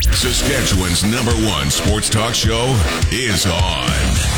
[0.00, 2.66] Saskatchewan's number one sports talk show
[3.12, 3.90] is on.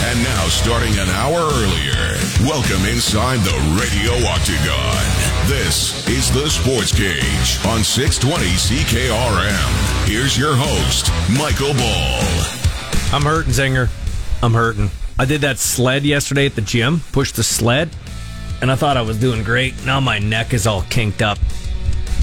[0.05, 5.49] And now, starting an hour earlier, welcome inside the Radio Octagon.
[5.49, 10.07] This is the Sports Cage on 620 CKRM.
[10.07, 13.15] Here's your host, Michael Ball.
[13.15, 13.89] I'm hurting, Zinger.
[14.43, 14.91] I'm hurting.
[15.19, 17.89] I did that sled yesterday at the gym, pushed the sled,
[18.61, 19.87] and I thought I was doing great.
[19.87, 21.39] Now my neck is all kinked up.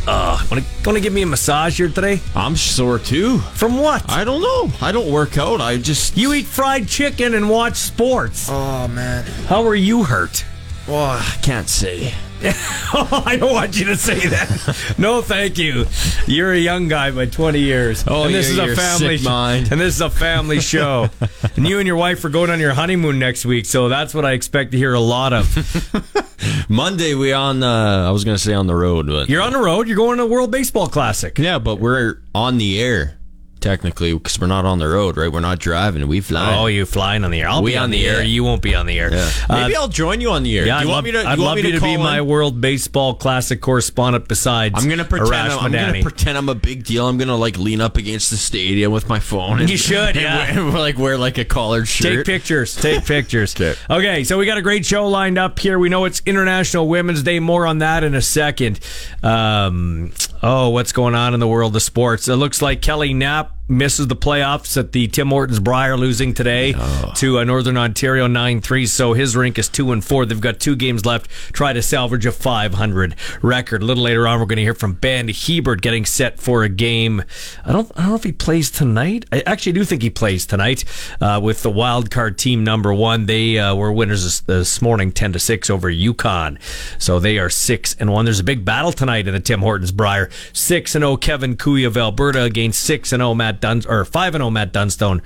[0.06, 2.20] Uh, want to want to give me a massage here today?
[2.36, 3.38] I'm sore too.
[3.40, 4.10] From what?
[4.10, 4.72] I don't know.
[4.82, 5.62] I don't work out.
[5.62, 8.48] I just you eat fried chicken and watch sports.
[8.50, 9.24] Oh man.
[9.48, 10.44] How are you hurt?
[10.88, 12.14] Well, I can't say.
[12.94, 14.96] I don't want you to say that.
[14.98, 15.86] no, thank you.
[16.28, 18.04] You're a young guy by 20 years.
[18.08, 19.72] Oh, and this is a family sick mind.
[19.72, 21.10] And this is a family show.
[21.56, 24.26] and you and your wife are going on your honeymoon next week, so that's what
[24.26, 26.68] I expect to hear a lot of.
[26.70, 27.64] Monday we on.
[27.64, 29.88] Uh, I was gonna say on the road, but You're on the road.
[29.88, 31.38] You're going to World Baseball Classic.
[31.40, 33.18] yeah, but we're on the air
[33.64, 35.32] technically because we're not on the road, right?
[35.32, 36.06] We're not driving.
[36.08, 36.56] We fly.
[36.58, 37.48] Oh, you flying on the air?
[37.50, 38.18] I'll We be on, on the air.
[38.18, 38.24] air.
[38.24, 39.12] You won't be on the air.
[39.14, 39.30] Yeah.
[39.50, 40.66] Uh, Maybe I'll join you on the air.
[40.68, 41.28] yeah, Do I'd you love, want me to?
[41.30, 42.22] I'd you love me you to, be my?
[42.22, 44.28] World Baseball Classic correspondent.
[44.28, 45.32] Besides, I'm gonna pretend.
[45.32, 47.08] Arash I'm, I'm gonna pretend I'm a big deal.
[47.08, 49.62] I'm gonna like lean up against the stadium with my phone.
[49.62, 50.56] And, You should, and yeah.
[50.70, 52.18] wear, like wear like a collared shirt.
[52.18, 52.76] Take pictures.
[52.76, 53.56] Take pictures.
[53.56, 53.76] Okay.
[53.90, 55.80] okay, so we got a great show lined up here.
[55.80, 57.40] We know it's International Women's Day.
[57.40, 58.80] More on that in a second.
[59.22, 62.28] Um, oh, what's going on in the world of sports?
[62.28, 66.74] It looks like Kelly Knapp misses the playoffs at the Tim Hortons Brier, losing today
[67.16, 68.86] to uh, Northern Ontario 9 3.
[68.86, 70.26] So his rink is 2 and 4.
[70.26, 71.30] They've got two games left.
[71.52, 73.82] Try to salvage a 500 record.
[73.82, 76.70] A little later on, we're going to hear from Ben Hebert getting set for a
[76.70, 77.24] game.
[77.66, 79.26] I don't, I don't know if he plays tonight.
[79.32, 80.86] I actually do think he plays tonight
[81.20, 83.26] uh, with the wild card team number one.
[83.26, 86.60] They uh, were winners this, this morning, 10 to 6 over Yukon.
[87.00, 88.26] So they are 6 and 1.
[88.26, 90.30] There's a big battle tonight in the Tim Hortons Brier.
[90.54, 94.42] 6 and 0 Kevin Cooey of Alberta against 6 and 0 Matt Or 5 and
[94.42, 95.22] 0 Matt Dunstone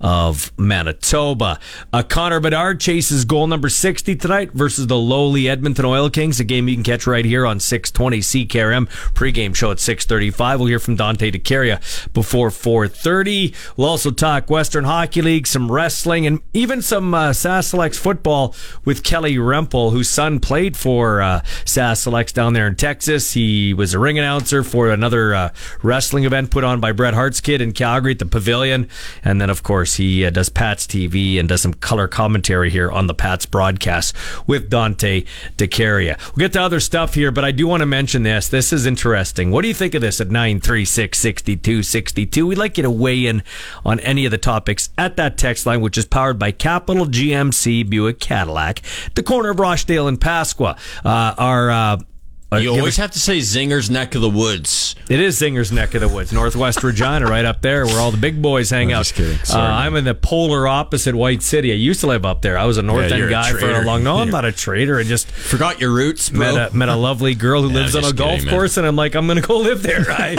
[0.00, 1.58] of Manitoba.
[1.92, 6.44] Uh, Connor Bedard chases goal number 60 tonight versus the lowly Edmonton Oil Kings, a
[6.44, 9.14] game you can catch right here on 620 CKRM.
[9.14, 10.58] Pre-game show at 635.
[10.58, 13.54] We'll hear from Dante DeCaria before 430.
[13.76, 18.54] We'll also talk Western Hockey League, some wrestling, and even some uh, Sassalex football
[18.84, 23.32] with Kelly Rempel, whose son played for uh, Sassalex down there in Texas.
[23.32, 25.50] He was a ring announcer for another uh,
[25.82, 28.88] wrestling event put on by Bret Hart's kid in Calgary at the Pavilion.
[29.24, 32.90] And then, of course, he uh, does Pat's TV and does some color commentary here
[32.90, 34.14] on the Pat's broadcast
[34.46, 35.24] with Dante
[35.56, 36.18] DeCaria.
[36.28, 38.48] We'll get to other stuff here, but I do want to mention this.
[38.48, 39.50] This is interesting.
[39.50, 42.46] What do you think of this at 936 6262?
[42.46, 43.42] We'd like you to weigh in
[43.84, 47.88] on any of the topics at that text line, which is powered by Capital GMC
[47.88, 48.82] Buick Cadillac,
[49.14, 50.78] the corner of Rochdale and Pasqua.
[51.04, 51.98] Uh, our uh,
[52.60, 54.94] You always have to say Zinger's neck of the woods.
[55.08, 58.16] it is Zinger's neck of the woods, Northwest Regina, right up there where all the
[58.18, 59.04] big boys hang I'm out.
[59.06, 59.38] just kidding.
[59.50, 61.72] Uh, I'm in the polar opposite White City.
[61.72, 62.58] I used to live up there.
[62.58, 64.02] I was a North Yeah, End guy for a long.
[64.04, 64.98] No, I'm not a traitor.
[64.98, 66.54] I just Forgot your roots, bro.
[66.54, 68.54] met a met a lovely girl who Yeah, lives on a just golf kidding, man.
[68.54, 70.04] course, and I'm like, I'm gonna go live there.
[70.08, 70.38] Right?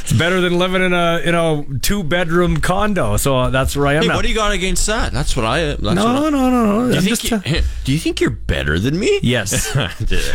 [0.00, 3.16] It's better than living in a you know two bedroom condo.
[3.16, 4.16] So uh, that's where I am Hey, now.
[4.16, 5.12] what do you got against that?
[5.12, 5.60] That's what I.
[5.66, 8.30] That's no, what I, no, no, no, Do you, think you, do you think you're
[8.30, 9.20] better than me?
[9.22, 9.74] Yes.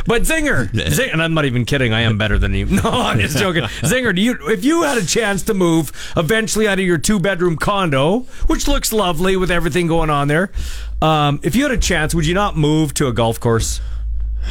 [0.06, 1.94] But Zinger, Zing, and I'm not even kidding.
[1.94, 2.66] I am better than you.
[2.82, 3.64] No, I'm just joking.
[3.64, 7.20] Zinger, do you, if you had a chance to move eventually out of your two
[7.20, 10.52] bedroom condo, which looks lovely with everything going on there,
[11.02, 13.82] um, if you had a chance, would you not move to a golf course?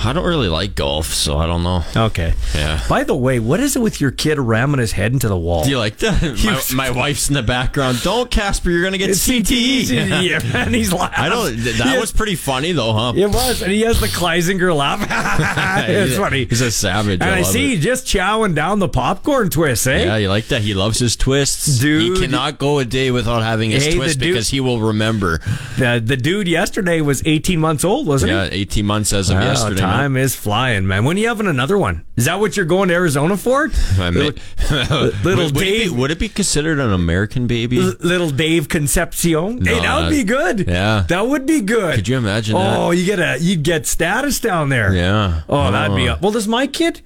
[0.03, 1.85] I don't really like golf, so I don't know.
[1.95, 2.33] Okay.
[2.55, 2.81] Yeah.
[2.89, 5.65] By the way, what is it with your kid ramming his head into the wall?
[5.65, 6.23] Do you like that?
[6.75, 8.01] My, my wife's in the background.
[8.03, 8.71] Don't, Casper.
[8.71, 9.83] You're gonna get It's CTE.
[9.83, 10.23] CTE.
[10.31, 11.23] yeah, and he's laughing.
[11.23, 11.55] I don't.
[11.79, 13.13] That was pretty funny though, huh?
[13.15, 15.01] It was, and he has the Kleisinger laugh.
[15.89, 16.47] it's funny.
[16.47, 17.21] He's a savage.
[17.21, 17.77] and I, love see it.
[17.77, 20.05] you just chowing down the popcorn twist, eh?
[20.05, 20.63] Yeah, you like that?
[20.63, 21.79] He loves his twists.
[21.79, 22.17] Dude.
[22.17, 25.39] He cannot go a day without having his Hey, twist dude- because he will remember.
[25.77, 28.37] The, the dude yesterday was 18 months old, wasn't he?
[28.37, 29.80] Yeah, 18 months as of Wow, yesterday.
[29.83, 29.97] Man.
[29.97, 31.05] time is flying, man.
[31.05, 32.05] When are you having another one?
[32.17, 33.71] Is that what you're going to Arizona for?
[33.99, 34.35] I mean-
[34.71, 37.79] little would, would it be, Dave- would it be considered an American baby?
[37.81, 39.65] L- Little Dave Concepcion.
[39.65, 40.69] hey, that would be good.
[40.69, 41.05] yeah.
[41.09, 41.95] that would be good.
[41.97, 42.79] Could you imagine that?
[42.79, 44.93] Oh, you get a you'd get status down there.
[44.95, 45.43] Yeah.
[45.49, 46.19] Oh, that'd be Oh.
[46.21, 46.33] well.
[46.33, 47.01] Does my kid?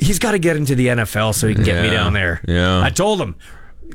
[0.00, 2.40] He's got to get into the NFL so he can get me down there.
[2.46, 2.80] Yeah.
[2.82, 3.34] I told him.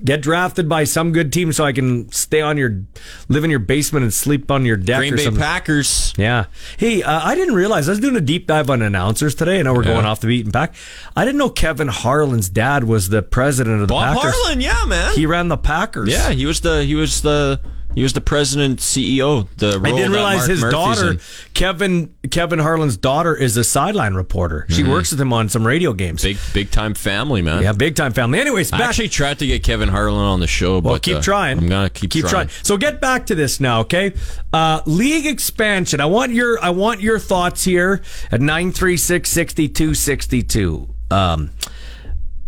[0.04, 2.84] Get drafted by some good team so I can stay on your,
[3.30, 5.42] live in your basement and sleep on your deck Green Bay something.
[5.42, 6.14] Packers.
[6.18, 6.46] Yeah.
[6.78, 9.60] Hey, uh, I didn't realize I was doing a deep dive on announcers today.
[9.60, 9.94] I know we're Yeah.
[9.94, 10.72] going off the beaten path.
[11.16, 14.34] I didn't know Kevin Harlan's dad was the president of the Bob Packers.
[14.36, 15.14] Harlan, yeah, man.
[15.16, 16.10] He ran the Packers.
[16.10, 17.60] yeah, he was the he was the
[17.96, 19.48] he was the president CEO.
[19.58, 21.20] The I didn't realize Mark his Murphy's daughter, in.
[21.54, 24.66] Kevin Kevin Harlan's daughter, is a sideline reporter.
[24.70, 26.24] She works with him on some radio games.
[26.24, 27.62] big big time family, man.
[27.62, 28.40] yeah, big time family.
[28.40, 28.90] Anyways, I back.
[28.90, 31.60] actually tried to get Kevin Harlan on the show, well, but keep uh, trying.
[31.60, 32.50] I'm gonna keep, keep trying.
[32.64, 34.14] So get back to this now, okay?
[34.52, 36.00] Uh, league expansion.
[36.00, 38.02] I want your I want your thoughts here
[38.32, 40.90] at 936-6262.
[41.12, 41.52] Um,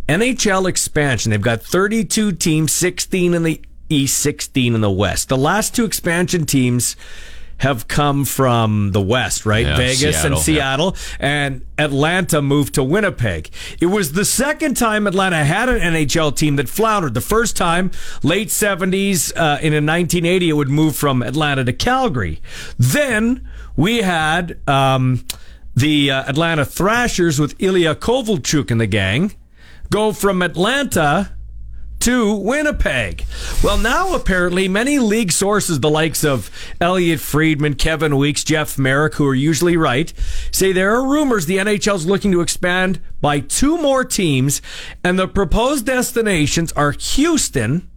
[0.08, 1.32] NHL expansion.
[1.32, 5.30] They've got 32 teams, 16 in the East, 16 in the West.
[5.30, 6.96] The last two expansion teams
[7.58, 9.66] have come from the West, right?
[9.66, 13.50] Yeah, Vegas and Seattle, Seattle, and Atlanta moved to Winnipeg.
[13.80, 17.14] It was the second time Atlanta had an NHL team that floundered.
[17.14, 17.92] The first time,
[18.24, 22.42] late 70s, uh, in 1980, it would move from Atlanta to Calgary.
[22.78, 23.48] Then
[23.78, 25.26] we had um,
[25.76, 29.34] the uh, Atlanta Thrashers with Ilya Kovalchuk in the gang
[29.90, 31.35] go from Atlanta
[32.06, 33.25] to Winnipeg.
[33.63, 39.16] Well, now apparently many league sources, the likes of Elliotte Friedman, Kevin Weekes, Jeff Marek,
[39.16, 40.13] who are usually right,
[40.52, 44.62] say there are rumors the NHL is looking to expand by two more teams,
[45.04, 47.90] and the proposed destinations are Houston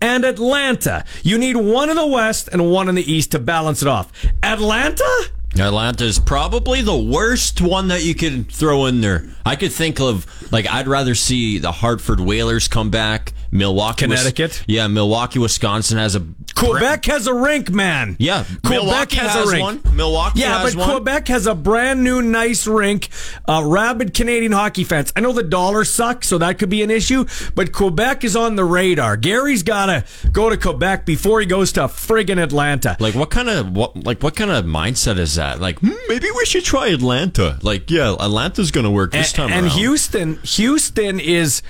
[0.00, 1.04] and Atlanta.
[1.22, 4.10] You need one in the West and one in the East to balance it off.
[4.42, 5.30] Atlanta?
[5.58, 9.24] Atlanta's probably the worst one that you could throw in there.
[9.44, 13.32] I could think of like I'd rather see the Hartford Whalers come back.
[13.52, 14.62] Milwaukee, Connecticut?
[14.68, 16.24] yeah, Milwaukee, Wisconsin has a
[16.54, 18.16] Quebec has a rink, man.
[18.18, 19.84] Yeah, Quebec Milwaukee has, has a rink.
[19.84, 19.96] one.
[19.96, 20.90] Milwaukee yeah, but one.
[20.90, 23.08] Quebec has a brand new, nice rink.
[23.48, 25.12] Uh, rabid Canadian hockey fans.
[25.16, 27.24] I know the dollar sucks, so that could be an issue.
[27.54, 29.16] But Quebec is on the radar.
[29.16, 32.96] Gary's got to go to Quebec before he goes to friggin' Atlanta.
[33.00, 35.60] Like what kind of what like what kind of mindset is that?
[35.60, 37.58] Like hmm, maybe we should try Atlanta.
[37.62, 39.78] Like yeah, Atlanta's going to work this and, time and around.
[39.78, 41.62] Houston, Houston is,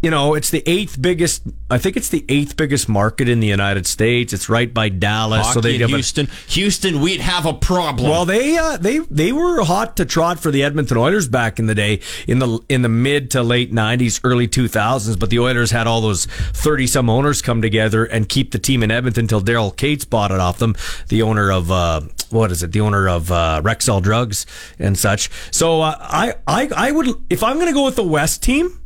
[0.00, 1.42] you know, it's the eighth biggest.
[1.70, 4.32] I think it's the eighth biggest market in the United States.
[4.32, 7.52] It's right by Dallas, Hockey so they in have a- Houston, Houston, we'd have a
[7.54, 8.08] problem.
[8.10, 11.66] Well, they uh, they they were hot to trot for the Edmonton Oilers back in
[11.66, 15.18] the day in the in the mid to late '90s, early 2000s.
[15.18, 18.82] But the Oilers had all those 30 some owners come together and keep the team
[18.82, 20.76] in Edmonton until Daryl Katz bought it off them,
[21.08, 22.72] the owner of uh, what is it?
[22.72, 24.46] The owner of uh, Rexall Drugs
[24.78, 25.28] and such.
[25.50, 28.80] So uh, I I I would if I'm going to go with the West team,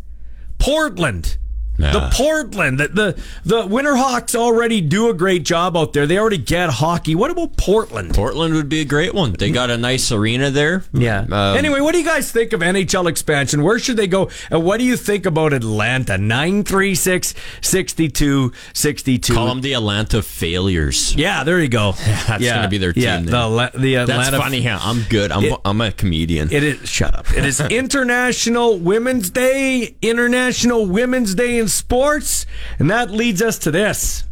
[0.62, 1.38] Portland.
[1.82, 6.06] The Portland, the, the the Winterhawks already do a great job out there.
[6.06, 7.14] They already get hockey.
[7.14, 8.14] What about Portland?
[8.14, 9.32] Portland would be a great one.
[9.32, 10.84] They got a nice arena there.
[10.92, 11.20] Yeah.
[11.30, 13.62] Um, anyway, what do you guys think of NHL expansion?
[13.62, 14.30] Where should they go?
[14.50, 16.16] And what do you think about Atlanta?
[16.18, 19.34] 936 62 62.
[19.34, 21.14] call them the Atlanta Failures.
[21.16, 21.92] Yeah, there you go.
[22.26, 22.56] That's yeah.
[22.56, 23.36] gonna be their Yeah, team the.
[23.42, 24.38] Ala- the That's Atlanta.
[24.38, 24.58] funny.
[24.60, 25.32] Yeah, I'm good.
[25.32, 26.52] I'm It- I'm a comedian.
[26.52, 26.88] It is.
[26.88, 27.30] Shut up.
[27.36, 29.94] It is International Women's Day.
[30.02, 32.46] International Women's Day in sports,
[32.78, 34.24] and that leads us to this.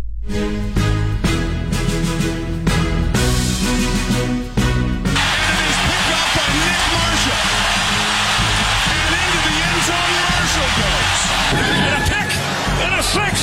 [5.91, 7.43] picked up by Nick Marshall.
[9.05, 11.21] And into the end zone, Marshall goes.
[11.51, 12.31] And a pick,
[12.85, 13.35] and a six.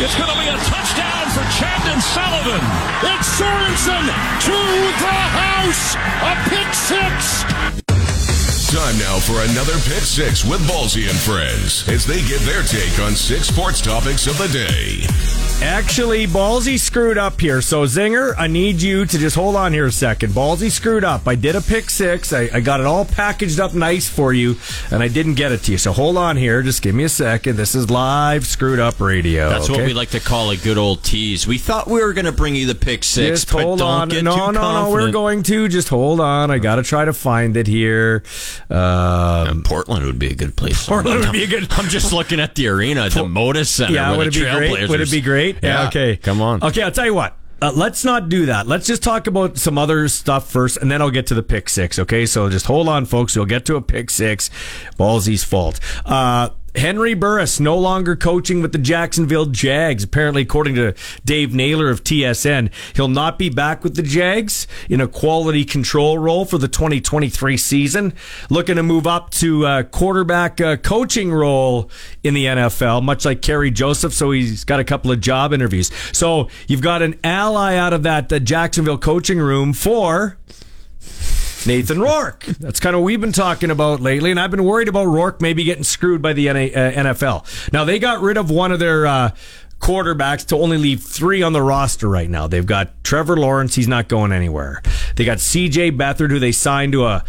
[0.00, 2.64] It's going to be a touchdown for Chandon Sullivan.
[3.04, 4.04] It's Sorensen
[4.48, 4.58] to
[5.02, 5.96] the house.
[6.24, 7.39] A pick six.
[8.70, 13.00] Time now for another Pick Six with Ballsy and Friends as they give their take
[13.00, 15.04] on six sports topics of the day.
[15.62, 17.60] Actually, Ballsy screwed up here.
[17.60, 20.32] So, Zinger, I need you to just hold on here a second.
[20.32, 21.28] Ballsy screwed up.
[21.28, 22.32] I did a pick six.
[22.32, 24.56] I, I got it all packaged up nice for you,
[24.90, 25.78] and I didn't get it to you.
[25.78, 26.62] So, hold on here.
[26.62, 27.56] Just give me a second.
[27.56, 29.50] This is live screwed up radio.
[29.50, 31.46] That's what we like to call a good old tease.
[31.46, 33.88] We thought we were going to bring you the pick six, Just but hold don't
[33.88, 34.08] on.
[34.08, 34.90] get no, too no, no.
[34.90, 35.68] We're going to.
[35.68, 36.50] Just hold on.
[36.50, 38.22] I got to try to find it here.
[38.68, 40.86] Um, And Portland would be a good place.
[40.86, 43.94] Portland would be a good- I'm just looking at the arena, the Moda Center.
[43.94, 44.88] yeah, would it be great?
[44.88, 45.56] Would it be great?
[45.62, 45.86] Yeah.
[45.88, 46.16] Okay.
[46.16, 46.62] Come on.
[46.62, 47.36] Okay, I'll tell you what.
[47.62, 48.66] Uh, let's not do that.
[48.66, 51.68] Let's just talk about some other stuff first, and then I'll get to the pick
[51.68, 51.98] six.
[51.98, 53.36] Okay, so just hold on, folks.
[53.36, 54.48] We'll get to a pick six.
[54.98, 55.78] Ballsy's fault.
[56.06, 60.04] Uh, Henry Burris no longer coaching with the Jacksonville Jags.
[60.04, 65.00] Apparently, according to Dave Naylor of TSN, he'll not be back with the Jags in
[65.00, 68.14] a quality control role for the 2023 season.
[68.48, 71.90] Looking to move up to a quarterback uh, coaching role
[72.22, 74.12] in the NFL, much like Kerry Joseph.
[74.12, 75.90] So he's got a couple of job interviews.
[76.12, 80.36] So you've got an ally out of that uh, Jacksonville coaching room for
[81.66, 82.44] Nathan Rourke.
[82.60, 85.40] That's kind of what we've been talking about lately, and I've been worried about Rourke
[85.40, 87.72] maybe getting screwed by the uh, NFL.
[87.72, 89.06] Now they got rid of one of their.
[89.06, 89.30] Uh,
[89.80, 92.46] quarterbacks to only leave three on the roster right now.
[92.46, 94.82] They've got Trevor Lawrence, he's not going anywhere.
[95.16, 97.24] They got CJ Beathard, who they signed to a,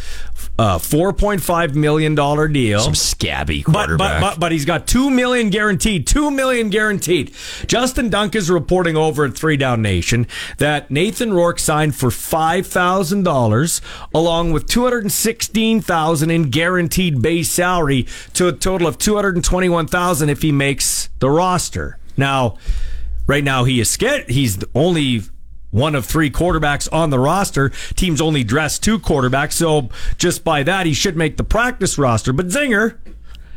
[0.60, 2.14] a $4.5 million
[2.54, 2.80] deal.
[2.82, 4.22] Some scabby But, quarterback.
[4.22, 6.06] but, but, but he's got two million guaranteed.
[6.06, 7.34] Two million guaranteed.
[7.68, 10.28] Justin Dunk is reporting over at Three Down Nation
[10.58, 13.82] that Nathan Rourke signed for five thousand dollars,
[14.14, 18.98] along with two hundred and sixteen thousand in guaranteed base salary, to a total of
[18.98, 21.98] two hundred and twenty-one thousand if he makes the roster.
[22.18, 22.58] Now,
[23.26, 24.30] right now he is scared.
[24.30, 25.22] He's the only
[25.72, 27.70] one of three quarterbacks on the roster.
[27.96, 32.32] Teams only dress two quarterbacks, so just by that he should make the practice roster.
[32.34, 32.98] But Zinger,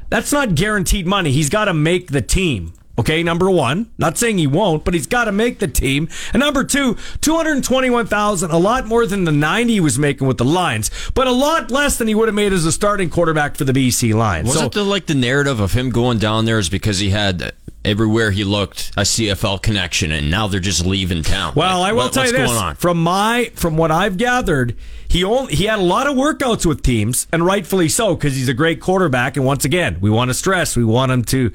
[0.08, 1.32] that's not guaranteed money.
[1.32, 2.72] He's got to make the team.
[2.96, 3.90] Okay, number one.
[3.98, 6.08] Not saying he won't, but he's got to make the team.
[6.32, 9.98] And number two, two hundred twenty-one thousand, a lot more than the ninety he was
[9.98, 12.70] making with the Lions, but a lot less than he would have made as a
[12.70, 14.46] starting quarterback for the BC Lions.
[14.46, 17.52] Wasn't the like the narrative of him going down there is because he had
[17.84, 21.52] everywhere he looked a CFL connection, and now they're just leaving town.
[21.54, 22.74] Well, Like, I will what- tell you this: going on?
[22.76, 24.74] from my from what I've gathered,
[25.08, 28.48] he only he had a lot of workouts with teams, and rightfully so because he's
[28.48, 29.36] a great quarterback.
[29.36, 31.50] And once again, we want to stress we want him to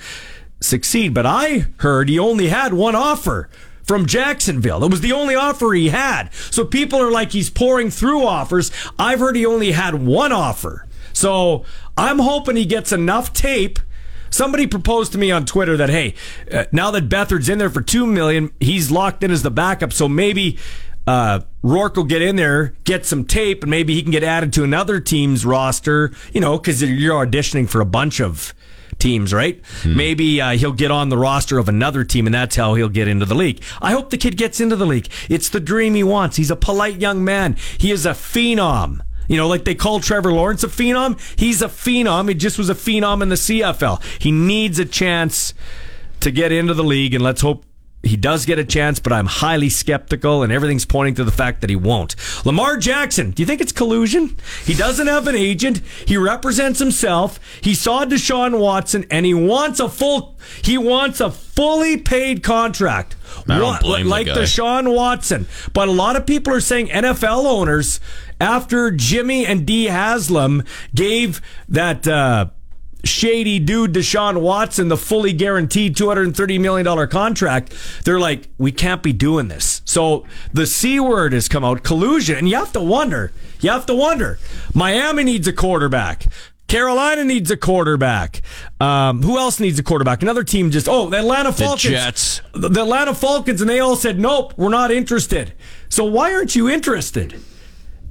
[0.62, 1.14] succeed.
[1.14, 3.50] But I heard he only had one offer.
[3.84, 4.84] From Jacksonville.
[4.84, 6.30] It was the only offer he had.
[6.52, 8.70] So people are like he's pouring through offers.
[9.00, 10.86] I've heard he only had one offer.
[11.12, 11.64] So
[11.98, 13.80] I'm hoping he gets enough tape
[14.30, 16.16] Somebody proposed to me on Twitter that hey,
[16.52, 19.94] uh, now that Beathard's in there for two million, he's locked in as the backup.
[19.94, 20.58] So maybe
[21.08, 24.54] uh, Rourke will get in there, get some tape, and maybe he can get added
[24.54, 26.12] to another team's roster.
[26.34, 28.54] You know, because you're auditioning for a bunch of
[29.00, 29.62] teams, right?
[29.86, 33.08] Maybe uh, he'll get on the roster of another team, and that's how he'll get
[33.08, 33.62] into the league.
[33.82, 35.08] I hope the kid gets into the league.
[35.30, 36.36] It's the dream he wants.
[36.38, 37.56] He's a polite young man.
[37.78, 39.00] He is a phenom.
[39.30, 41.18] You know, like they call Trevor Lawrence a phenom.
[41.40, 42.28] He's a phenom.
[42.28, 44.04] He just was a phenom in the CFL.
[44.22, 45.54] He needs a chance
[46.20, 47.64] to get into the league, and let's hope
[48.02, 51.62] he does get a chance, but I'm highly skeptical, and everything's pointing to the fact
[51.62, 52.16] that he won't.
[52.46, 54.38] Lamar Jackson, do you think it's collusion?
[54.64, 55.82] He doesn't have an agent.
[56.06, 57.40] He represents himself.
[57.62, 60.38] He saw Deshaun Watson, and he wants a full.
[60.64, 63.18] He wants a fully paid contract.
[63.50, 64.36] I don't blame the like guy.
[64.36, 65.48] Deshaun Watson.
[65.74, 68.00] But a lot of people are saying NFL owners,
[68.40, 72.08] after Jimmy and Dee Haslam gave that.
[72.08, 72.48] Uh,
[73.06, 79.14] shady dude Deshaun Watson the fully guaranteed $230 million contract, they're like, we can't be
[79.14, 79.82] doing this.
[79.86, 82.38] So the C word has come out, collusion.
[82.38, 83.32] And you have to wonder,
[83.62, 84.40] you have to wonder.
[84.74, 86.26] Miami needs a quarterback.
[86.68, 88.42] Carolina needs a quarterback.
[88.80, 90.22] Um, who else needs a quarterback?
[90.22, 91.82] Another team just, oh, the Atlanta Falcons.
[91.82, 92.42] Jets.
[92.54, 95.54] The, the Atlanta Falcons, and they all said, nope, we're not interested.
[95.90, 97.42] So why aren't you interested?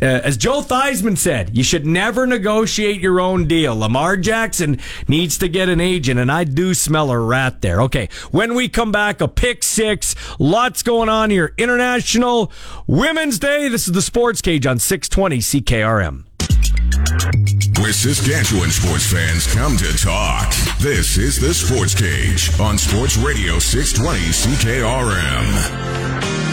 [0.00, 3.76] Uh, as Joe Theismann said, you should never negotiate your own deal.
[3.76, 4.78] Lamar Jackson
[5.09, 7.81] needs to get an agent, and I do smell a rat there.
[7.83, 10.14] Okay, when we come back, a pick six.
[10.38, 11.52] Lots going on here.
[11.59, 12.52] International
[12.87, 13.69] Women's Day.
[13.69, 16.25] This is the Sports Cage on 620 CKRM.
[17.81, 20.52] Where Saskatchewan sports fans come to talk.
[20.78, 26.48] This is the Sports Cage on Sports Radio 620 CKRM.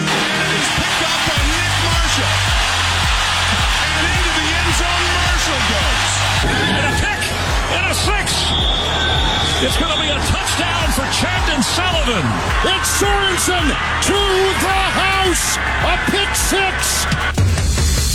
[9.65, 12.21] It's going to be a touchdown for Chandon Sullivan.
[12.69, 13.65] It's Sorensen
[14.05, 14.13] to
[14.61, 15.57] the house.
[15.57, 17.05] A pick six.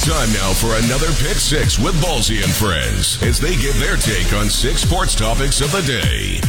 [0.07, 4.33] Time now for another Pick Six with Ballsy and Friends as they give their take
[4.33, 6.41] on six sports topics of the day.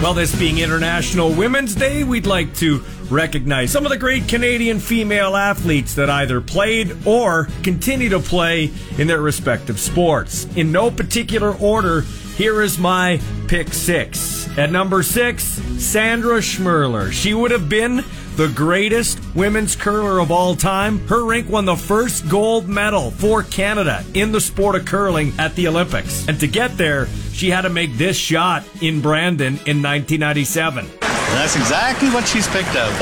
[0.00, 2.78] Well, this being International Women's Day, we'd like to
[3.14, 8.70] recognize some of the great Canadian female athletes that either played or continue to play
[8.98, 10.44] in their respective sports.
[10.56, 12.00] In no particular order,
[12.36, 14.48] here is my pick six.
[14.58, 17.12] At number six, Sandra Schmirler.
[17.12, 18.04] She would have been
[18.34, 20.98] the greatest women's curler of all time.
[21.06, 25.54] Her rink won the first gold medal for Canada in the sport of curling at
[25.54, 26.26] the Olympics.
[26.26, 31.13] And to get there, she had to make this shot in Brandon in 1997.
[31.32, 32.92] That's exactly what she's picked out.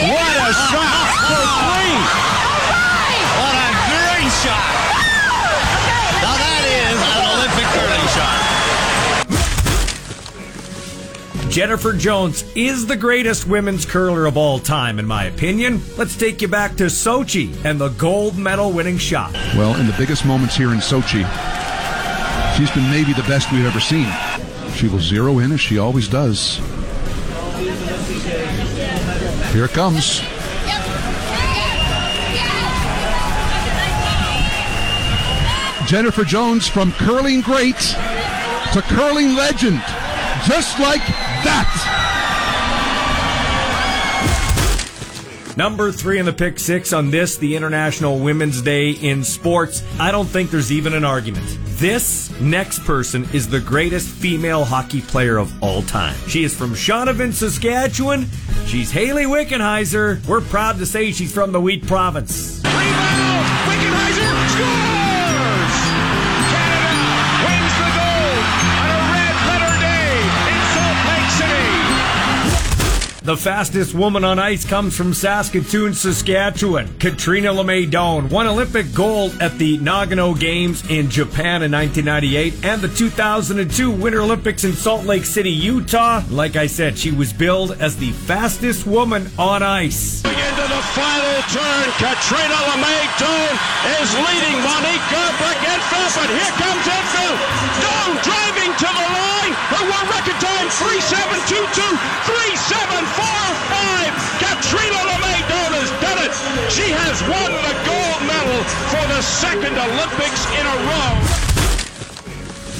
[0.00, 1.94] What a shot for three!
[3.36, 4.72] What a great shot!
[6.22, 8.38] Now that is an Olympic curling shot.
[11.50, 15.82] Jennifer Jones is the greatest women's curler of all time, in my opinion.
[15.98, 19.32] Let's take you back to Sochi and the gold medal winning shot.
[19.54, 21.24] Well, in the biggest moments here in Sochi,
[22.60, 24.06] she's been maybe the best we've ever seen.
[24.74, 26.58] She will zero in as she always does.
[29.54, 30.20] Here it comes.
[35.88, 39.82] Jennifer Jones from curling great to curling legend.
[40.46, 41.00] Just like
[41.44, 41.96] that.
[45.56, 49.82] Number three in the pick six on this, the International Women's Day in Sports.
[49.98, 51.58] I don't think there's even an argument.
[51.64, 56.16] This next person is the greatest female hockey player of all time.
[56.28, 58.26] She is from Shaunavon, Saskatchewan.
[58.66, 60.26] She's Hayley Wickenheiser.
[60.26, 62.62] We're proud to say she's from the Wheat Province.
[62.64, 63.19] Rebound!
[73.22, 76.88] The fastest woman on ice comes from Saskatoon, Saskatchewan.
[76.98, 82.64] Catriona Le May Doan won Olympic gold at the Nagano Games in Japan in 1998
[82.64, 86.24] and the 2002 Winter Olympics in Salt Lake City, Utah.
[86.30, 90.24] Like I said, she was billed as the fastest woman on ice.
[90.24, 93.52] Into the final turn, Katrina LeMay Doan
[94.00, 97.38] is leading Monica Brigenfeld, but here comes Enfield.
[97.84, 99.52] Doan driving to the line.
[99.76, 102.39] Her world record time 3722,
[102.70, 104.38] 3745.
[104.38, 106.30] Katrina LeMay Doan has done it.
[106.70, 108.62] She has won the gold medal
[108.94, 111.18] for the second Olympics in a row.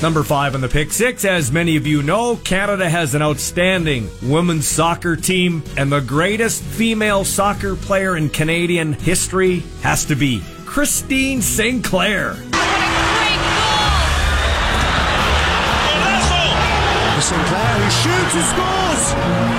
[0.00, 4.08] Number five on the pick six, as many of you know, Canada has an outstanding
[4.22, 10.40] women's soccer team, and the greatest female soccer player in Canadian history has to be
[10.66, 12.36] Christine Sinclair.
[17.20, 19.49] Sinclair who shoots and scores.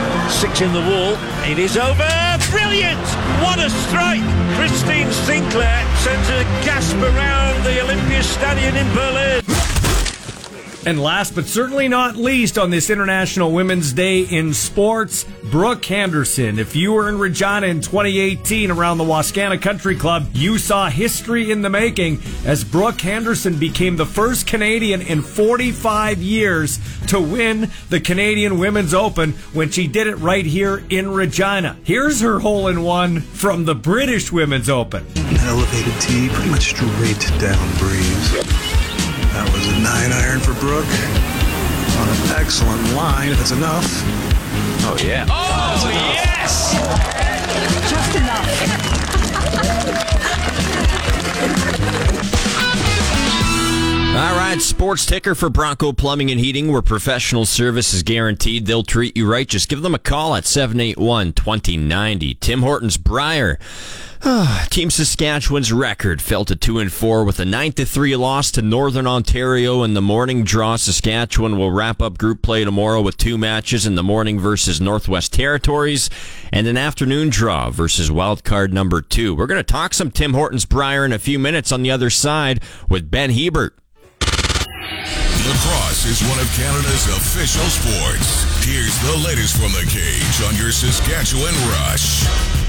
[0.41, 1.13] Six in the wall.
[1.45, 2.09] It is over.
[2.49, 2.97] Brilliant!
[3.43, 4.23] What a strike!
[4.57, 9.60] Christine Sinclair sends a gasp around the Olympia Stadium in Berlin.
[10.83, 16.57] And last but certainly not least on this International Women's Day in Sports, Brooke Henderson.
[16.57, 21.51] If you were in Regina in 2018 around the Wascana Country Club, you saw history
[21.51, 27.69] in the making as Brooke Henderson became the first Canadian in 45 years to win
[27.89, 31.77] the Canadian Women's Open when she did it right here in Regina.
[31.83, 35.05] Here's her hole in one from the British Women's Open.
[35.15, 38.70] An elevated tee, pretty much straight down breeze.
[39.33, 40.85] That was a nine iron for Brooke.
[41.99, 43.85] On an excellent line, if it's enough.
[44.83, 45.25] Oh, yeah.
[45.29, 47.20] Oh, yes!
[54.21, 58.67] All right, sports ticker for Bronco Plumbing and Heating, where professional service is guaranteed.
[58.67, 59.47] They'll treat you right.
[59.47, 62.35] Just give them a call at 781 2090.
[62.35, 63.57] Tim Hortons Brier.
[64.23, 68.51] Ah, Team Saskatchewan's record fell to 2 and 4 with a 9 to 3 loss
[68.51, 70.75] to Northern Ontario in the morning draw.
[70.75, 75.33] Saskatchewan will wrap up group play tomorrow with two matches in the morning versus Northwest
[75.33, 76.11] Territories
[76.53, 79.33] and an afternoon draw versus wildcard number 2.
[79.33, 82.11] We're going to talk some Tim Hortons Brier in a few minutes on the other
[82.11, 83.80] side with Ben Hebert.
[85.51, 88.45] Lacrosse is one of Canada's official sports.
[88.63, 92.60] Here's the latest from the cage on your Saskatchewan Rush.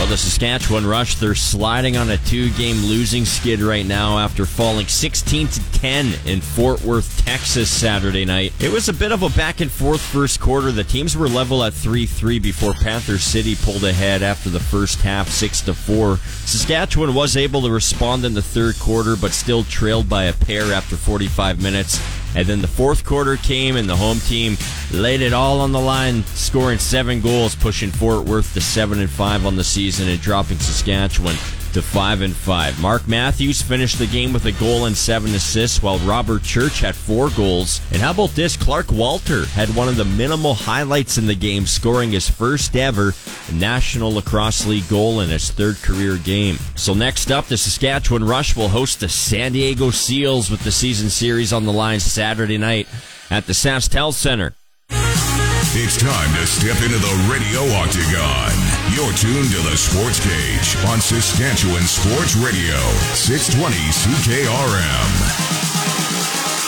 [0.00, 4.86] Well, the Saskatchewan Rush, they're sliding on a two-game losing skid right now after falling
[4.86, 8.54] 16 to 10 in Fort Worth, Texas Saturday night.
[8.60, 10.72] It was a bit of a back and forth first quarter.
[10.72, 15.28] The teams were level at 3-3 before Panther City pulled ahead after the first half
[15.28, 16.16] 6 to 4.
[16.16, 20.72] Saskatchewan was able to respond in the third quarter but still trailed by a pair
[20.72, 22.00] after 45 minutes.
[22.34, 24.56] And then the fourth quarter came, and the home team
[24.92, 29.10] laid it all on the line, scoring seven goals, pushing Fort Worth to seven and
[29.10, 31.34] five on the season, and dropping Saskatchewan
[31.72, 32.80] to five and five.
[32.80, 36.94] Mark Matthews finished the game with a goal and seven assists, while Robert Church had
[36.94, 37.80] four goals.
[37.92, 38.56] And how about this?
[38.56, 43.14] Clark Walter had one of the minimal highlights in the game, scoring his first ever
[43.52, 46.56] National Lacrosse League goal in his third career game.
[46.76, 51.08] So next up, the Saskatchewan Rush will host the San Diego Seals with the season
[51.08, 52.88] series on the line Saturday night
[53.30, 54.54] at the SaskTel Center.
[55.72, 58.69] It's time to step into the radio octagon.
[58.92, 62.76] You're tuned to the Sports Cage on Saskatchewan Sports Radio,
[63.14, 65.60] 620 CKRM.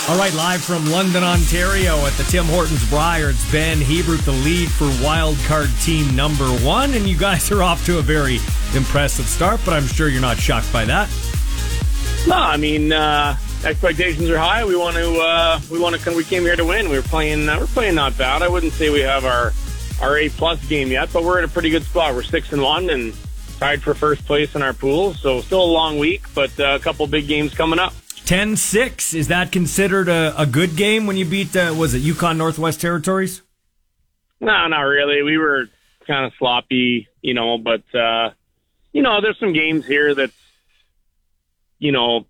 [0.09, 4.31] All right, live from London, Ontario at the Tim Hortons Brier, it's Ben Hebert, the
[4.31, 6.93] lead for wildcard team number one.
[6.93, 8.39] And you guys are off to a very
[8.73, 11.09] impressive start, but I'm sure you're not shocked by that.
[12.25, 14.63] No, I mean uh, expectations are high.
[14.63, 16.89] We want to uh, we want to we came here to win.
[16.89, 18.41] We were playing uh, we're playing not bad.
[18.41, 19.51] I wouldn't say we have our
[20.03, 22.13] our A plus game yet, but we're in a pretty good spot.
[22.13, 23.13] We're six and one and
[23.57, 25.13] tied for first place in our pool.
[25.13, 27.93] So still a long week, but uh, a couple big games coming up.
[28.25, 29.13] 10 6.
[29.13, 32.81] Is that considered a, a good game when you beat, uh, was it Yukon Northwest
[32.81, 33.41] Territories?
[34.41, 35.23] No, not really.
[35.23, 35.69] We were
[36.05, 38.31] kind of sloppy, you know, but uh,
[38.91, 40.31] you know, there's some games here that
[41.79, 42.25] you know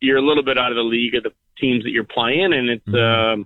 [0.00, 2.68] you're a little bit out of the league of the teams that you're playing, and
[2.68, 3.42] it's mm-hmm.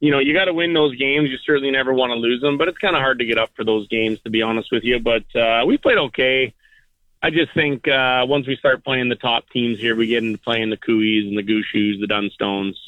[0.00, 1.30] You know you got to win those games.
[1.30, 3.50] You certainly never want to lose them, but it's kind of hard to get up
[3.56, 5.00] for those games, to be honest with you.
[5.00, 6.54] But uh, we played okay.
[7.20, 10.38] I just think uh, once we start playing the top teams here, we get into
[10.38, 12.78] playing the Cooeys and the Gushues, the Dunstones.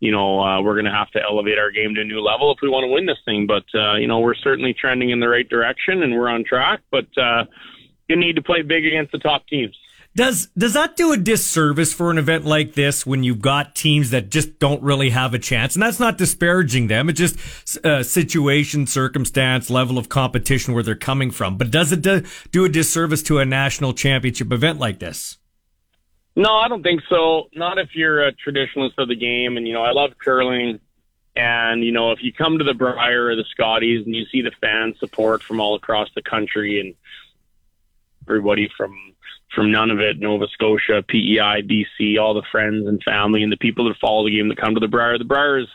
[0.00, 2.52] You know, uh, we're going to have to elevate our game to a new level
[2.52, 3.46] if we want to win this thing.
[3.46, 6.80] But uh, you know, we're certainly trending in the right direction and we're on track.
[6.90, 7.44] But uh,
[8.08, 9.76] you need to play big against the top teams.
[10.18, 14.10] Does does that do a disservice for an event like this when you've got teams
[14.10, 15.76] that just don't really have a chance?
[15.76, 17.08] And that's not disparaging them.
[17.08, 21.56] It's just uh, situation, circumstance, level of competition where they're coming from.
[21.56, 25.38] But does it do, do a disservice to a national championship event like this?
[26.34, 27.44] No, I don't think so.
[27.54, 29.56] Not if you're a traditionalist of the game.
[29.56, 30.80] And, you know, I love curling.
[31.36, 34.42] And, you know, if you come to the Brier or the Scotties and you see
[34.42, 36.96] the fan support from all across the country and
[38.26, 38.96] everybody from
[39.54, 43.96] from Nunavut, Nova Scotia, PEI, BC, all the friends and family and the people that
[44.00, 45.18] follow the game that come to the Brier.
[45.18, 45.68] The Briers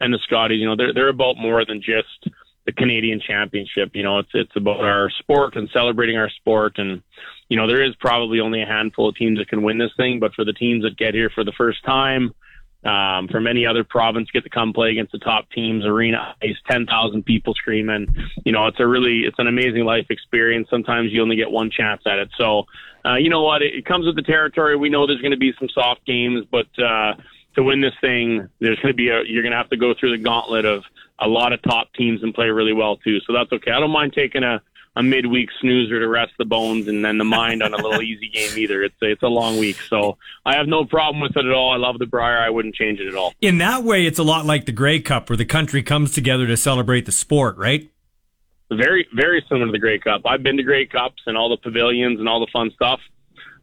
[0.00, 2.28] and the Scotties, you know, they're they're about more than just
[2.66, 3.90] the Canadian Championship.
[3.94, 6.78] You know, it's it's about our sport and celebrating our sport.
[6.78, 7.02] And
[7.48, 10.20] you know, there is probably only a handful of teams that can win this thing,
[10.20, 12.34] but for the teams that get here for the first time,
[12.84, 16.56] um, from any other province get to come play against the top teams, arena ice,
[16.70, 18.06] 10,000 people screaming.
[18.44, 20.68] You know, it's a really, it's an amazing life experience.
[20.70, 22.30] Sometimes you only get one chance at it.
[22.38, 22.64] So,
[23.04, 23.62] uh, you know what?
[23.62, 24.76] It, it comes with the territory.
[24.76, 27.14] We know there's going to be some soft games, but, uh,
[27.54, 29.94] to win this thing, there's going to be a, you're going to have to go
[29.98, 30.84] through the gauntlet of
[31.18, 33.18] a lot of top teams and play really well too.
[33.20, 33.70] So that's okay.
[33.70, 34.62] I don't mind taking a,
[34.96, 38.28] a midweek snoozer to rest the bones and then the mind on a little easy
[38.28, 38.82] game either.
[38.82, 41.72] It's a, it's a long week, so I have no problem with it at all.
[41.72, 42.38] I love the Brier.
[42.38, 43.34] I wouldn't change it at all.
[43.40, 46.46] In that way, it's a lot like the Grey Cup, where the country comes together
[46.46, 47.90] to celebrate the sport, right?
[48.70, 50.22] Very very similar to the Grey Cup.
[50.24, 53.00] I've been to Grey Cups and all the pavilions and all the fun stuff.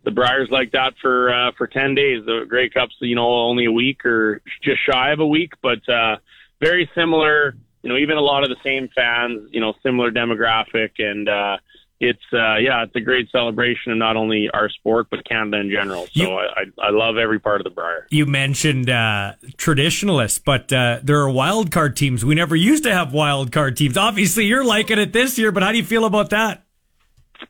[0.04, 2.26] The Briers like that for uh, for ten days.
[2.26, 5.88] The Grey Cups, you know, only a week or just shy of a week, but
[5.90, 6.18] uh,
[6.60, 7.56] very similar
[7.88, 11.58] you know, even a lot of the same fans, you know, similar demographic, and uh,
[12.00, 15.72] it's uh, yeah, it's a great celebration of not only our sport but Canada in
[15.72, 16.04] general.
[16.04, 18.06] So you, I, I, love every part of the Brier.
[18.12, 22.24] You mentioned uh, traditionalists, but uh, there are wild card teams.
[22.24, 23.98] We never used to have wild card teams.
[23.98, 26.64] Obviously, you're liking it this year, but how do you feel about that?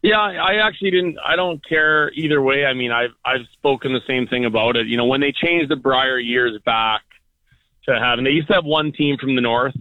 [0.02, 1.18] Yeah, I actually didn't.
[1.26, 2.66] I don't care either way.
[2.66, 4.88] I mean, I've I've spoken the same thing about it.
[4.88, 7.02] You know, when they changed the Brier years back
[7.88, 9.76] to having, they used to have one team from the north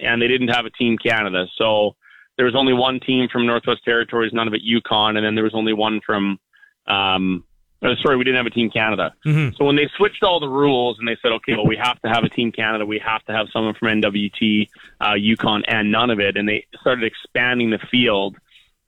[0.00, 1.46] and they didn't have a Team Canada.
[1.56, 1.96] So
[2.38, 5.44] there was only one team from Northwest Territories, none of it Yukon, and then there
[5.44, 6.38] was only one from.
[6.86, 7.44] Um,
[7.82, 9.14] uh, sorry, we didn't have a Team Canada.
[9.24, 9.54] Mm-hmm.
[9.56, 12.08] So when they switched all the rules and they said, okay, well, we have to
[12.08, 14.68] have a Team Canada, we have to have someone from NWT,
[15.00, 18.36] uh, Yukon, and none of it, and they started expanding the field.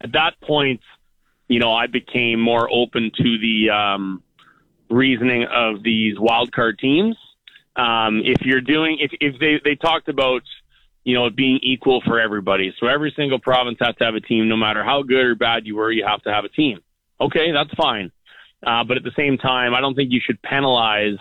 [0.00, 0.80] At that point,
[1.46, 4.24] you know, I became more open to the um,
[4.88, 7.16] reasoning of these wildcard teams.
[7.76, 10.42] Um, if you're doing, if, if they, they talked about
[11.04, 12.74] you know, it being equal for everybody.
[12.78, 15.66] So every single province has to have a team, no matter how good or bad
[15.66, 16.80] you were, you have to have a team.
[17.20, 18.12] Okay, that's fine.
[18.66, 21.18] Uh, but at the same time, I don't think you should penalize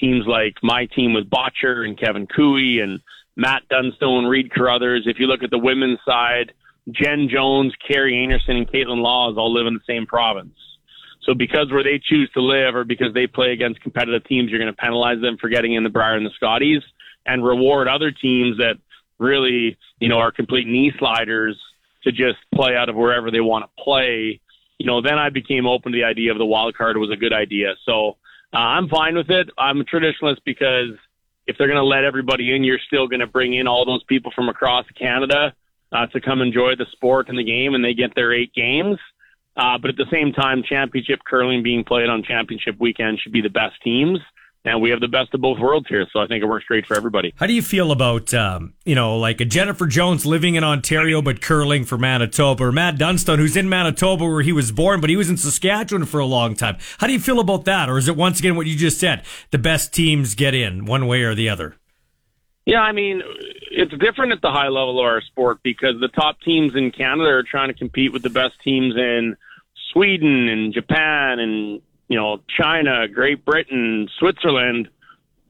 [0.00, 3.00] teams like my team with Bottcher and Kevin Cooey and
[3.36, 5.04] Matt Dunstone, Reid Carruthers.
[5.06, 6.52] If you look at the women's side,
[6.90, 10.54] Jen Jones, Kerri Einarson, and Kaitlyn Lawes all live in the same province.
[11.22, 14.58] So because where they choose to live or because they play against competitive teams, you're
[14.58, 16.82] going to penalize them for getting in the Brier and the Scotties
[17.24, 18.74] and reward other teams that
[19.22, 21.58] really, you know, are complete knee sliders
[22.04, 24.40] to just play out of wherever they want to play,
[24.78, 27.16] you know, then I became open to the idea of the wild card was a
[27.16, 27.74] good idea.
[27.86, 28.16] So
[28.52, 29.48] uh, I'm fine with it.
[29.56, 30.98] I'm a traditionalist because
[31.46, 34.02] if they're going to let everybody in, you're still going to bring in all those
[34.04, 35.54] people from across Canada
[35.92, 38.98] uh, to come enjoy the sport and the game, and they get their eight games.
[39.56, 43.42] Uh, but at the same time, championship curling being played on championship weekend should be
[43.42, 44.18] the best teams
[44.64, 46.06] and we have the best of both worlds here.
[46.12, 47.32] So I think it works great for everybody.
[47.36, 51.20] How do you feel about, um, you know, like a Jennifer Jones living in Ontario
[51.20, 55.10] but curling for Manitoba, or Matt Dunstone who's in Manitoba where he was born, but
[55.10, 56.76] he was in Saskatchewan for a long time?
[56.98, 57.88] How do you feel about that?
[57.88, 59.24] Or is it once again what you just said?
[59.50, 61.76] The best teams get in one way or the other?
[62.64, 63.22] Yeah, I mean,
[63.72, 67.28] it's different at the high level of our sport because the top teams in Canada
[67.28, 69.36] are trying to compete with the best teams in
[69.92, 74.90] Sweden and Japan and you know, China, Great Britain, Switzerland,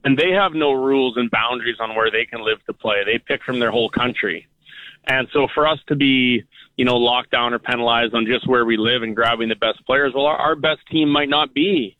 [0.05, 3.03] and they have no rules and boundaries on where they can live to play.
[3.03, 4.47] They pick from their whole country.
[5.05, 6.43] And so for us to be,
[6.77, 9.85] you know, locked down or penalized on just where we live and grabbing the best
[9.85, 11.97] players, well, our, our best team might not be,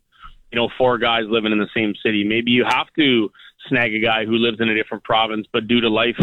[0.50, 2.24] you know, four guys living in the same city.
[2.24, 3.34] Maybe you have to
[3.68, 6.16] snag a guy who lives in a different province, but due to life,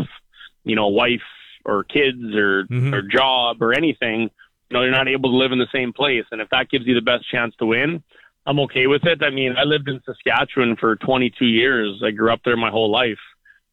[0.64, 1.20] you know, wife,
[1.66, 2.94] or kids or mm-hmm.
[2.94, 6.24] or job or anything, you know, you're not able to live in the same place.
[6.30, 8.02] And if that gives you the best chance to win,
[8.46, 9.22] I'm okay with it.
[9.22, 12.02] I mean, I lived in Saskatchewan for 22 years.
[12.04, 13.18] I grew up there my whole life.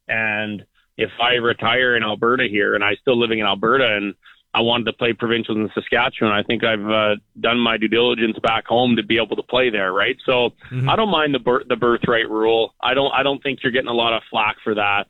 [0.07, 0.65] And
[0.97, 4.13] if I retire in Alberta here and I still living in Alberta and
[4.53, 8.37] I wanted to play provincials in Saskatchewan, I think I've uh, done my due diligence
[8.41, 10.17] back home to be able to play there, right?
[10.25, 10.53] So
[10.89, 12.73] I don't mind the bir- the birthright rule.
[12.81, 15.07] I don't I don't think you're getting a lot of flack for that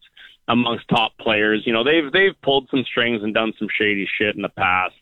[0.48, 1.64] amongst top players.
[1.66, 4.96] You know, they've they've pulled some strings and done some shady shit in the past,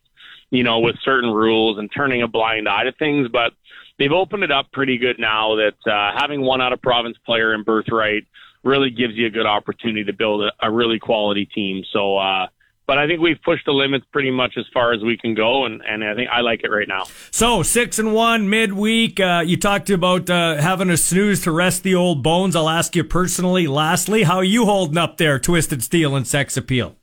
[0.52, 3.54] you know, with certain rules and turning a blind eye to things, but
[4.00, 7.54] they've opened it up pretty good now that uh, having one out of province player
[7.54, 8.24] in birthright
[8.64, 11.84] really gives you a good opportunity to build a, a really quality team.
[11.94, 12.48] So, uh,
[12.88, 15.66] but I think we've pushed the limits pretty much as far as we can go,
[15.66, 17.06] and, and I think I like it right now.
[17.32, 19.20] So six and one midweek.
[19.20, 22.56] Uh, you talked about uh, having a snooze to rest the old bones.
[22.56, 23.66] I'll ask you personally.
[23.68, 26.96] Lastly, how are you holding up there, Twisted Steel and Sex Appeal?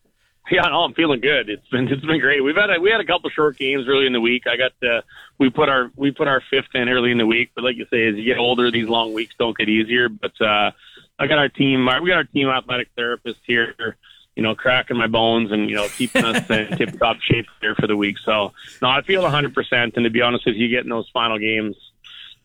[0.50, 1.48] Yeah, no, I'm feeling good.
[1.48, 2.42] It's been it's been great.
[2.42, 4.42] We've had a, we had a couple short games early in the week.
[4.46, 5.02] I got uh,
[5.38, 7.86] we put our we put our fifth in early in the week, but like you
[7.90, 10.08] say, as you get older, these long weeks don't get easier.
[10.08, 10.72] But uh,
[11.18, 11.86] I got our team.
[12.02, 13.96] We got our team athletic therapist here.
[14.34, 17.76] You know, cracking my bones and you know keeping us in tip top shape here
[17.76, 18.16] for the week.
[18.24, 18.52] So
[18.82, 19.54] no, I feel 100.
[19.54, 21.76] percent And to be honest with you, getting those final games,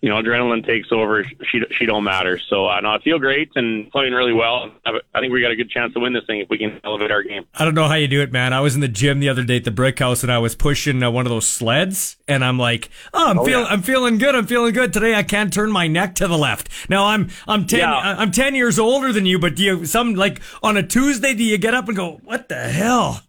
[0.02, 1.24] you know, adrenaline takes over.
[1.50, 2.38] She she don't matter.
[2.50, 4.70] So uh, know I feel great and playing really well.
[4.86, 7.10] I think we got a good chance to win this thing if we can elevate
[7.10, 7.46] our game.
[7.56, 8.54] I don't know how you do it, man.
[8.54, 10.54] I was in the gym the other day at the brick house and I was
[10.56, 13.72] pushing uh, one of those sleds and I'm like, oh, I'm Oh, feeling, yeah.
[13.72, 14.36] I'm feeling good.
[14.36, 15.16] I'm feeling good today.
[15.16, 16.70] I can't turn my neck to the left.
[16.90, 17.96] Now I'm, I'm 10, Yeah.
[17.96, 21.44] I'm 10 years older than you, but do you, some like on a Tuesday, do
[21.44, 23.24] you get up and go, what the hell?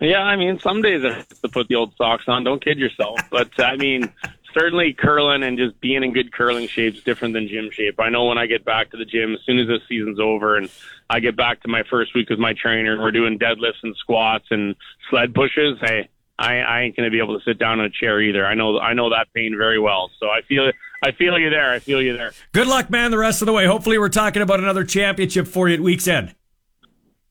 [0.00, 2.42] Yeah, I mean, some days I have to put the old socks on.
[2.42, 3.20] Don't kid yourself.
[3.30, 4.12] But uh, I mean,
[4.54, 7.98] certainly curling and just being in good curling shape is different than gym shape.
[7.98, 10.56] I know when I get back to the gym, as soon as this season's over
[10.56, 10.70] and
[11.10, 13.94] I get back to my first week with my trainer and we're doing deadlifts and
[13.96, 14.74] squats and
[15.10, 17.90] sled pushes, hey, I, I ain't going to be able to sit down in a
[17.90, 18.46] chair either.
[18.46, 20.10] I know, I know that pain very well.
[20.18, 20.70] So I feel,
[21.04, 21.72] I feel you there.
[21.72, 22.32] I feel you there.
[22.52, 23.66] Good luck, man, the rest of the way.
[23.66, 26.34] Hopefully we're talking about another championship for you at week's end.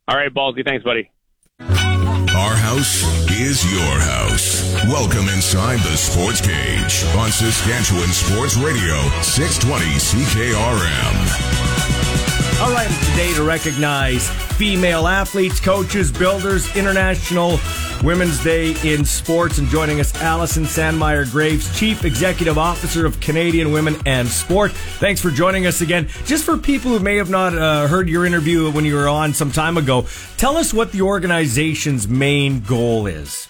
[0.08, 0.64] All right, Ballsy.
[0.64, 1.12] Thanks, buddy.
[2.36, 4.64] Our house is your house.
[4.86, 12.01] Welcome inside the Sports Cage on Saskatchewan Sports Radio, 620 CKRM.
[12.62, 17.60] All right, today to recognize female athletes, coaches, builders, International
[18.04, 19.58] Women's Day in Sports.
[19.58, 24.74] And joining us, Allison Sandmeier Graves, Chief Executive Officer of Canadian Women and Sport.
[24.74, 26.08] Thanks for joining us again.
[26.26, 29.34] Just for people who may have not uh, heard your interview when you were on
[29.34, 30.06] some time ago,
[30.38, 33.48] tell us what the organization's main goal is.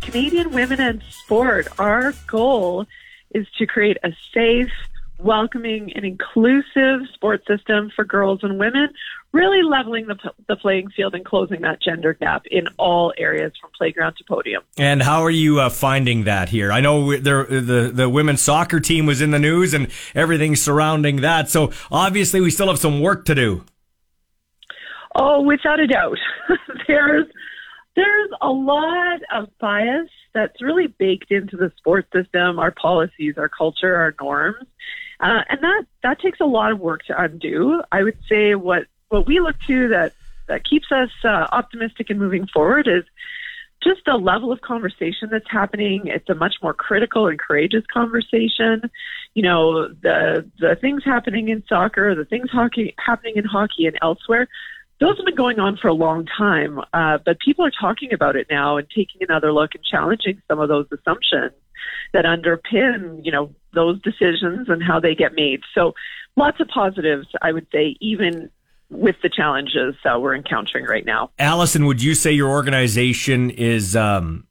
[0.00, 2.86] Canadian Women and Sport, our goal
[3.34, 4.72] is to create a safe,
[5.18, 8.88] welcoming, and inclusive sports system for girls and women,
[9.32, 13.70] really leveling the, the playing field and closing that gender gap in all areas from
[13.76, 14.62] playground to podium.
[14.76, 16.72] And how are you uh, finding that here?
[16.72, 21.16] I know there, the the women's soccer team was in the news and everything surrounding
[21.22, 21.48] that.
[21.48, 23.64] So obviously, we still have some work to do.
[25.14, 26.18] Oh, without a doubt.
[26.88, 27.26] there's
[27.96, 33.48] there's a lot of bias that's really baked into the sports system, our policies, our
[33.48, 34.66] culture, our norms.
[35.20, 37.82] Uh, and that, that takes a lot of work to undo.
[37.90, 40.12] I would say what, what we look to that,
[40.46, 43.04] that keeps us uh, optimistic and moving forward is
[43.82, 46.02] just the level of conversation that's happening.
[46.06, 48.90] It's a much more critical and courageous conversation.
[49.34, 53.96] You know, the the things happening in soccer, the things hockey happening in hockey and
[54.02, 54.48] elsewhere,
[55.00, 56.80] those have been going on for a long time.
[56.92, 60.58] Uh, but people are talking about it now and taking another look and challenging some
[60.58, 61.52] of those assumptions
[62.12, 65.60] that underpin, you know, those decisions and how they get made.
[65.74, 65.94] So
[66.36, 68.50] lots of positives, I would say, even
[68.90, 71.30] with the challenges that we're encountering right now.
[71.38, 74.46] Allison, would you say your organization is um,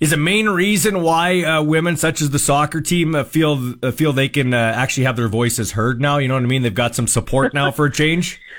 [0.00, 3.90] is a main reason why uh, women such as the soccer team uh, feel uh,
[3.90, 6.18] feel they can uh, actually have their voices heard now?
[6.18, 6.62] You know what I mean?
[6.62, 8.40] They've got some support now for a change.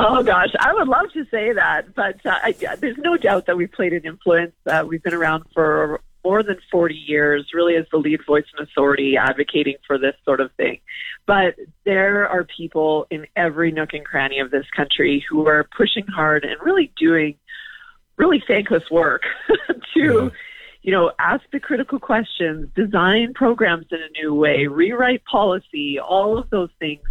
[0.00, 3.56] Oh gosh, I would love to say that, but uh, I, there's no doubt that
[3.56, 4.52] we've played an influence.
[4.64, 8.68] Uh, we've been around for more than 40 years, really as the lead voice and
[8.68, 10.78] authority advocating for this sort of thing.
[11.26, 11.54] But
[11.86, 16.44] there are people in every nook and cranny of this country who are pushing hard
[16.44, 17.36] and really doing
[18.18, 19.22] really thankless work
[19.94, 20.30] to,
[20.82, 26.36] you know, ask the critical questions, design programs in a new way, rewrite policy, all
[26.36, 27.08] of those things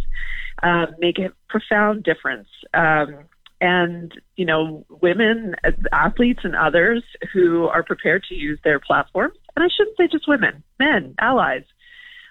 [0.62, 2.48] uh, make a profound difference.
[2.72, 3.16] Um,
[3.60, 5.56] and, you know, women,
[5.92, 10.28] athletes, and others who are prepared to use their platforms, and I shouldn't say just
[10.28, 11.64] women, men, allies,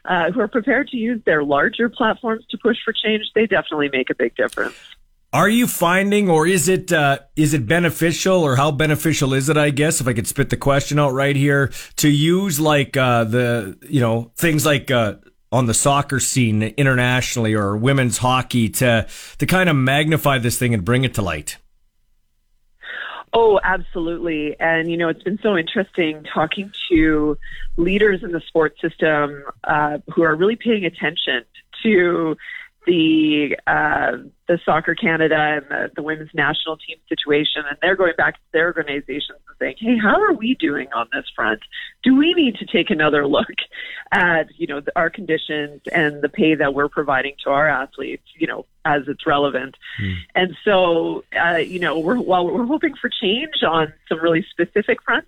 [0.06, 3.90] uh, who are prepared to use their larger platforms to push for change, they definitely
[3.92, 4.76] make a big difference.
[5.34, 9.58] Are you finding, or is it uh, is it beneficial, or how beneficial is it?
[9.58, 13.26] I guess if I could spit the question out right here, to use like uh,
[13.26, 15.16] the you know things like uh,
[15.52, 19.08] on the soccer scene internationally or women's hockey to
[19.38, 21.58] to kind of magnify this thing and bring it to light.
[23.34, 24.56] Oh, absolutely.
[24.60, 27.38] And, you know, it's been so interesting talking to
[27.76, 31.44] leaders in the sports system uh, who are really paying attention
[31.84, 32.38] to
[32.88, 38.14] the uh, the Soccer Canada and the, the women's national team situation, and they're going
[38.18, 41.60] back to their organizations and saying, "Hey, how are we doing on this front?
[42.04, 43.48] Do we need to take another look
[44.12, 48.24] at you know our conditions and the pay that we're providing to our athletes?
[48.38, 50.16] You know, as it's relevant." Mm.
[50.34, 55.04] And so, uh, you know, we're while we're hoping for change on some really specific
[55.04, 55.28] fronts,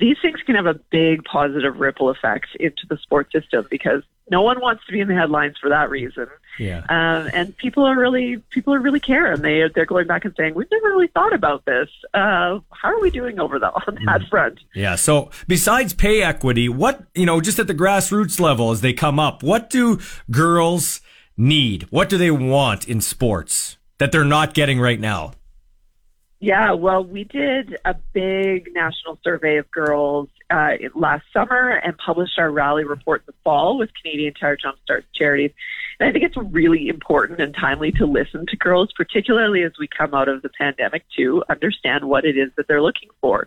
[0.00, 4.42] these things can have a big positive ripple effect into the sports system because no
[4.42, 6.26] one wants to be in the headlines for that reason.
[6.58, 6.78] Yeah.
[6.88, 10.34] Um, and people are really people are really care, and they they're going back and
[10.36, 11.88] saying we've never really thought about this.
[12.14, 14.28] Uh, how are we doing over the, on that mm.
[14.28, 14.60] front?
[14.74, 14.96] Yeah.
[14.96, 19.18] So besides pay equity, what you know, just at the grassroots level as they come
[19.18, 19.98] up, what do
[20.30, 21.00] girls
[21.36, 21.84] need?
[21.90, 25.32] What do they want in sports that they're not getting right now?
[26.42, 32.38] Yeah, well, we did a big national survey of girls uh, last summer and published
[32.38, 35.50] our rally report in the fall with Canadian Tire Jumpstart charities.
[35.98, 39.86] And I think it's really important and timely to listen to girls, particularly as we
[39.86, 43.46] come out of the pandemic, to understand what it is that they're looking for.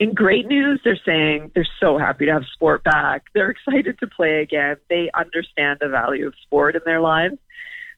[0.00, 3.26] In great news, they're saying they're so happy to have sport back.
[3.32, 4.76] They're excited to play again.
[4.90, 7.36] They understand the value of sport in their lives.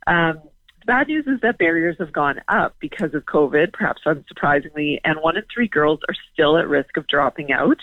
[0.06, 0.42] Um,
[0.90, 5.36] bad news is that barriers have gone up because of COVID, perhaps unsurprisingly, and one
[5.36, 7.76] in three girls are still at risk of dropping out.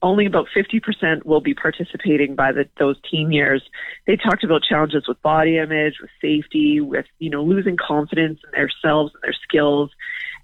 [0.00, 3.64] Only about 50% will be participating by the, those teen years.
[4.06, 8.60] They talked about challenges with body image, with safety, with, you know, losing confidence in
[8.60, 9.90] themselves and their skills,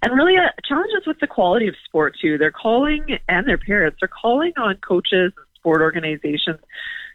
[0.03, 2.37] and really uh, challenges with the quality of sport too.
[2.37, 6.59] They're calling, and their parents are calling on coaches and sport organizations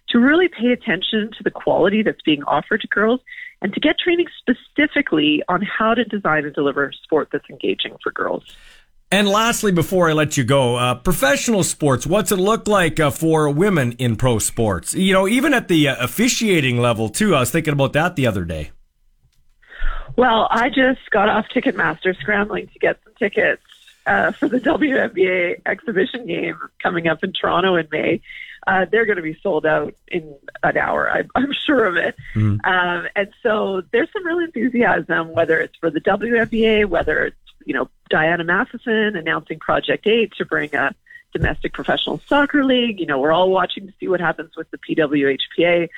[0.09, 3.21] to really pay attention to the quality that's being offered to girls
[3.63, 8.13] and to get training specifically on how to design and deliver sport that's engaging for
[8.13, 8.45] girls.
[9.11, 13.11] And lastly, before I let you go, uh, professional sports, what's it look like uh,
[13.11, 14.95] for women in pro sports?
[14.95, 17.35] You know, even at the uh, officiating level, too.
[17.35, 18.71] I was thinking about that the other day.
[20.17, 23.63] Well, I just got off Ticketmaster scrambling to get some tickets
[24.07, 28.23] uh, for the WNBA exhibition game coming up in Toronto in May
[28.67, 31.11] uh, they're going to be sold out in an hour.
[31.11, 32.17] I'm, I'm sure of it.
[32.35, 32.65] Mm.
[32.65, 37.75] Um, and so there's some real enthusiasm, whether it's for the WNBA, whether it's you
[37.75, 40.95] know Diana Matheson announcing Project Eight to bring a
[41.33, 43.01] domestic professional soccer league.
[43.01, 45.89] You know, we're all watching to see what happens with the PWHPA.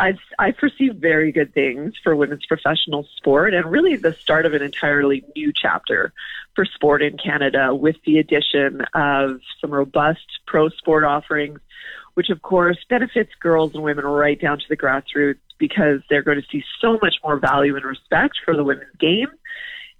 [0.00, 4.54] I, I perceive very good things for women's professional sport and really the start of
[4.54, 6.12] an entirely new chapter
[6.54, 11.58] for sport in Canada with the addition of some robust pro sport offerings,
[12.14, 16.40] which of course benefits girls and women right down to the grassroots because they're going
[16.40, 19.28] to see so much more value and respect for the women's game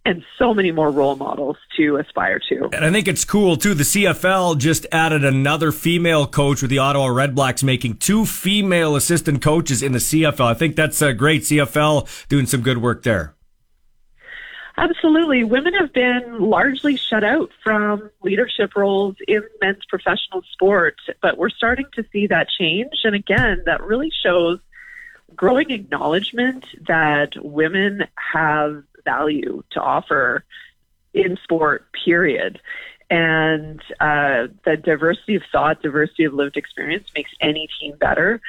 [0.08, 2.70] and so many more role models to aspire to.
[2.72, 3.74] And I think it's cool too.
[3.74, 9.42] The CFL just added another female coach with the Ottawa Redblacks, making two female assistant
[9.42, 10.46] coaches in the CFL.
[10.46, 13.34] I think that's a great CFL doing some good work there.
[14.78, 15.44] Absolutely.
[15.44, 21.50] Women have been largely shut out from leadership roles in men's professional sport, but we're
[21.50, 22.92] starting to see that change.
[23.04, 24.60] And again, that really shows
[25.34, 30.44] growing acknowledgement that women have value to offer
[31.14, 32.60] in sport, period.
[33.10, 38.40] And uh, the diversity of thought, diversity of lived experience makes any team better.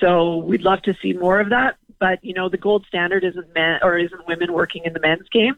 [0.00, 3.54] So we'd love to see more of that but you know the gold standard isn't
[3.54, 5.56] men or isn't women working in the men's game.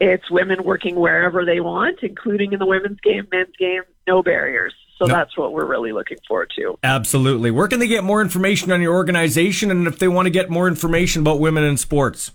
[0.00, 4.74] It's women working wherever they want, including in the women's game, men's game, no barriers.
[4.96, 5.14] So no.
[5.14, 6.78] that's what we're really looking forward to.
[6.82, 7.50] Absolutely.
[7.50, 10.50] Where can they get more information on your organization and if they want to get
[10.50, 12.32] more information about women in sports?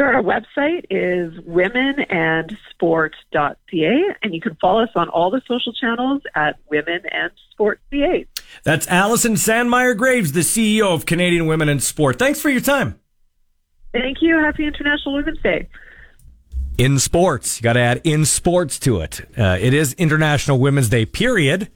[0.00, 0.14] Sure.
[0.14, 6.58] Our website is womenandsport.ca, and you can follow us on all the social channels at
[6.70, 8.24] Women and Sport CA.
[8.64, 12.18] That's Allison Sandmeier Graves, the CEO of Canadian Women in Sport.
[12.18, 12.98] Thanks for your time.
[13.92, 14.38] Thank you.
[14.38, 15.68] Happy International Women's Day.
[16.78, 19.20] In sports, you got to add in sports to it.
[19.36, 21.70] Uh, it is International Women's Day, period.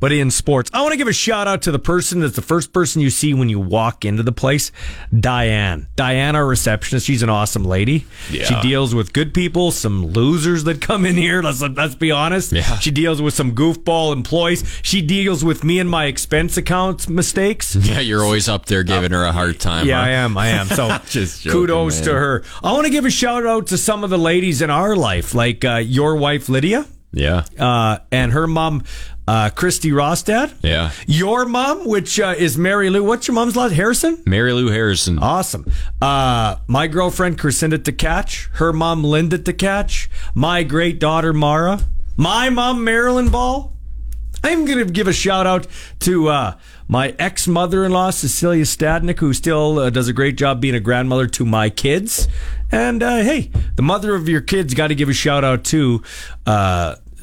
[0.00, 0.70] But in sports.
[0.74, 3.10] I want to give a shout out to the person that's the first person you
[3.10, 4.70] see when you walk into the place,
[5.18, 5.88] Diane.
[5.96, 7.06] Diane, our receptionist.
[7.06, 8.06] She's an awesome lady.
[8.30, 8.44] Yeah.
[8.44, 11.42] She deals with good people, some losers that come in here.
[11.42, 12.52] Let's let's be honest.
[12.52, 12.78] Yeah.
[12.78, 14.64] She deals with some goofball employees.
[14.82, 17.76] She deals with me and my expense accounts mistakes.
[17.86, 19.86] Yeah, you're always up there giving her a hard time.
[19.86, 20.02] Yeah, huh?
[20.06, 20.36] I am.
[20.36, 20.66] I am.
[20.66, 22.04] So Just joking, kudos man.
[22.08, 22.44] to her.
[22.64, 25.32] I want to give a shout out to some of the ladies in our life,
[25.34, 27.44] like uh, your wife Lydia, Yeah.
[27.58, 28.82] uh, and her mom,
[29.26, 30.54] uh, Christy Rostad.
[30.62, 30.92] Yeah.
[31.06, 33.02] Your mom, which uh, is Mary Lou.
[33.02, 33.72] What's your mom's last?
[33.72, 34.22] Harrison.
[34.26, 35.18] Mary Lou Harrison.
[35.18, 35.70] Awesome.
[36.00, 38.48] Uh, my girlfriend Crescinda to catch.
[38.54, 40.08] Her mom Linda catch.
[40.34, 41.80] My great daughter Mara.
[42.16, 43.72] My mom Marilyn Ball.
[44.44, 45.66] I'm going to give a shout out
[46.00, 46.56] to uh,
[46.86, 50.74] my ex mother in law, Cecilia Stadnick, who still uh, does a great job being
[50.74, 52.28] a grandmother to my kids.
[52.70, 56.02] And uh, hey, the mother of your kids got to give a shout out to.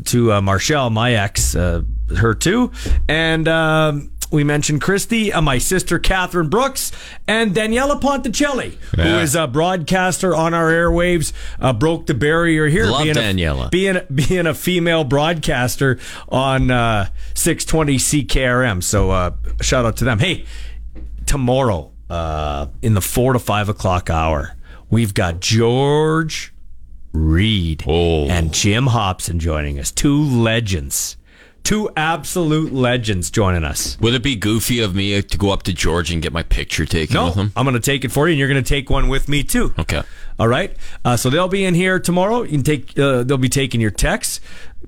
[0.05, 1.83] To uh, Marshall, my ex, uh,
[2.17, 2.71] her too,
[3.07, 6.91] and um, we mentioned Christy, uh, my sister Catherine Brooks,
[7.27, 9.19] and Daniela Ponticelli, who Yeah.
[9.21, 12.87] is a broadcaster on our airwaves, uh, broke the barrier here.
[12.87, 13.67] Love being Daniela.
[13.67, 18.81] A, being being a female broadcaster on uh, 620 CKRM.
[18.83, 19.31] So uh,
[19.61, 20.17] shout out to them.
[20.19, 20.45] Hey,
[21.27, 24.55] tomorrow uh, in the four to five o'clock hour,
[24.89, 26.52] we've got George
[27.13, 28.27] Reed Oh.
[28.27, 29.91] and Jim Hobson joining us.
[29.91, 31.15] Two legends.
[31.63, 33.97] Two absolute legends joining us.
[34.01, 36.85] Would it be goofy of me to go up to George and get my picture
[36.85, 37.53] taken No, with him?
[37.55, 39.43] I'm going to take it for you, and you're going to take one with me
[39.43, 39.73] too.
[39.79, 40.01] Okay.
[40.39, 40.75] All right.
[41.05, 42.43] Uh, so they'll be in here tomorrow.
[42.43, 42.97] You can take.
[42.97, 44.39] Uh, they'll be taking your texts,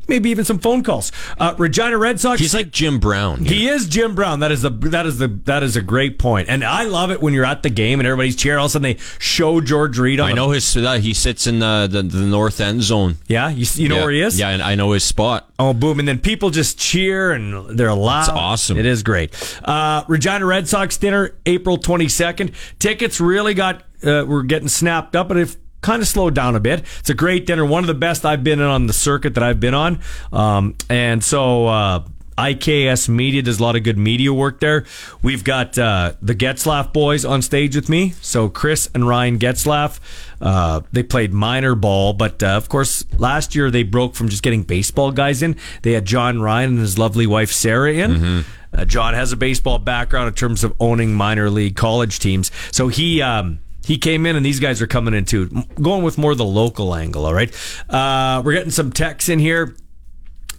[0.07, 1.11] maybe even some phone calls.
[1.37, 2.39] Uh, Regina Red Sox.
[2.39, 3.45] He's like Jim Brown.
[3.45, 4.39] He is Jim Brown.
[4.39, 6.49] That is the that is the that is a great point.
[6.49, 8.59] And I love it when you're at the game and everybody's cheering.
[8.59, 10.19] All of a sudden they show George Reed.
[10.19, 10.75] On I know his.
[10.75, 13.17] Uh, he sits in the, the the north end zone.
[13.27, 14.01] Yeah, you, you know yeah.
[14.01, 14.39] where he is.
[14.39, 15.49] Yeah, and I know his spot.
[15.57, 15.99] Oh, boom!
[15.99, 18.23] And then people just cheer and they're loud.
[18.23, 18.77] It's awesome.
[18.77, 19.33] It is great.
[19.63, 22.51] Uh, Regina Red Sox dinner, April twenty second.
[22.79, 26.59] Tickets really got uh, were getting snapped up, but it kind of slowed down a
[26.59, 26.83] bit.
[26.99, 29.43] It's a great dinner, one of the best I've been in on the circuit that
[29.43, 29.99] I've been on,
[30.31, 31.67] um, and so.
[31.67, 32.03] Uh,
[32.37, 34.85] IKS Media does a lot of good media work there.
[35.21, 38.09] We've got uh, the Getzlaff boys on stage with me.
[38.21, 39.99] So Chris and Ryan Getzlaff,
[40.41, 44.43] uh, they played minor ball, but uh, of course last year they broke from just
[44.43, 45.55] getting baseball guys in.
[45.83, 48.43] They had Jon Ryan and his lovely wife Sarah in.
[48.73, 52.89] Uh, John has a baseball background in terms of owning minor league college teams, so
[52.89, 53.21] he.
[53.21, 55.47] Um, he came in and these guys are coming in too.
[55.79, 57.53] Going with more the local angle, all right?
[57.87, 59.75] Uh, we're getting some texts in here.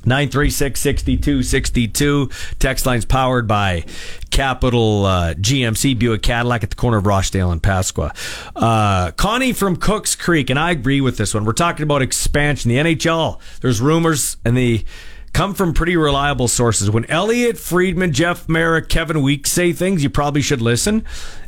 [0.05, 2.31] 936 6262.
[2.61, 3.85] Text lines powered by
[4.31, 8.12] Capital uh, GMC Buick Cadillac at the corner of Rochdale and Pasqua.
[8.55, 11.45] Uh, Connie from Cooks Creek, and I agree with this one.
[11.45, 12.68] We're talking about expansion.
[12.68, 14.85] The NHL, there's rumors, and they
[15.33, 16.91] come from pretty reliable sources.
[16.91, 21.05] When Elliotte Friedman, Jeff Marek, Kevin Weekes say things, you probably should listen.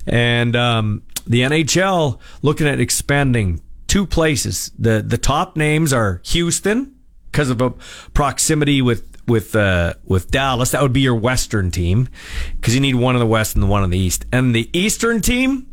[0.07, 4.73] And um, the NHL looking at expanding two places.
[4.79, 6.95] The the top names are Houston
[7.31, 7.71] because of a
[8.15, 10.71] proximity with with uh, with Dallas.
[10.71, 12.09] That would be your Western team
[12.57, 14.25] because you need one in the West and the one in the East.
[14.33, 15.67] And the Eastern team,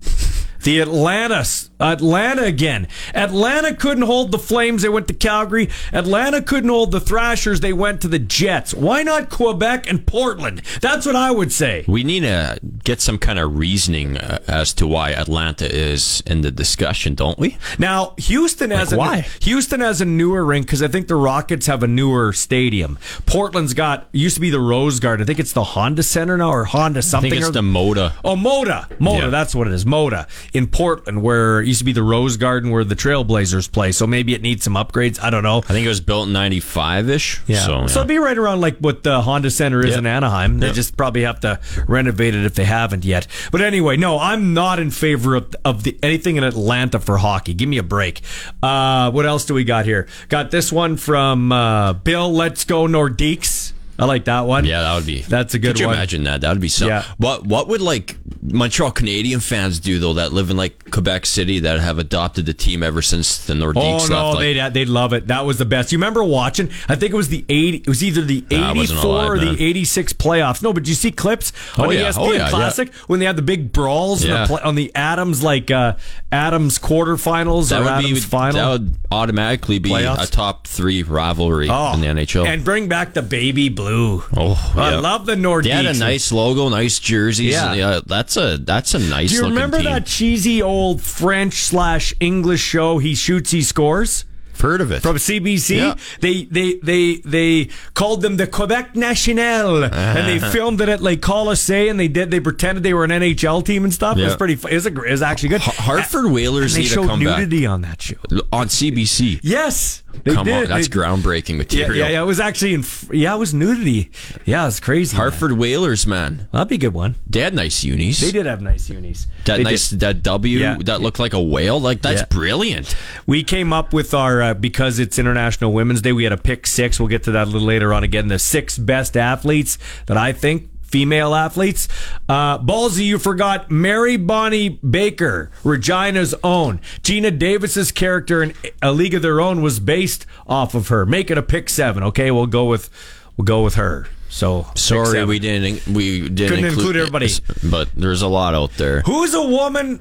[0.62, 1.44] the Atlanta
[1.80, 2.86] Atlanta again.
[3.14, 4.82] Atlanta couldn't hold the Flames.
[4.82, 5.68] They went to Calgary.
[5.92, 7.60] Atlanta couldn't hold the Thrashers.
[7.60, 8.74] They went to the Jets.
[8.74, 10.62] Why not Quebec and Portland?
[10.80, 11.84] That's what I would say.
[11.88, 16.40] We need to get some kind of reasoning uh, as to why Atlanta is in
[16.42, 17.56] the discussion, don't we?
[17.78, 19.26] Now, Houston has Like, a why?
[19.42, 22.98] Houston has a newer rink because I think the Rockets have a newer stadium.
[23.26, 25.24] Portland's got used to be the Rose Garden.
[25.24, 27.30] I think it's the Honda Center now or Honda I something.
[27.30, 28.12] think it's or- the Moda.
[28.24, 28.88] Oh, Moda.
[28.98, 29.28] Moda, Yeah.
[29.28, 29.84] that's what it is.
[29.84, 33.92] Moda in Portland, where used to be the Rose Garden where the Trailblazers play.
[33.92, 35.20] So maybe it needs some upgrades.
[35.22, 35.58] I don't know.
[35.58, 37.40] I think it was built in '95 ish.
[37.46, 37.58] Yeah.
[37.66, 37.98] So, So, yeah.
[38.00, 39.98] it'd be right around like what the Honda Center is Yeah.
[39.98, 40.58] in Anaheim.
[40.60, 40.72] They Yeah.
[40.74, 41.58] just probably have to
[41.88, 43.26] renovate it if they haven't yet.
[43.50, 47.54] But anyway, no, I'm not in favor of, of the anything in Atlanta for hockey.
[47.54, 48.20] Give me a break.
[48.62, 50.06] Uh, what else do we got here?
[50.28, 52.32] Got this one from uh, Bill.
[52.32, 53.72] Let's go Nordiques.
[54.00, 54.64] I like that one.
[54.64, 55.20] yeah, that would be.
[55.22, 55.72] That's a good one.
[55.74, 55.94] Could you one.
[55.96, 56.40] imagine that?
[56.40, 56.86] That would be so.
[56.86, 57.04] Yeah.
[57.18, 61.60] What What would like Montreal Canadian fans do though that live in like Quebec City
[61.60, 64.10] that have adopted the team ever since the Nordiques Oh left?
[64.10, 65.26] no, Like, they'd they'd love it.
[65.28, 65.92] That was the best.
[65.92, 66.70] You remember watching?
[66.88, 67.78] I think it was the eighty.
[67.78, 69.54] It was either the wasn't eighty-four or then.
[69.56, 70.62] the eighty-six playoffs.
[70.62, 72.08] No, but you see clips Oh, on yeah.
[72.10, 72.50] ESPN Oh, yeah, yeah.
[72.50, 74.46] Classic when they had the big brawls Yeah.
[74.46, 75.94] the on the Adams like uh,
[76.32, 78.54] Adams quarterfinals that or Adams be final.
[78.60, 80.24] that would automatically be Playoffs?
[80.24, 82.46] a top three rivalry Oh, in the NHL.
[82.46, 83.89] and bring back the baby blue.
[83.92, 85.00] Oh, I yeah.
[85.00, 85.64] love the Nordiques.
[85.64, 87.52] They had a nice logo, nice jerseys.
[87.52, 87.74] Yeah.
[87.74, 89.30] Yeah, that's a that's a nice.
[89.30, 89.86] Do you remember team.
[89.86, 92.98] that cheesy old French slash English show?
[92.98, 94.24] He shoots, he scores.
[94.60, 95.02] Heard of it.
[95.02, 95.76] from CBC.
[95.76, 95.94] Yeah.
[96.20, 101.20] They they they they called them the Quebec National, and they filmed it at like
[101.20, 104.18] Colisée, and they did they pretended they were an NHL team and stuff.
[104.18, 104.54] It was pretty.
[104.54, 105.60] It was, a, it was actually good.
[105.62, 107.38] Hartford Whalers and they need to showed come back.
[107.38, 108.16] nudity on that show.
[108.52, 109.40] on CBC.
[109.42, 110.54] Yes, they Come did.
[110.64, 111.94] on, that's They- groundbreaking material.
[111.96, 112.22] yeah, yeah.
[112.22, 112.84] It was actually in.
[113.12, 114.10] Yeah, it was nudity.
[114.44, 115.16] Yeah, it's crazy.
[115.16, 115.20] man.
[115.22, 116.48] Hartford Whalers, man.
[116.52, 117.14] That'd be a good one.
[117.26, 118.20] They had nice unis.
[118.20, 119.26] They did have nice unis.
[119.46, 120.00] That They nice did.
[120.00, 120.76] that W Yeah.
[120.84, 121.80] that looked like a whale.
[121.80, 122.26] Like that's Yeah.
[122.26, 122.94] brilliant.
[123.26, 126.12] We came up with our uh, because it's International Women's Day.
[126.12, 126.98] We had a pick six.
[126.98, 128.04] We'll get to that a little later on.
[128.04, 131.88] Again, the six best athletes that I think female athletes.
[132.28, 136.78] Uh, Ballsy, you forgot Mary Bonnie Baker, Regina's own.
[137.02, 141.06] Geena Davis's character in A League of Their Own was based off of her.
[141.06, 142.02] Make it a pick seven.
[142.02, 142.90] Okay, we'll go with
[143.36, 144.06] we'll go with her.
[144.28, 147.30] So Sorry, we didn't we didn't Couldn't include everybody.
[147.64, 149.00] but there's a lot out there.
[149.02, 150.00] Who's a woman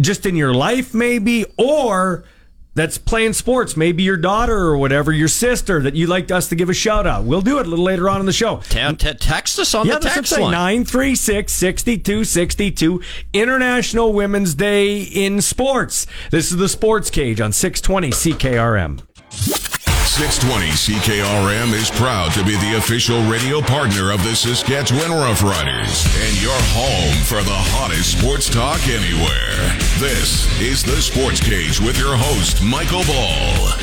[0.00, 2.24] just in your life, maybe, or
[2.76, 6.54] that's playing sports, maybe your daughter or whatever, your sister that you'd like us to
[6.54, 7.24] give a shout out.
[7.24, 8.58] We'll do it a little later on in the show.
[8.68, 10.52] Te- te- text us on yeah, the text line.
[10.52, 13.00] 936 6262.
[13.32, 16.06] International Women's Day in Sports.
[16.30, 19.75] This is the Sports Cage on 620 CKRM.
[20.16, 26.40] 620 CKRM is proud to be the official radio partner of the Saskatchewan Roughriders and
[26.40, 29.76] your home for the hottest sports talk anywhere.
[30.00, 33.76] This is the Sports Cage with your host, Michael Ball.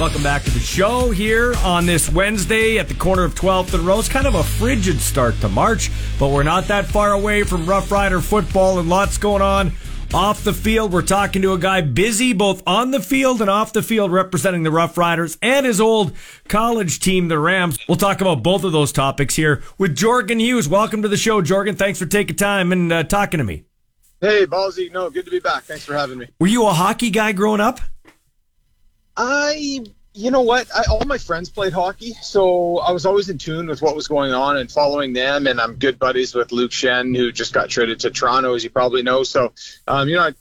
[0.00, 3.84] Welcome back to the show here on this Wednesday at the corner of 12th and
[3.84, 4.08] Rose.
[4.08, 7.92] Kind of a frigid start to March, but we're not that far away from Rough
[7.92, 9.70] Rider football and lots going on
[10.16, 10.94] off the field.
[10.94, 14.62] We're talking to a guy busy both on the field and off the field representing
[14.62, 16.12] the Rough Riders and his old
[16.48, 17.78] college team, the Rams.
[17.86, 20.68] We'll talk about both of those topics here with Jorgen Hus.
[20.68, 21.76] Welcome to the show, Jorgen.
[21.76, 23.64] Thanks for taking time and uh, talking to me.
[24.22, 24.90] Hey, Ballsy.
[24.90, 25.64] No, good to be back.
[25.64, 26.28] Thanks for having me.
[26.40, 27.80] Were you a hockey guy growing up?
[29.18, 29.84] I,
[30.16, 30.66] you know what?
[30.74, 34.08] I, all my friends played hockey, so I was always in tune with what was
[34.08, 35.46] going on and following them.
[35.46, 38.70] And I'm good buddies with Luke Schenn, who just got traded to Toronto, as you
[38.70, 39.22] probably know.
[39.22, 39.52] So,
[39.86, 40.32] um, you know, I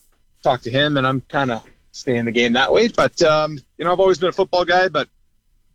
[0.43, 2.87] talk to him, and I'm kind of staying the game that way.
[2.87, 5.09] But um, you know, I've always been a football guy, but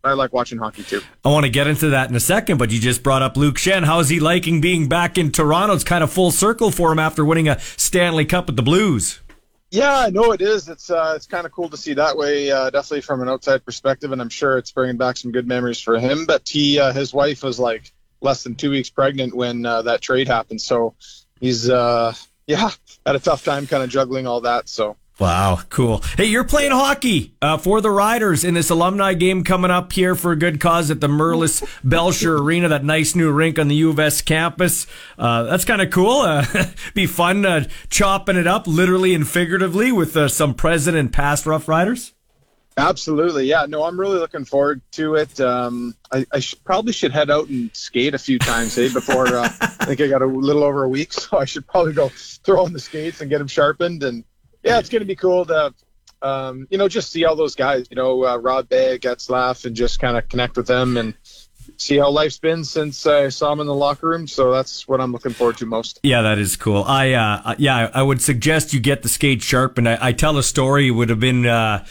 [0.03, 1.01] I like watching hockey too.
[1.23, 3.57] I want to get into that in a second, but you just brought up Luke
[3.57, 3.85] Schenn.
[3.85, 5.75] How's he liking being back in Toronto?
[5.75, 9.21] It's kind of full circle for him after winning a Stanley Cup with the Blues.
[9.71, 10.67] Yeah, I know it is.
[10.67, 13.63] It's uh, it's kind of cool to see that way, uh, definitely from an outside
[13.63, 16.25] perspective, and I'm sure it's bringing back some good memories for him.
[16.25, 20.01] But he, uh, his wife was like less than two weeks pregnant when uh, that
[20.01, 20.95] trade happened, so
[21.39, 22.13] he's uh,
[22.47, 22.69] yeah
[23.05, 24.67] had a tough time kind of juggling all that.
[24.67, 26.03] So Wow, cool.
[26.17, 30.15] Hey, you're playing hockey uh, for the Riders in this alumni game coming up here
[30.15, 33.75] for a good cause at the Merlis Belcher Arena, that nice new rink on the
[33.75, 34.87] U of S campus.
[35.19, 36.21] Uh, that's kind of cool.
[36.21, 36.43] Uh,
[36.95, 41.45] be fun uh, chopping it up, literally and figuratively, with uh, some present and past
[41.45, 42.13] Rough Riders.
[42.75, 45.39] absolutely, yeah, no, I'm really looking forward to it.
[45.39, 48.91] Um, I, I sh- probably should head out and skate a few times, eh?
[48.91, 51.93] Before uh, I think I got a little over a week, so I should probably
[51.93, 54.23] go throw on the skates and get them sharpened and
[54.63, 55.73] yeah, it's going to be cool to,
[56.21, 59.75] um, you know, just see all those guys, you know, uh, Rob Bagg, Getzlaff, and
[59.75, 61.13] just kind of connect with them and
[61.77, 64.27] see how life's been since I saw them in the locker room.
[64.27, 65.99] So that's what I'm looking forward to most.
[66.03, 66.83] Yeah, that is cool.
[66.83, 69.89] I uh, yeah, I would suggest you get the skate sharpened.
[69.89, 70.87] I, I tell a story.
[70.87, 71.85] It would have been uh,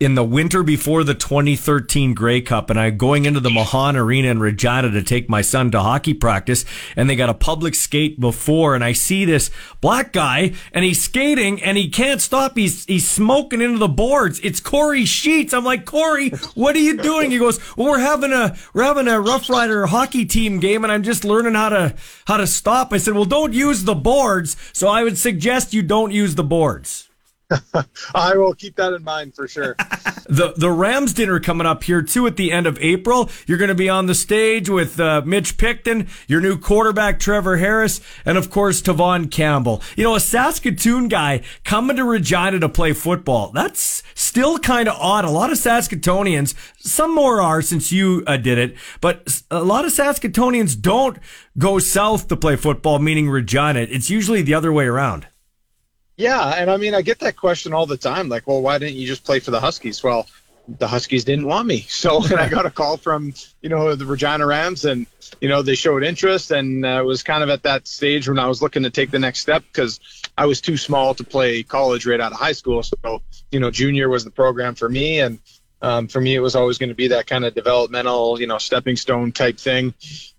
[0.00, 4.28] in the winter before the 2013 Grey Cup, and I'm going into the Mahan Arena
[4.28, 6.64] in Regina to take my son to hockey practice,
[6.96, 11.00] and they got a public skate before, and I see this black guy, and he's
[11.00, 12.56] skating, and he can't stop.
[12.56, 14.40] He's he's smoking into the boards.
[14.42, 15.54] It's Kory Sheets.
[15.54, 17.30] I'm like, Corey, what are you doing?
[17.30, 20.92] He goes, Well, we're having a we're having a Rough Rider hockey team game, and
[20.92, 21.94] I'm just learning how to
[22.26, 22.92] how to stop.
[22.92, 24.56] I said, Well, don't use the boards.
[24.72, 27.03] So I would suggest you don't use the boards.
[28.14, 29.76] I will keep that in mind for sure.
[30.26, 33.28] The the Rams dinner coming up here too at the end of April.
[33.46, 37.58] You're going to be on the stage with uh, Mitch Picton, your new quarterback Trevor
[37.58, 39.82] Harris, and of course Tavon Campbell.
[39.96, 43.50] You know, a Saskatoon guy coming to Regina to play football.
[43.50, 45.26] That's still kind of odd.
[45.26, 49.84] A lot of Saskatoonians, some more are since you uh, did it, but a lot
[49.84, 51.18] of Saskatoonians don't
[51.58, 53.80] go south to play football, meaning Regina.
[53.80, 55.26] It's usually the other way around.
[56.16, 58.28] Yeah, and I mean, I get that question all the time.
[58.28, 60.02] Like, well, why didn't you just play for the Huskies?
[60.02, 60.26] Well,
[60.66, 64.06] the Huskies didn't want me, so and I got a call from you know the
[64.06, 65.06] Regina Rams, and
[65.40, 68.38] you know they showed interest, and uh, it was kind of at that stage when
[68.38, 70.00] I was looking to take the next step because
[70.38, 72.82] I was too small to play college right out of high school.
[72.82, 75.40] So you know, junior was the program for me, and
[75.82, 78.56] um, for me, it was always going to be that kind of developmental, you know,
[78.58, 79.92] stepping stone type thing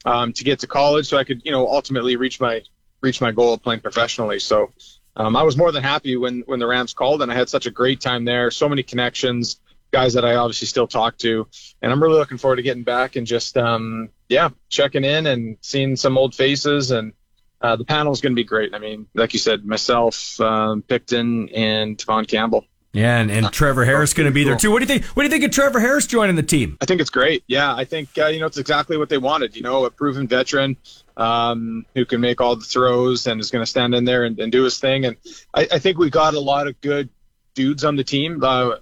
[0.04, 2.64] um, to get to college, so I could, you know, ultimately reach my
[3.02, 4.40] reach my goal of playing professionally.
[4.40, 4.72] So
[5.16, 7.66] um, I was more than happy when when the Rams called, and I had such
[7.66, 8.52] a great time there.
[8.52, 9.60] So many connections,
[9.92, 11.48] guys that I obviously still talk to,
[11.82, 15.58] and I'm really looking forward to getting back and just um, yeah, checking in and
[15.62, 17.14] seeing some old faces and.
[17.62, 18.76] Uh, the panel is going to be great.
[18.76, 22.66] I mean, like you said, myself, um, Picton, and Von Campbell.
[22.96, 24.72] Yeah, and, and Trevor Harris going to be there too.
[24.72, 25.06] What do you think?
[25.16, 26.78] What do you think of Trevor Harris joining the team?
[26.80, 27.44] I think it's great.
[27.46, 29.54] Yeah, I think uh, you know it's exactly what they wanted.
[29.54, 30.78] You know, a proven veteran
[31.18, 34.40] um, who can make all the throws and is going to stand in there and,
[34.40, 35.06] and, do his thing.
[35.06, 35.18] And
[35.54, 37.10] I, I, think we got a lot of good
[37.54, 38.42] dudes on the team.
[38.44, 38.78] Uh,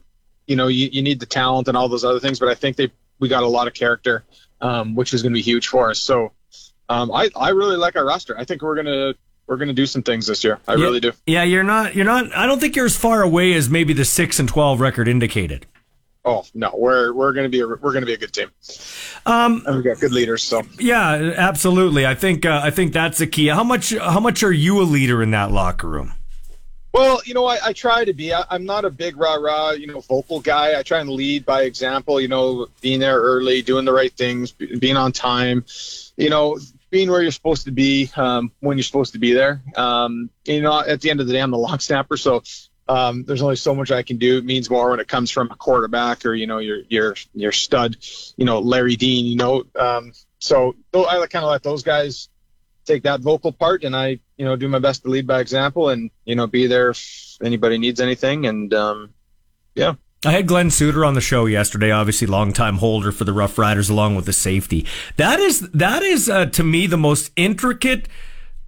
[0.48, 2.76] you know, you, you, need the talent and all those other things, but I think
[2.78, 4.24] they we got a lot of character,
[4.62, 6.00] um, which is going to be huge for us.
[6.00, 6.34] So
[6.88, 8.38] um, I I really like our roster.
[8.38, 9.16] I think we're gonna
[9.48, 10.60] we're gonna do some things this year.
[10.68, 11.12] I yeah, really do.
[11.26, 12.36] Yeah, you're not you're not.
[12.36, 15.66] I don't think you're as far away as maybe the six and twelve record indicated.
[16.26, 18.50] Oh no, we're we're gonna be a, we're gonna be a good team.
[19.26, 20.44] Um, and we got good leaders.
[20.44, 22.06] So yeah, absolutely.
[22.06, 23.48] I think uh, I think that's the key.
[23.48, 26.14] How much how much are you a leader in that locker room?
[26.94, 28.34] Well, you know, I, I try to be.
[28.34, 30.80] I, am not a big rah rah, you know, vocal guy.
[30.80, 32.22] I try and lead by example.
[32.22, 35.66] You know, being there early, doing the right things, being on time.
[36.18, 36.60] You know,
[36.94, 39.64] being where you're supposed to be um, when you're supposed to be there.
[39.76, 42.44] Um, you know, at the end of the day, I'm the long snapper, so
[42.88, 44.38] um, there's only so much I can do.
[44.38, 47.52] It means more when it comes from a quarterback or you know your your your
[47.52, 47.98] stud,
[48.38, 49.26] you know Larry Dean.
[49.26, 52.30] You know, um, so I kind of let those guys
[52.86, 55.90] take that vocal part, and I you know do my best to lead by example,
[55.90, 59.10] and you know be there if anybody needs anything, and um,
[59.74, 59.96] yeah.
[60.26, 63.90] I had Glen Suitor on the show yesterday, obviously longtime holder for the Rough Riders
[63.90, 64.86] along with the safety.
[65.18, 68.08] That is that is uh, to me the most intricate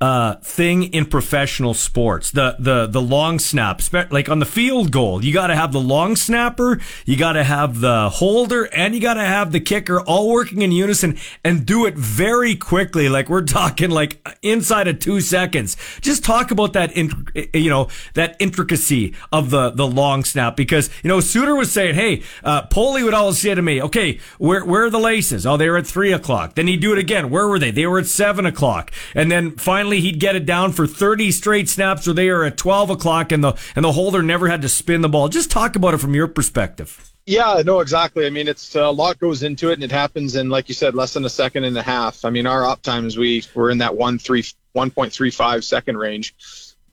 [0.02, 2.32] uh, thing in professional sports.
[2.32, 3.82] The the the long snap,
[4.12, 7.44] like on the field goal, you got to have the long snapper, you got to
[7.44, 11.66] have the holder, and you got to have the kicker all working in unison and
[11.66, 13.08] do it very quickly.
[13.08, 15.78] Like we're talking like inside of two seconds.
[16.02, 20.90] Just talk about that, in, you know, that intricacy of the the long snap because
[21.04, 24.84] you know Suitor was saying, hey, uh, would always say to me, okay, where where
[24.84, 25.46] are the laces?
[25.46, 26.56] Oh, they were at three o'clock.
[26.56, 27.30] Then he'd do it again.
[27.30, 27.72] Where were they?
[27.72, 28.92] They were at seven o'clock.
[29.14, 32.44] And then finally finally he'd get it down for 30 straight snaps or they are
[32.44, 35.30] at 12 o'clock and the and the holder never had to spin the ball.
[35.30, 37.12] Just talk about it from your perspective.
[37.28, 38.26] Yeah, no, exactly.
[38.26, 40.94] I mean, it's a lot goes into it, and it happens in, like you said,
[40.94, 42.24] less than a second and a half.
[42.24, 45.64] I mean, our op times we were in that one three one point three five
[45.64, 46.36] second range.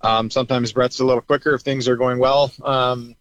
[0.03, 3.15] Um, sometimes Brett's a little quicker if things are going well, um,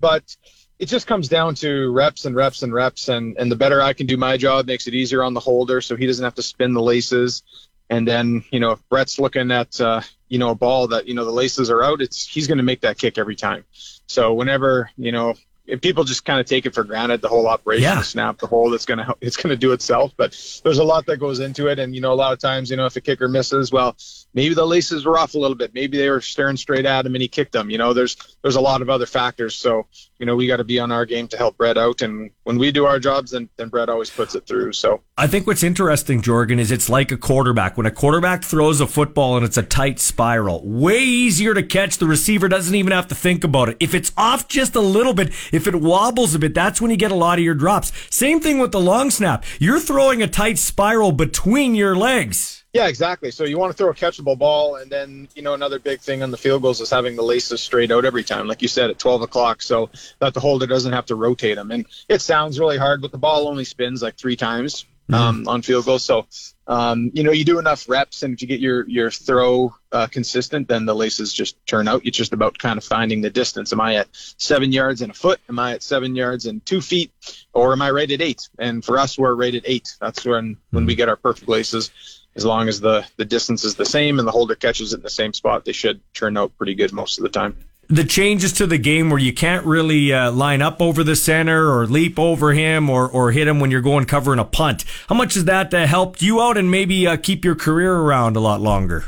[0.00, 0.34] but
[0.78, 3.92] it just comes down to reps and reps and reps, and and the better I
[3.92, 6.42] can do my job makes it easier on the holder, so he doesn't have to
[6.42, 7.42] spin the laces.
[7.90, 11.14] And then, you know, if Brett's looking at, uh, you know, a ball that, you
[11.14, 13.64] know, the laces are out, it's, he's going to make that kick every time.
[14.06, 15.34] So whenever, you know,
[15.70, 18.02] if people just kind of take it for granted, the whole operation, yeah.
[18.02, 20.12] snap the hole, it's gonna it's gonna do itself.
[20.16, 20.32] But
[20.64, 22.76] there's a lot that goes into it, and you know, a lot of times, you
[22.76, 23.96] know, if a kicker misses, well,
[24.34, 27.14] maybe the laces were off a little bit, maybe they were staring straight at him
[27.14, 27.70] and he kicked them.
[27.70, 29.54] You know, there's there's a lot of other factors.
[29.54, 29.86] So
[30.18, 32.58] you know, we got to be on our game to help Brett out, and when
[32.58, 34.72] we do our jobs, then then Brett always puts it through.
[34.72, 37.76] So I think what's interesting, Jorgen, is it's like a quarterback.
[37.76, 41.98] When a quarterback throws a football and it's a tight spiral, way easier to catch.
[41.98, 43.76] The receiver doesn't even have to think about it.
[43.80, 46.96] If it's off just a little bit, if it wobbles a bit, that's when you
[46.96, 47.92] get a lot of your drops.
[48.14, 49.44] Same thing with the long snap.
[49.58, 52.60] You're throwing a tight spiral between your legs.
[52.72, 53.32] Yeah, exactly.
[53.32, 56.22] So you want to throw a catchable ball, and then you know another big thing
[56.22, 58.90] on the field goals is having the laces straight out every time, like you said
[58.90, 59.90] at 12 o'clock, so
[60.20, 61.72] that the holder doesn't have to rotate them.
[61.72, 65.40] And it sounds really hard, but the ball only spins like three times mm-hmm.
[65.40, 66.04] um, on field goals.
[66.04, 66.26] So
[66.66, 70.06] um, you know you do enough reps, and if you get your your throw uh,
[70.06, 72.02] consistent, then the laces just turn out.
[72.04, 73.72] It's just about kind of finding the distance.
[73.72, 75.40] Am I at seven yards and a foot?
[75.48, 77.12] Am I at seven yards and two feet?
[77.52, 78.48] Or am I rated eight?
[78.58, 79.96] And for us, we're rated eight.
[80.00, 80.98] That's when when we mm-hmm.
[80.98, 81.90] get our perfect laces
[82.36, 85.02] as long as the the distance is the same and the holder catches it in
[85.02, 87.56] the same spot, they should turn out pretty good most of the time.
[87.90, 91.68] The changes to the game where you can't really uh, line up over the center
[91.76, 94.84] or leap over him or, or hit him when you're going covering a punt.
[95.08, 98.36] How much has that uh, helped you out and maybe uh, keep your career around
[98.36, 99.06] a lot longer?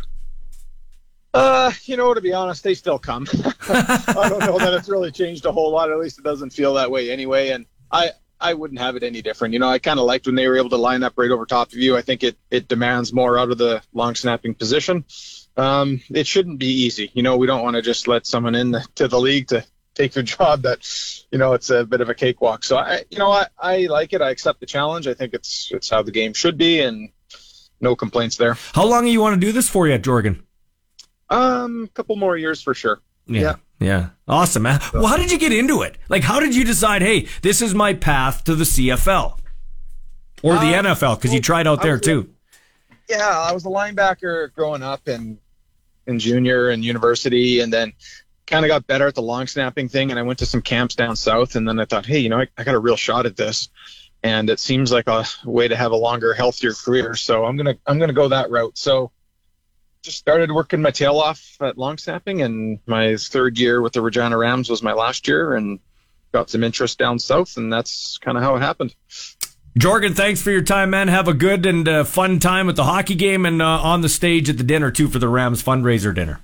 [1.32, 3.24] Uh, you know, to be honest, they still come.
[3.68, 5.90] I don't know that it's really changed a whole lot.
[5.90, 7.50] At least it doesn't feel that way anyway.
[7.50, 8.10] And I,
[8.40, 9.54] I wouldn't have it any different.
[9.54, 11.46] You know, I kind of liked when they were able to line up right over
[11.46, 11.96] top of you.
[11.96, 15.04] I think it it demands more out of the long snapping position.
[15.56, 17.10] Um, it shouldn't be easy.
[17.14, 19.64] You know, we don't want to just let someone in the, to the league to
[19.94, 20.88] take a job that,
[21.30, 22.64] you know, it's a bit of a cakewalk.
[22.64, 24.22] So I, you know, I, I like it.
[24.22, 25.06] I accept the challenge.
[25.06, 27.10] I think it's it's how the game should be, and
[27.80, 28.56] no complaints there.
[28.72, 30.42] How long do you want to do this for yet, Jorgen?
[31.28, 33.00] Um, a couple more years for sure.
[33.26, 33.40] Yeah.
[33.40, 33.54] yeah.
[33.82, 34.08] Yeah.
[34.28, 34.80] Awesome, man.
[34.94, 35.98] Well, how did you get into it?
[36.08, 39.38] Like, how did you decide, hey, this is my path to the CFL
[40.42, 41.16] or the uh, NFL?
[41.16, 42.32] Because you tried out there too.
[43.08, 45.38] Yeah, I was a linebacker growing up in
[46.06, 47.92] in junior and university, and then
[48.46, 50.94] kind of got better at the long snapping thing, and I went to some camps
[50.94, 53.26] down south, and then I thought, hey, you know, I, I got a real shot
[53.26, 53.68] at this,
[54.22, 57.14] and it seems like a way to have a longer, healthier career.
[57.14, 58.76] So I'm gonna I'm gonna go that route.
[58.76, 59.10] So
[60.02, 64.02] just started working my tail off at long snapping, and my third year with the
[64.02, 65.80] Regina Rams was my last year, and
[66.32, 68.94] got some interest down south, and that's kind of how it happened.
[69.78, 71.08] Jorgen, thanks for your time, man.
[71.08, 74.08] Have a good and uh, fun time at the hockey game and uh, on the
[74.08, 76.40] stage at the dinner too for the Rams fundraiser dinner.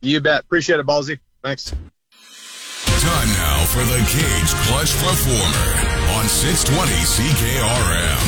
[0.00, 0.42] You bet.
[0.42, 1.18] Appreciate it, Ballsy.
[1.42, 1.70] Thanks.
[1.70, 5.68] Time now for the Cage Clutch Performer
[6.14, 8.22] on 620 CKRM.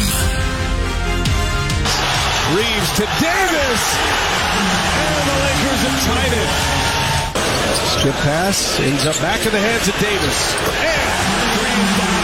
[2.56, 3.82] Reeves to Davis.
[4.96, 6.50] And the Lakers have tied it.
[7.98, 10.54] Strip pass ends up back in the hands of Davis.
[10.82, 12.15] And Reeves down.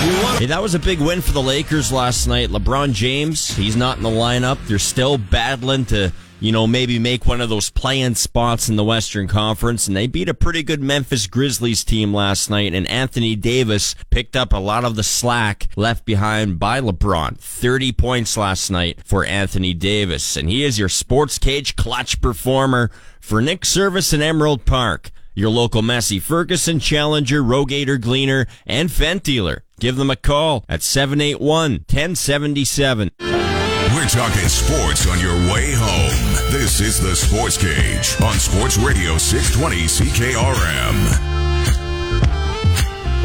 [0.00, 2.48] Hey, that was a big win for the Lakers last night.
[2.48, 4.56] LeBron James, he's not in the lineup.
[4.66, 8.84] They're still battling to, you know, maybe make one of those play-in spots in the
[8.84, 13.36] Western Conference, and they beat a pretty good Memphis Grizzlies team last night, and Anthony
[13.36, 17.36] Davis picked up a lot of the slack left behind by LeBron.
[17.36, 22.90] 30 points last night for Anthony Davis, and he is your sports cage clutch performer
[23.20, 25.10] for Nick Service in Emerald Park.
[25.34, 29.62] Your local Massey Ferguson Challenger, RoGator Gleaner, and Fendt dealer.
[29.78, 33.10] Give them a call at 781-1077.
[33.20, 36.52] We're talking sports on your way home.
[36.52, 41.39] This is the Sports Cage on Sports Radio 620 CKRM.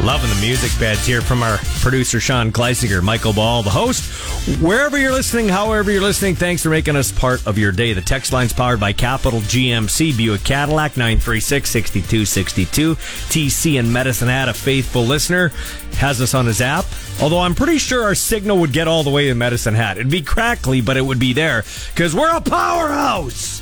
[0.02, 4.04] Loving the music beds here from our producer Sean Gleisinger, Michael Ball, the host.
[4.60, 7.92] Wherever you're listening, however you're listening, thanks for making us part of your day.
[7.92, 12.94] The text line's powered by Capital GMC Buick Cadillac 936-6262.
[12.94, 15.48] TC in Medicine Hat, a faithful listener,
[15.94, 16.84] has us on his app.
[17.20, 19.96] Although I'm pretty sure our signal would get all the way to Medicine Hat.
[19.96, 23.60] It'd be crackly, but it would be there because we're a powerhouse.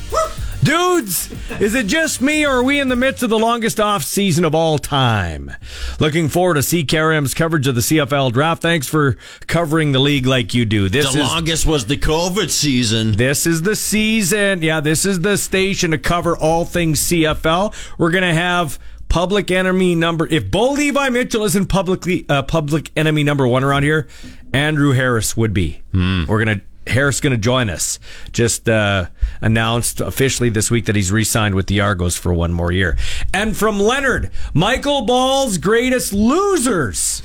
[0.65, 4.03] Dudes, is it just me or are we in the midst of the longest off
[4.03, 5.51] season of all time?
[5.99, 8.63] Looking forward to CKRM's coverage of the CFL draft.
[8.63, 10.89] Thanks for covering the league like you do.
[10.89, 13.11] This the is, longest was the COVID season.
[13.11, 14.63] This is the season.
[14.63, 17.71] Yeah, this is the station to cover all things CFL.
[17.99, 20.27] We're going to have public enemy number.
[20.27, 24.07] If Bo Levi Mitchell isn't publicly uh, public enemy number one around here,
[24.51, 25.83] Andrew Harris would be.
[26.27, 27.99] We're going to Harris going to join us.
[28.31, 29.07] Just uh,
[29.41, 32.97] announced officially this week that he's re-signed with the Argos for one more year.
[33.33, 37.21] And from Leonard, Michael Ball's greatest losers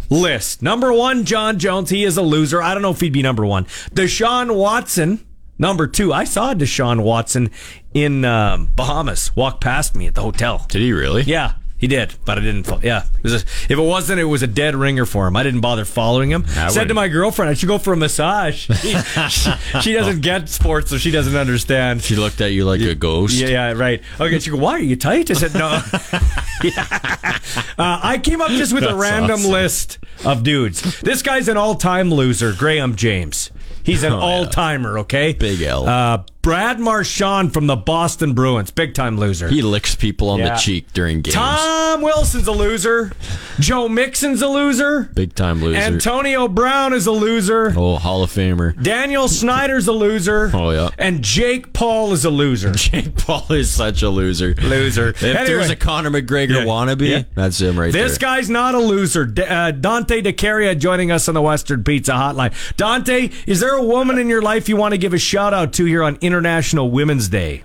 [0.10, 0.62] list.
[0.62, 1.90] Number one, John Jones.
[1.90, 2.62] He is a loser.
[2.62, 3.64] I don't know if he'd be number one.
[3.94, 5.24] Deshaun Watson.
[5.60, 7.50] Number two, I saw Deshaun Watson
[7.92, 10.64] in um, Bahamas walk past me at the hotel.
[10.68, 11.22] Did he really?
[11.22, 12.68] Yeah, he did, but I didn't.
[12.82, 15.36] Yeah, it was a, if it wasn't, it was a dead ringer for him.
[15.36, 16.44] I didn't bother following him.
[16.48, 16.94] I Said to wouldn't.
[16.96, 18.68] my girlfriend, I should go for a massage.
[18.78, 18.94] She,
[19.28, 19.50] she,
[19.80, 22.02] she doesn't get sports, so she doesn't understand.
[22.02, 23.34] She looked at you like a ghost.
[23.34, 24.02] Yeah, yeah, right.
[24.20, 25.30] Okay, she go, why are you tight?
[25.30, 25.80] I said, no.
[26.62, 27.38] Yeah.
[27.78, 29.52] Uh, I came up just with a random awesome.
[29.52, 31.00] list of dudes.
[31.00, 33.50] This guy's an all-time loser, Graham James.
[33.84, 35.32] He's an Oh, all-timer, okay?
[35.32, 35.86] Big L.
[35.86, 39.48] Uh, Brad Marchand from the Boston Bruins, big-time loser.
[39.48, 40.50] He licks people on Yeah.
[40.54, 41.34] the cheek during games.
[41.34, 43.12] Tom Wilson's a loser.
[43.58, 45.10] Joe Mixon's a loser.
[45.14, 45.78] Big time loser.
[45.80, 47.74] Antonio Brown is a loser.
[47.76, 48.80] oh, Hall of Famer.
[48.80, 50.50] Daniel Snyder's a loser.
[50.58, 50.90] Oh, yeah.
[50.98, 52.72] And Jake Paul is a loser.
[52.74, 54.54] Jake Paul is such a loser.
[54.62, 55.08] Loser.
[55.10, 55.44] If Anyway.
[55.46, 56.64] there's a Conor McGregor Yeah.
[56.64, 57.22] wannabe, Yeah.
[57.34, 58.08] that's him right This there.
[58.08, 59.24] This guy's not a loser.
[59.26, 62.52] D- uh, Dante DeCaria joining us on the Western Pizza Hotline.
[62.76, 65.72] Dante, is there a woman in your life you want to give a shout out
[65.74, 67.64] to here on International Women's Day?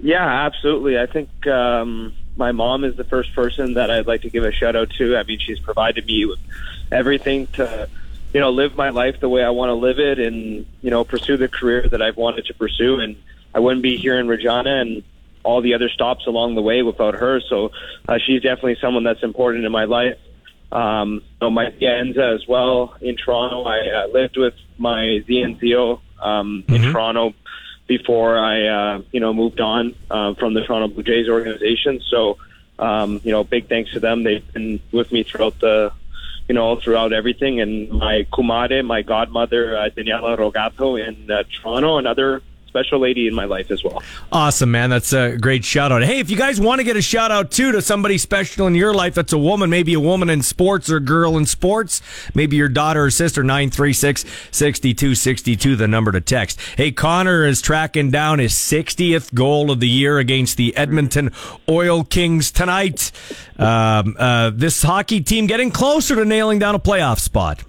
[0.00, 0.98] Yeah, absolutely.
[0.98, 4.52] I think um, my mom is the first person that I'd like to give a
[4.52, 5.16] shout out to.
[5.16, 6.38] I mean, she's provided me with
[6.92, 7.88] everything to,
[8.32, 11.04] you know, live my life the way I want to live it, and you know,
[11.04, 13.00] pursue the career that I've wanted to pursue.
[13.00, 13.16] And
[13.54, 15.02] I wouldn't be here in Regina and
[15.42, 17.40] all the other stops along the way without her.
[17.40, 17.72] So
[18.06, 20.18] uh, she's definitely someone that's important in my life.
[20.70, 23.64] Um, know, my Enza as well in Toronto.
[23.64, 27.34] I uh, lived with my ZNCO um, in Toronto
[27.88, 32.00] before I, uh, you know, moved on uh, from the Toronto Blue Jays organization.
[32.08, 32.36] So,
[32.78, 34.22] um, you know, big thanks to them.
[34.22, 35.90] They've been with me throughout the,
[36.46, 37.60] you know, throughout everything.
[37.60, 43.34] And my kumare, my godmother, uh, Daniela Rogato in uh, Toronto, another special lady in
[43.34, 44.02] my life as well.
[44.30, 44.90] Awesome, man.
[44.90, 46.02] That's a great shout out.
[46.02, 48.74] Hey, if you guys want to get a shout out too to somebody special in
[48.74, 52.02] your life that's a woman, maybe a woman in sports or a girl in sports,
[52.34, 56.60] maybe your daughter or sister, 936 6262, the number to text.
[56.76, 61.32] Hey, Connor is tracking down his 60th goal of the year against the Edmonton
[61.68, 63.10] Oil Kings tonight.
[63.58, 67.64] Um, uh, this hockey team getting closer to nailing down a playoff spot.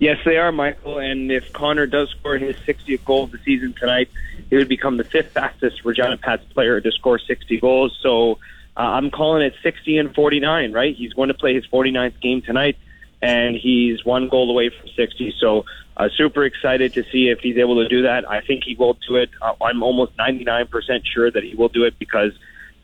[0.00, 0.98] Yes, they are, Michael.
[0.98, 4.08] And if Connor does score his 60th goal of the season tonight,
[4.50, 7.98] he would become the fifth fastest Regina Pats player to score 60 goals.
[8.02, 8.38] So
[8.76, 10.94] uh, I'm calling it 60 and 49, right?
[10.94, 12.76] He's going to play his 49th game tonight,
[13.22, 15.34] and he's one goal away from 60.
[15.40, 15.64] So
[15.96, 18.28] uh, super excited to see if he's able to do that.
[18.28, 19.30] I think he will do it.
[19.40, 20.68] Uh, I'm almost 99%
[21.04, 22.32] sure that he will do it because,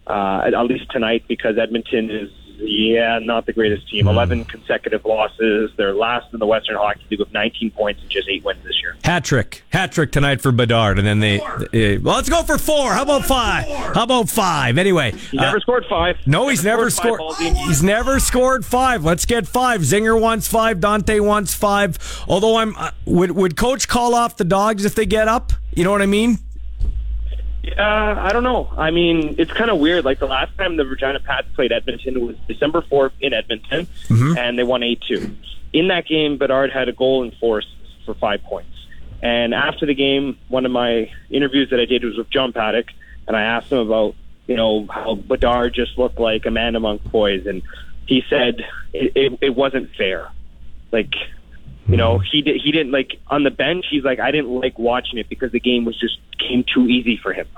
[0.06, 2.30] uh, at least tonight, because Edmonton is
[2.62, 4.06] yeah, not the greatest team.
[4.08, 5.70] 11 consecutive losses.
[5.76, 8.80] They're last in the Western Hockey League with 19 points and just eight wins this
[8.82, 8.96] year.
[9.04, 11.40] Hat trick, hat trick tonight for Bedard, and then they.
[11.40, 12.92] Uh, well, let's go for four.
[12.92, 13.66] How about five?
[13.94, 14.78] How about five?
[14.78, 16.16] Anyway, He never uh, scored five.
[16.26, 17.36] No, he's never scored scored.
[17.36, 19.04] five, He's never scored five.
[19.04, 19.80] Let's get five.
[19.82, 20.80] Zinger wants five.
[20.80, 21.98] Dante wants five.
[22.28, 25.52] Although I'm, uh, would would coach call off the dogs if they get up?
[25.74, 26.38] You know what I mean?
[27.78, 28.72] Uh, I don't know.
[28.76, 30.04] I mean, it's kind of weird.
[30.04, 34.36] Like the last time the Regina Pats played Edmonton was December 4th in Edmonton, Mhm.
[34.38, 35.30] and they won 8 2.
[35.72, 37.66] In that game, Bedard had a goal and force
[38.06, 38.70] for five points.
[39.22, 42.86] And after the game, one of my interviews that I did was with John Paddock,
[43.28, 44.14] and I asked him about,
[44.46, 47.46] you know, how Bedard just looked like a man among boys.
[47.46, 47.60] And
[48.06, 50.28] he said it, it, it wasn't fair.
[50.90, 51.12] Like,
[51.90, 53.86] you know, he did, he didn't like on the bench.
[53.90, 57.16] He's like, I didn't like watching it because the game was just came too easy
[57.16, 57.48] for him,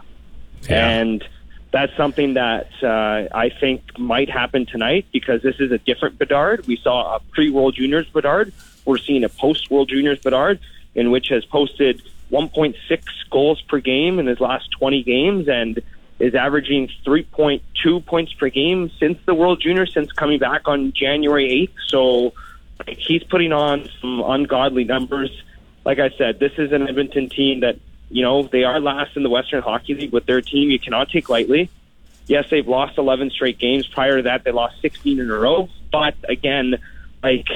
[0.68, 1.24] and
[1.72, 6.66] that's something that uh, I think might happen tonight because this is a different Bedard.
[6.66, 8.52] We saw a pre-World Juniors Bedard.
[8.84, 10.60] We're seeing a post-World Juniors Bedard,
[10.94, 12.76] in which has posted 1.6
[13.30, 15.82] goals per game in his last 20 games and
[16.18, 21.68] is averaging 3.2 points per game since the World Juniors, since coming back on January
[21.68, 21.88] 8th.
[21.88, 22.34] So
[22.88, 25.30] he's putting on some ungodly numbers.
[25.84, 27.78] Like I said, this is an Edmonton team that,
[28.08, 30.70] you know, they are last in the Western Hockey League with their team.
[30.70, 31.70] You cannot take lightly.
[32.26, 33.86] Yes, they've lost 11 straight games.
[33.86, 35.68] Prior to that, they lost 16 in a row.
[35.90, 36.76] But again,
[37.22, 37.46] like,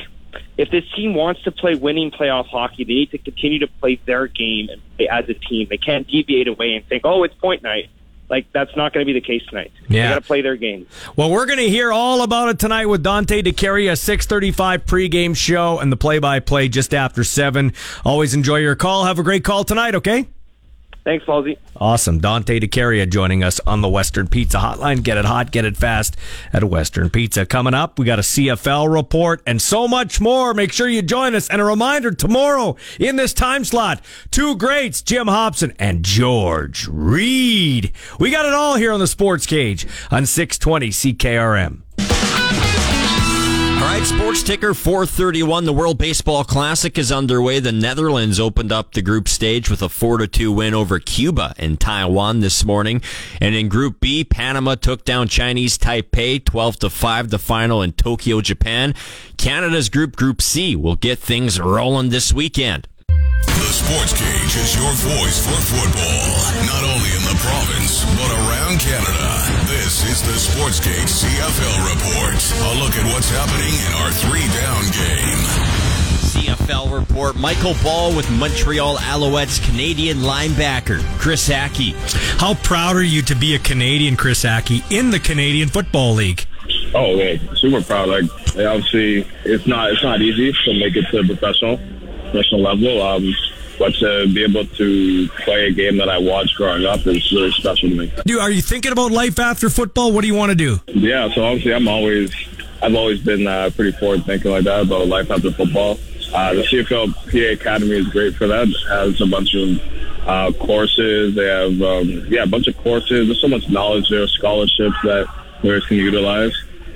[0.58, 4.00] if this team wants to play winning playoff hockey, they need to continue to play
[4.04, 5.68] their game and play as a team.
[5.70, 7.88] They can't deviate away and think, oh, it's point night.
[8.28, 9.70] Like, that's not going to be the case tonight.
[9.88, 10.08] They Yeah.
[10.10, 10.86] got to play their game.
[11.14, 15.36] Well, we're going to hear all about it tonight with Dante DeCaria, a 635 pregame
[15.36, 17.72] show and the play-by-play just after 7.
[18.04, 19.04] Always enjoy your call.
[19.04, 20.26] Have a great call tonight, okay?
[21.06, 21.56] Thanks, Falsey.
[21.76, 22.18] Awesome.
[22.18, 25.04] Dante DeCaria joining us on the Western Pizza Hotline.
[25.04, 26.16] Get it hot, get it fast
[26.52, 27.46] at Western Pizza.
[27.46, 30.52] Coming up, we got a CFL report and so much more.
[30.52, 31.48] Make sure you join us.
[31.48, 34.00] And a reminder tomorrow in this time slot,
[34.32, 37.92] two greats, Jim Hobson and George Reed.
[38.18, 41.85] We got it all here on the Sports Cage on 620 CKRM.
[43.76, 45.66] All right, sports ticker 431.
[45.66, 47.60] The World Baseball Classic is underway.
[47.60, 51.78] The Netherlands opened up the group stage with a 4 2 win over Cuba and
[51.78, 53.02] Taiwan this morning.
[53.38, 57.92] And in Group B, Panama took down Chinese Taipei 12 to 5 the final in
[57.92, 58.94] Tokyo, Japan.
[59.36, 62.88] Canada's group, Group C, will get things rolling this weekend.
[63.44, 68.80] The Sports Cage is your voice for football, not only in the province, but around
[68.80, 69.45] Canada.
[70.16, 72.32] This is the Sports Cage CFL Report.
[72.32, 75.36] A look at what's happening in our three down game.
[76.24, 77.36] CFL report.
[77.36, 81.92] Michael Ball with Montreal Alouettes Canadian linebacker Chris Ackie.
[82.40, 86.46] How proud are you to be a Canadian, Chris Ackie, in the Canadian Football League?
[86.94, 88.08] Oh, yeah, super proud.
[88.08, 88.24] Like
[88.56, 91.76] obviously, it's not it's not easy to make it to the professional
[92.22, 93.02] professional level.
[93.02, 93.34] Um,
[93.78, 97.52] but to be able to play a game that I watched growing up is really
[97.52, 98.12] special to me.
[98.24, 100.12] Dude, are you thinking about life after football?
[100.12, 100.80] What do you want to do?
[100.86, 102.32] Yeah, so obviously, I'm always
[102.82, 105.98] I've always been uh, pretty forward thinking like that about life after football.
[106.34, 108.68] Uh, the CFL PA Academy is great for that.
[108.68, 109.80] It has a bunch of
[110.26, 111.34] uh, courses.
[111.34, 113.28] They have um, yeah a bunch of courses.
[113.28, 115.26] There's so much knowledge there, scholarships that
[115.60, 116.52] players can utilize.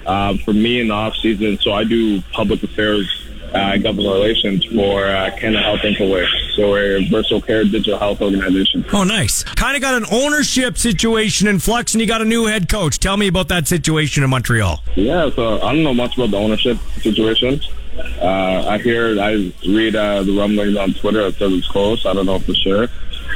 [0.06, 4.64] Um, for me in the off season, so I do public affairs uh, government relations
[4.66, 6.26] for uh, Canada Health Infoway.
[6.54, 8.84] So we're a virtual care digital health organization.
[8.92, 9.42] Oh, nice.
[9.44, 12.98] Kind of got an ownership situation in flux, and you got a new head coach.
[12.98, 14.82] Tell me about that situation in Montreal.
[14.96, 17.60] Yeah, so I don't know much about the ownership situation.
[18.20, 21.20] Uh, I hear, I read uh, the rumblings on Twitter.
[21.26, 22.06] It says it's close.
[22.06, 22.88] I don't know for sure.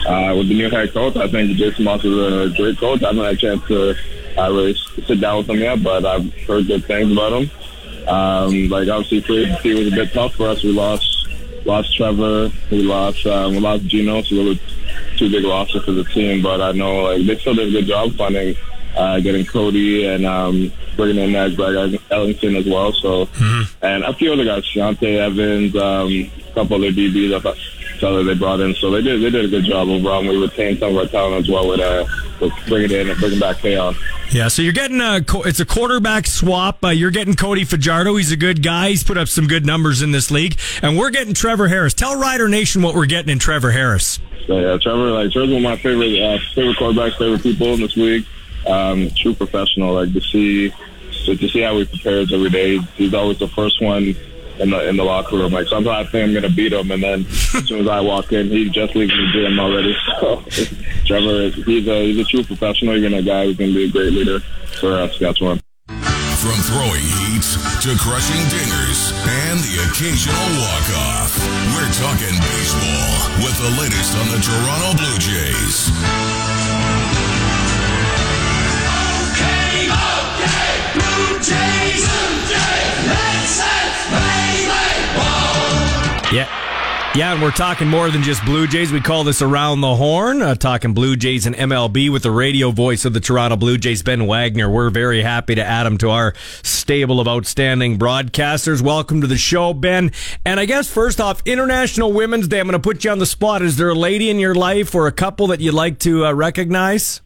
[0.06, 3.02] Uh, with the new head coach, I think Jason Maas is a great coach.
[3.02, 3.94] I haven't had a chance to
[4.38, 4.74] uh, really
[5.06, 7.50] sit down with him yet, but I've heard good things about him.
[8.06, 10.62] Um, like obviously, free agency was a bit tough for us.
[10.62, 11.10] We lost
[11.64, 14.60] lost Trevor, we lost um, we lost Gino, so we were
[15.16, 16.42] two big losses for the team.
[16.42, 18.54] But I know like they still did a good job finding,
[18.96, 22.92] uh, getting Cody and um, bringing in that Greg Ellington as well.
[22.92, 23.28] So
[23.82, 27.56] and a few other guys, Shante Evans, um, a couple other DBs I thought
[27.98, 28.74] so that they brought in.
[28.74, 30.20] So they did they did a good job overall.
[30.20, 32.06] And we retained some of our talent as well with uh,
[32.68, 33.94] bringing in and bringing back Keon.
[34.30, 36.84] Yeah, so you're getting a it's a quarterback swap.
[36.84, 38.16] Uh, you're getting Cody Fajardo.
[38.16, 38.90] He's a good guy.
[38.90, 41.94] He's put up some good numbers in this league, and we're getting Trevor Harris.
[41.94, 44.18] Tell Rider Nation what we're getting in Trevor Harris.
[44.46, 47.80] So yeah, Trevor, like Trevor's one of my favorite uh, favorite quarterbacks, favorite people in
[47.80, 48.26] this league.
[48.66, 49.94] Um, true professional.
[49.94, 50.70] Like to see
[51.26, 52.78] to, to see how he prepares every day.
[52.96, 54.16] He's always the first one
[54.58, 55.52] in the in the locker room.
[55.52, 58.32] Like sometimes I think I'm gonna beat him, and then as soon as I walk
[58.32, 59.96] in, he's just leaving the gym already.
[60.20, 60.40] So
[61.06, 62.96] Trevor, he's a he's a true professional.
[62.96, 64.40] you Even a guy who's gonna be a great leader
[64.80, 65.18] for us.
[65.18, 65.60] That's Saskatchewan.
[65.88, 67.44] From throwing heat
[67.84, 71.32] to crushing dingers and the occasional walk-off,
[71.72, 75.88] we're talking baseball with the latest on the Toronto Blue Jays.
[79.34, 82.73] Okay, okay, Blue Jays, Blue Jays,
[86.34, 86.48] Yeah.
[87.14, 88.90] Yeah, and we're talking more than just Blue Jays.
[88.90, 92.72] We call this Around the Horn, uh, talking Blue Jays and MLB with the radio
[92.72, 94.68] voice of the Toronto Blue Jays, Ben Wagner.
[94.68, 98.82] We're very happy to add him to our stable of outstanding broadcasters.
[98.82, 100.10] Welcome to the show, Ben.
[100.44, 103.26] And I guess first off, International Women's Day, I'm going to put you on the
[103.26, 103.62] spot.
[103.62, 106.32] Is there a lady in your life or a couple that you'd like to uh,
[106.32, 107.20] recognize?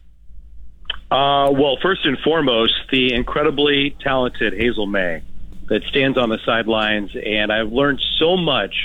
[1.09, 5.23] Uh, well, first and foremost, the incredibly talented Hazel May
[5.69, 8.75] that stands on the sidelines, and I've learned so much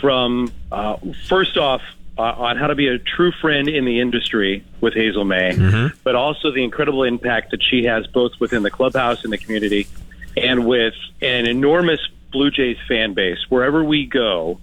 [0.00, 0.96] from uh,
[1.28, 1.82] first off
[2.18, 5.52] uh, on how to be a true friend in the industry with Hazel Mae,
[6.04, 9.86] but also the incredible impact that she has both within the clubhouse and the community,
[10.36, 14.58] and with an enormous Blue Jays fan base wherever we go.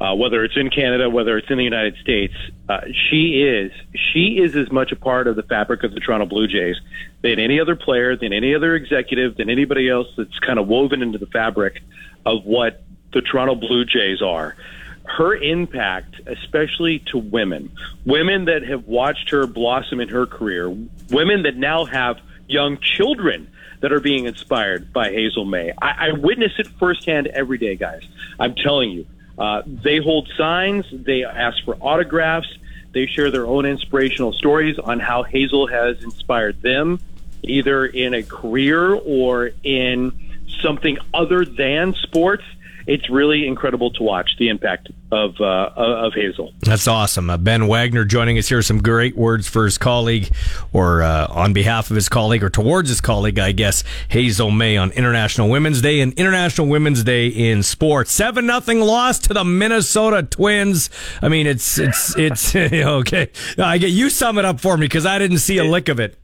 [0.00, 2.32] Uh, whether it's in Canada, whether it's in the United States,
[2.68, 3.72] uh, she is
[4.12, 6.76] she is as much a part of the fabric of the Toronto Blue Jays
[7.22, 11.02] than any other player, than any other executive, than anybody else that's kind of woven
[11.02, 11.82] into the fabric
[12.24, 12.80] of what
[13.12, 14.56] the Toronto Blue Jays are.
[15.04, 17.70] Her impact, especially to women,
[18.04, 20.68] women that have watched her blossom in her career,
[21.10, 23.50] women that now have young children
[23.80, 25.72] that are being inspired by Hazel Mae.
[25.80, 28.02] I, I witness it firsthand every day, guys.
[28.38, 29.06] I'm telling you.
[29.38, 32.48] Uh, they hold signs, they ask for autographs,
[32.92, 36.98] they share their own inspirational stories on how Hazel has inspired them,
[37.44, 40.12] either in a career or in
[40.60, 42.42] something other than sports.
[42.88, 46.54] It's really incredible to watch the impact of uh, of Hazel.
[46.60, 47.28] That's awesome.
[47.28, 48.62] Uh, ben Wagner joining us here.
[48.62, 50.30] Some great words for his colleague,
[50.72, 53.84] or uh, on behalf of his colleague, or towards his colleague, I guess.
[54.08, 58.10] Hazel Mae on International Women's Day and International Women's Day in sports.
[58.10, 60.88] Seven nothing loss to the Minnesota Twins.
[61.20, 63.28] I mean, it's it's it's okay.
[63.58, 66.00] I get you sum it up for me because I didn't see a lick of
[66.00, 66.16] it.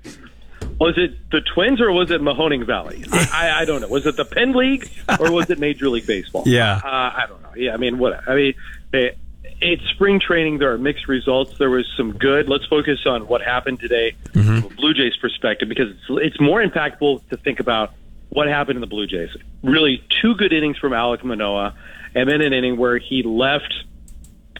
[0.79, 3.05] Was it the Twins or was it Mahoning Valley?
[3.13, 3.89] I, I, don't know.
[3.89, 6.43] Was it the Penn League or was it Major League Baseball?
[6.47, 6.77] Yeah.
[6.77, 7.51] uh, I don't know.
[7.57, 8.29] Yeah, I mean, what?
[8.29, 8.55] I mean,
[8.93, 9.19] it,
[9.61, 10.59] it's spring training.
[10.59, 11.57] There are mixed results.
[11.59, 12.49] There was some good.
[12.49, 16.65] Let's focus on what happened today from a Blue Jays perspective because it's, it's more
[16.65, 17.93] impactful to think about
[18.31, 19.31] what happened in the Blue Jays.
[19.63, 21.75] Really, two good innings from Alek Manoah,
[22.15, 23.73] and then an inning where he left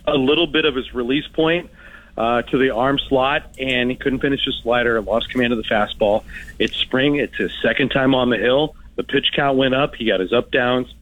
[0.07, 1.71] a little bit of his release point
[2.17, 5.01] uh, to the arm slot, and he couldn't finish his slider.
[5.01, 6.25] Lost command of the fastball.
[6.59, 7.17] It's spring.
[7.17, 8.77] It's his second time on the hill.
[8.97, 9.95] The pitch count went up.
[9.97, 10.93] He got his up downs.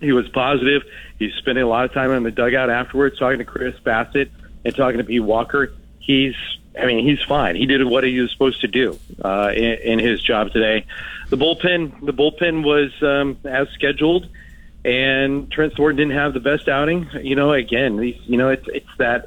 [0.00, 0.82] He was positive.
[1.18, 4.30] He's spending a lot of time in the dugout afterwards, talking to Chris Bassitt
[4.64, 5.72] and talking to Pete Walker.
[5.98, 6.34] He's,
[6.78, 7.56] I mean, he's fine.
[7.56, 10.86] He did what he was supposed to do uh, in, in his job today.
[11.28, 14.26] The bullpen, the bullpen was um, as scheduled,
[14.84, 17.08] and Trent Thornton didn't have the best outing.
[17.22, 19.26] You know, again, you know, it's it's that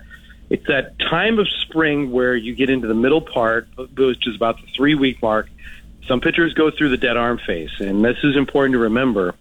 [0.53, 4.61] it's that time of spring where you get into the middle part, which is about
[4.61, 5.49] the three week mark.
[6.07, 9.33] Some pitchers go through the dead arm phase, and this is important to remember.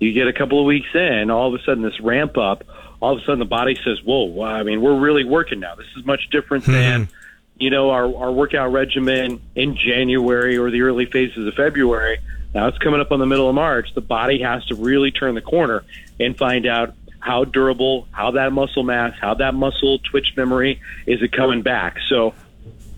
[0.00, 2.64] You get a couple of weeks in, all of a sudden this ramp up,
[3.02, 4.42] all of a sudden the body says, "Whoa!
[4.42, 5.74] I mean, we're really working now.
[5.74, 7.12] This is much different than." Mm-hmm.
[7.56, 12.18] You know, our, our workout regimen in January or the early phases of February.
[12.54, 13.94] Now it's coming up on the middle of March.
[13.94, 15.84] The body has to really turn the corner
[16.18, 16.94] and find out
[17.24, 21.96] how durable, how that muscle mass, how that muscle twitch memory is it coming back.
[22.06, 22.34] So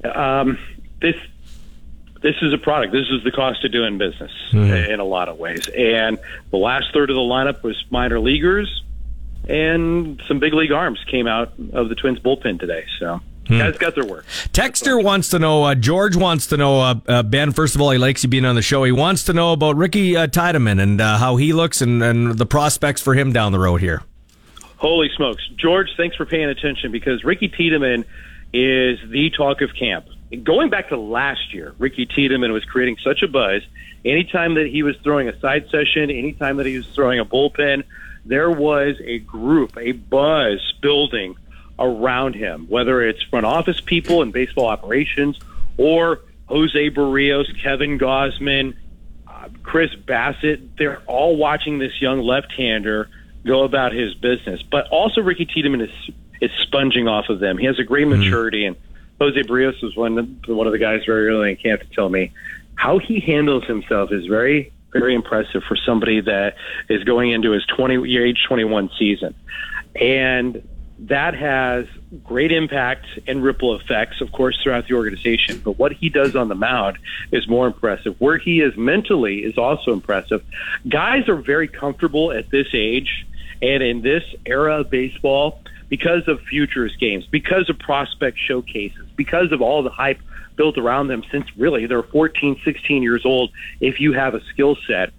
[0.05, 0.59] um,
[1.01, 1.14] this
[2.22, 2.93] this is a product.
[2.93, 4.33] This is the cost of doing business
[4.91, 5.68] in a lot of ways.
[5.68, 6.18] And
[6.51, 8.83] the last third of the lineup was minor leaguers,
[9.49, 12.85] and some big league arms came out of the Twins bullpen today.
[12.99, 14.27] So guys got their work.
[14.53, 15.62] Texter wants to know.
[15.62, 16.81] Uh, George wants to know.
[16.81, 18.83] Uh, uh, ben, first of all, he likes you being on the show.
[18.83, 22.37] He wants to know about Ricky uh, Tiedemann and uh, how he looks and, and
[22.37, 24.03] the prospects for him down the road here.
[24.77, 25.47] Holy smokes.
[25.57, 28.05] George, thanks for paying attention because Ricky Tiedemann
[28.53, 30.07] is the talk of camp.
[30.43, 33.62] Going back to last year, Ricky Tiedemann was creating such a buzz.
[34.05, 37.85] Anytime that he was throwing a side session, anytime that he was throwing a bullpen,
[38.24, 41.37] there was a group, a buzz building
[41.79, 45.39] around him, whether it's front office people in baseball operations
[45.77, 48.74] or Jose Berrios, Kevin Gausman,
[49.27, 50.77] uh, Chris Bassitt.
[50.79, 53.09] They're all watching this young left-hander
[53.47, 54.62] go about his business.
[54.62, 57.57] But also Ricky Tiedemann is is sponging off of them.
[57.57, 58.18] He has a great hmm.
[58.18, 58.76] maturity, and
[59.20, 62.09] Jose Berrios was one of, one of the guys very early in camp to tell
[62.09, 62.32] me
[62.74, 66.55] how he handles himself is very very impressive for somebody that
[66.88, 69.34] is going into his 20 year age 21 season.
[70.01, 70.66] And
[70.99, 71.86] that has
[72.24, 75.61] great impact and ripple effects, of course, throughout the organization.
[75.62, 76.99] But what he does on the mound
[77.32, 78.18] is more impressive.
[78.18, 80.42] Where he is mentally is also impressive.
[80.88, 83.26] Guys are very comfortable at this age
[83.63, 89.53] and in this era of baseball because of futures games, because of prospect showcases, because
[89.53, 90.21] of all the hype
[90.57, 93.51] built around them since really they're 14, 16 years old
[93.81, 95.13] if you have a skill set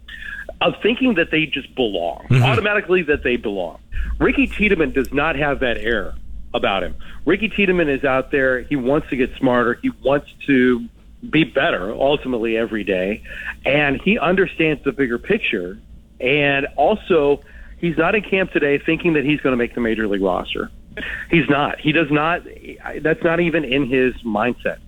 [0.61, 2.43] of thinking that they just belong, mm-hmm.
[2.43, 3.79] automatically that they belong.
[4.19, 6.15] Ricky Tiedemann does not have that air
[6.53, 6.95] about him.
[7.25, 8.61] Ricky Tiedemann is out there.
[8.61, 9.75] He wants to get smarter.
[9.75, 10.87] He wants to
[11.29, 13.21] be better ultimately every day.
[13.65, 15.77] And he understands the bigger picture.
[16.19, 17.41] And also,
[17.77, 20.71] he's not in camp today thinking that he's going to make the major league roster.
[21.29, 21.79] He's not.
[21.79, 22.41] He does not.
[23.01, 24.79] That's not even in his mindset.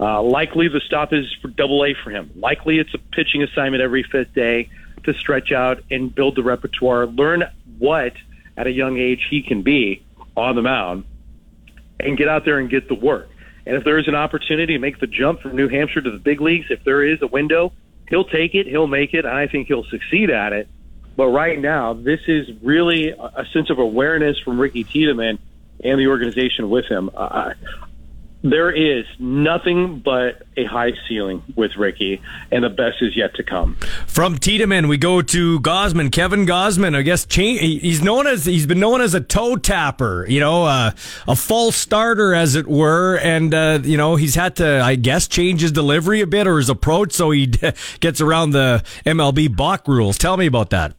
[0.00, 2.30] Uh, likely the stop is for double A for him.
[2.36, 4.70] Likely it's a pitching assignment every fifth day
[5.04, 7.44] to stretch out and build the repertoire, learn
[7.78, 8.14] what
[8.56, 10.04] at a young age he can be
[10.36, 11.04] on the mound,
[12.00, 13.28] and get out there and get the work.
[13.66, 16.18] And if there is an opportunity to make the jump from New Hampshire to the
[16.18, 17.72] big leagues, if there is a window,
[18.08, 20.68] he'll take it, he'll make it, and I think he'll succeed at it.
[21.18, 25.40] But right now, this is really a sense of awareness from Ricky Tiedemann
[25.82, 27.10] and the organization with him.
[27.12, 27.54] Uh,
[28.42, 33.42] there is nothing but a high ceiling with Ricky, and the best is yet to
[33.42, 33.74] come.
[34.06, 36.94] From Tiedemann, we go to Gausman, Kevin Gausman.
[36.94, 40.92] I guess he's known as he's been known as a toe tapper, you know, uh,
[41.26, 45.26] a false starter, as it were, and uh, you know he's had to, I guess,
[45.26, 47.46] change his delivery a bit or his approach so he
[47.98, 50.16] gets around the MLB balk rules.
[50.16, 50.94] Tell me about that.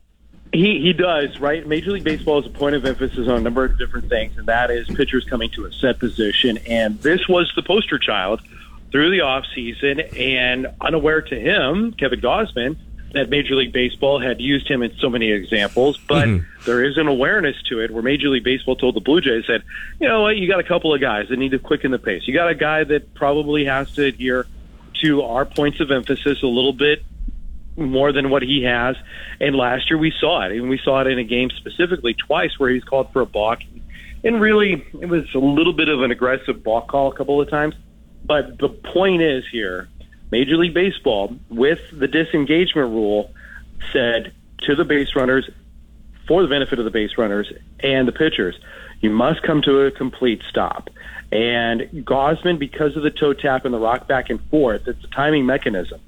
[0.51, 1.65] He he does right.
[1.67, 4.47] Major League Baseball is a point of emphasis on a number of different things, and
[4.47, 6.57] that is pitchers coming to a set position.
[6.65, 8.41] And this was the poster child
[8.91, 12.77] through the off season, and unaware to him, Kevin Gausman,
[13.13, 15.97] that Major League Baseball had used him in so many examples.
[15.97, 16.63] But mm-hmm.
[16.65, 19.61] there is an awareness to it where Major League Baseball told the Blue Jays that,
[19.99, 22.27] you know what, you got a couple of guys that need to quicken the pace.
[22.27, 24.47] You got a guy that probably has to adhere
[25.01, 27.03] to our points of emphasis a little bit
[27.79, 28.95] more than what he has.
[29.39, 32.57] And last year we saw it, and we saw it in a game specifically twice
[32.57, 33.59] where he's called for a balk.
[34.23, 37.49] And really, it was a little bit of an aggressive balk call a couple of
[37.49, 37.75] times.
[38.25, 39.87] But the point is here,
[40.31, 43.33] Major League Baseball, with the disengagement rule,
[43.93, 45.49] said to the base runners,
[46.27, 48.55] for the benefit of the base runners and the pitchers,
[49.01, 50.89] you must come to a complete stop.
[51.31, 55.07] And Gausman, because of the toe tap and the rock back and forth, it's a
[55.07, 56.01] timing mechanism.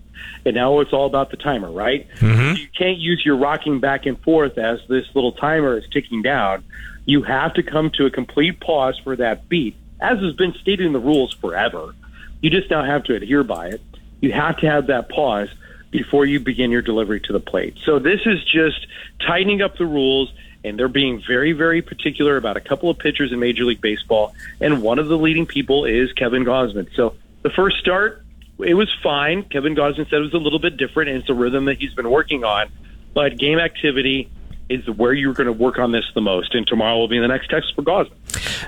[0.45, 2.09] And now it's all about the timer, right?
[2.15, 2.55] Mm-hmm.
[2.55, 6.63] You can't use your rocking back and forth as this little timer is ticking down.
[7.05, 10.85] You have to come to a complete pause for that beat, as has been stated
[10.85, 11.93] in the rules forever.
[12.41, 13.81] You just now have to adhere by it.
[14.19, 15.49] You have to have that pause
[15.91, 17.77] before you begin your delivery to the plate.
[17.83, 18.87] So this is just
[19.19, 20.31] tightening up the rules,
[20.63, 24.33] and they're being very, very particular about a couple of pitchers in Major League Baseball,
[24.59, 26.87] and one of the leading people is Kevin Gausman.
[26.95, 28.23] So the first start,
[28.63, 29.43] it was fine.
[29.43, 31.93] Kevin Gausman said it was a little bit different, and it's a rhythm that he's
[31.93, 32.71] been working on.
[33.13, 34.29] But game activity
[34.69, 37.27] is where you're going to work on this the most, and tomorrow will be the
[37.27, 38.15] next text for Gausman.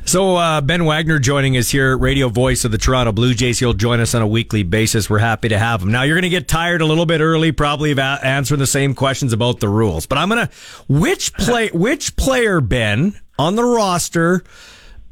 [0.08, 3.60] So uh, Ben Wagner joining us here, radio voice of the Toronto Blue Jays.
[3.60, 5.10] He'll join us on a weekly basis.
[5.10, 5.91] We're happy to have him.
[5.91, 8.96] Now you're going to get tired a little bit early, probably of answering the same
[8.96, 10.06] questions about the rules.
[10.06, 10.54] But I'm going to
[10.89, 14.44] which play which player Ben on the roster,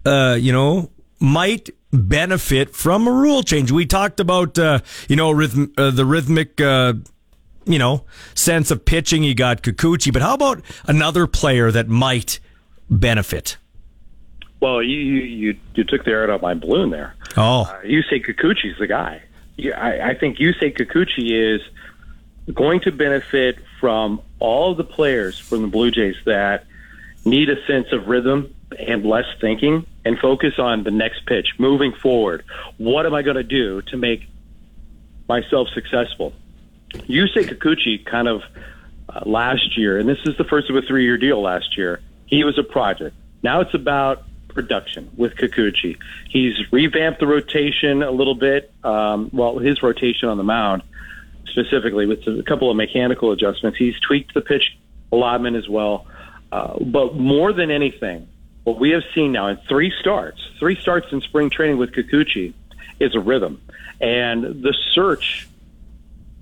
[0.06, 0.90] uh, you know,
[1.22, 3.72] might benefit from a rule change.
[3.72, 6.60] We talked about uh, you know rhythm, uh, the rhythmic.
[6.60, 6.94] Uh,
[7.66, 9.24] you know, sense of pitching.
[9.24, 12.40] You got Kikuchi, but how about another player that might
[12.90, 13.58] benefit?
[14.60, 17.16] Well, you you you, you took the air out of my balloon there.
[17.38, 19.22] Oh, Uh, Yusei Kikuchi's the guy.
[19.58, 21.62] Yeah, I, I think say Kikuchi is
[22.52, 26.66] going to benefit from all the players from the Blue Jays that
[27.26, 31.93] need a sense of rhythm and less thinking and focus on the next pitch, moving
[31.93, 32.43] forward.
[32.78, 34.28] What am I going to do to make
[35.28, 36.34] myself successful?
[36.93, 38.42] Yusei Kikuchi kind of
[39.10, 42.43] uh, last year, and this is the first of a three-year deal last year, he
[42.43, 43.16] was a project.
[43.43, 45.98] Now it's about production with Kikuchi.
[46.30, 48.72] He's revamped the rotation a little bit.
[48.84, 50.84] Um, well, his rotation on the mound
[51.48, 53.78] specifically with a couple of mechanical adjustments.
[53.78, 54.78] He's tweaked the pitch
[55.12, 56.08] allotment as well.
[56.52, 58.28] Uh, but more than anything,
[58.63, 62.54] what we have seen now in three starts, three starts in spring training with Kikuchi,
[63.00, 63.62] is a rhythm.
[64.00, 65.47] And the search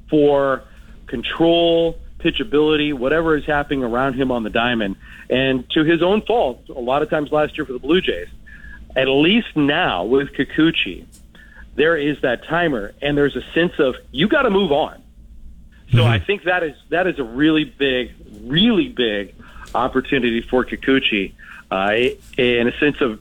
[0.09, 0.63] for
[1.07, 4.97] control, pitchability, whatever is happening around him on the diamond,
[5.29, 8.27] and to his own fault, a lot of times last year for the Blue Jays,
[8.95, 11.05] at least now with Kikuchi,
[11.75, 15.01] there is that timer, and there's a sense of you got to move on.
[15.91, 16.07] So mm-hmm.
[16.07, 18.13] I think that is that is a really big,
[18.43, 19.33] really big
[19.73, 21.33] opportunity for Kikuchi,
[21.71, 21.93] uh,
[22.37, 23.19] in a sense of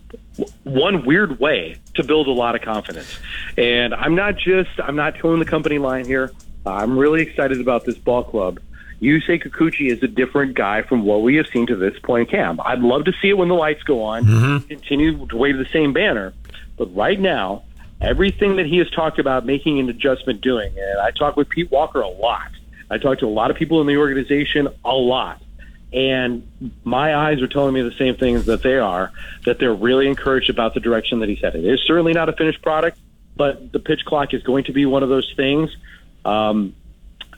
[0.64, 3.18] one weird way to build a lot of confidence.
[3.56, 6.30] And I'm not just I'm not towing the company line here.
[6.66, 8.60] I'm really excited about this ball club.
[9.00, 12.36] Yusei Kikuchi is a different guy from what we have seen to this point in
[12.36, 12.60] camp.
[12.64, 14.24] I'd love to see it when the lights go on,
[14.62, 16.32] continue to wave the same banner.
[16.76, 17.62] But right now,
[18.00, 21.70] everything that he has talked about making an adjustment doing, and I talk with Pete
[21.70, 22.50] Walker a lot.
[22.90, 25.40] I talk to a lot of people in the organization a lot.
[25.93, 26.47] And
[26.85, 29.10] my eyes are telling me the same things that they are,
[29.47, 31.65] that they're really encouraged about the direction that he's headed.
[31.65, 32.98] It's certainly not a finished product,
[33.36, 35.74] but the pitch clock is going to be one of those things.
[36.24, 36.74] Um,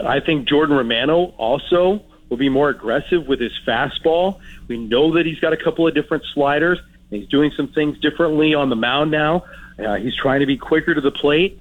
[0.00, 4.40] I think Jordan Romano also will be more aggressive with his fastball.
[4.66, 6.78] We know that he's got a couple of different sliders.
[7.10, 9.44] He's doing some things differently on the mound now.
[9.78, 11.60] Uh, he's trying to be quicker to the plate.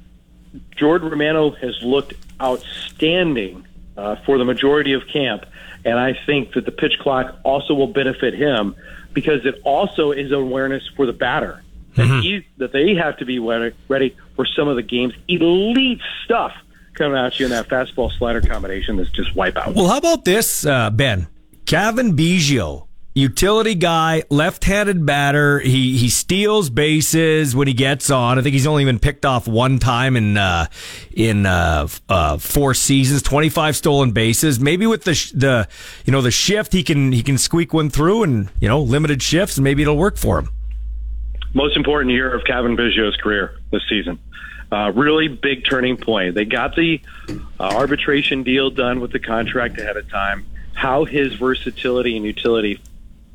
[0.75, 3.65] Jordan Romano has looked outstanding
[3.97, 5.45] uh, for the majority of camp,
[5.89, 8.75] and I think that the pitch clock also will benefit him
[9.13, 11.63] because it also is awareness for the batter
[11.95, 16.53] that he that they have to be ready, for some of the game's elite stuff
[16.93, 19.73] coming at you in that fastball slider combination that's just wipeout.
[19.75, 21.27] Well, how about this, uh, Ben?
[21.65, 22.87] Kevin Biggio,
[23.19, 25.59] utility guy, left-handed batter.
[25.59, 28.39] He he steals bases when he gets on.
[28.39, 30.67] I think he's only been picked off one time in uh,
[31.11, 33.21] in uh, uh, four seasons.
[33.21, 34.59] Twenty-five stolen bases.
[34.59, 35.67] Maybe with the sh- the
[36.05, 39.21] you know the shift, he can he can squeak one through, and you know limited
[39.21, 40.49] shifts, and maybe it'll work for him.
[41.53, 44.19] most important year of Cavan Biggio's career this season.
[44.71, 46.35] Uh, really big turning point.
[46.35, 50.45] They got the uh, arbitration deal done with the contract ahead of time.
[50.73, 52.79] How his versatility and utility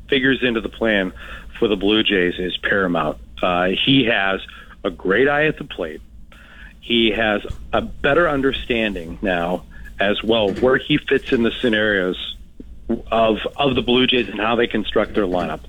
[0.07, 1.13] figures into the plan
[1.59, 3.17] for the Blue Jays is paramount.
[3.41, 4.41] Uh, he has
[4.83, 6.01] a great eye at the plate.
[6.81, 7.41] He has
[7.73, 9.63] a better understanding now
[9.99, 12.35] as well where he fits in the scenarios
[13.11, 15.61] of of the Blue Jays and how they construct their lineup.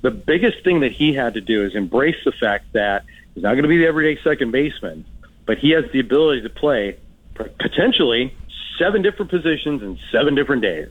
[0.00, 3.04] The biggest thing that he had to do is embrace the fact that
[3.34, 5.04] he's not going to be the everyday second baseman,
[5.46, 6.98] but he has the ability to play
[7.34, 8.34] potentially
[8.78, 10.88] seven different positions in seven different days.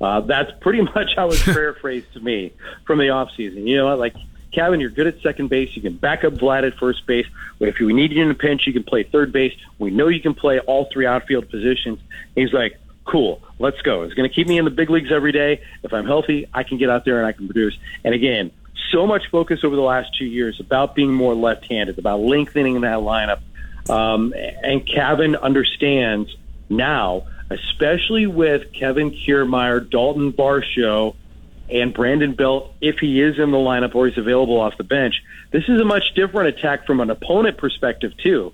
[0.00, 2.52] Uh, that's pretty much how it's paraphrased to me
[2.86, 3.66] from the offseason.
[3.66, 3.96] You know?
[3.96, 4.14] Like,
[4.52, 5.76] Cavan, you're good at second base.
[5.76, 7.26] You can back up Vlad at first base.
[7.60, 9.52] If we need you in a pinch, you can play third base.
[9.78, 11.98] We know you can play all three outfield positions.
[12.34, 14.02] He's like, cool, let's go.
[14.02, 15.62] It's going to keep me in the big leagues every day.
[15.82, 17.76] If I'm healthy, I can get out there and I can produce.
[18.04, 18.50] And again,
[18.90, 22.98] so much focus over the last two years about being more left-handed, about lengthening that
[22.98, 23.40] lineup.
[23.88, 26.34] Um, and Cavan understands
[26.68, 31.14] now, especially with Kevin Kiermaier, Dalton Varsho,
[31.68, 35.22] and Brandon Belt, if he is in the lineup or he's available off the bench,
[35.50, 38.52] this is a much different attack from an opponent perspective too.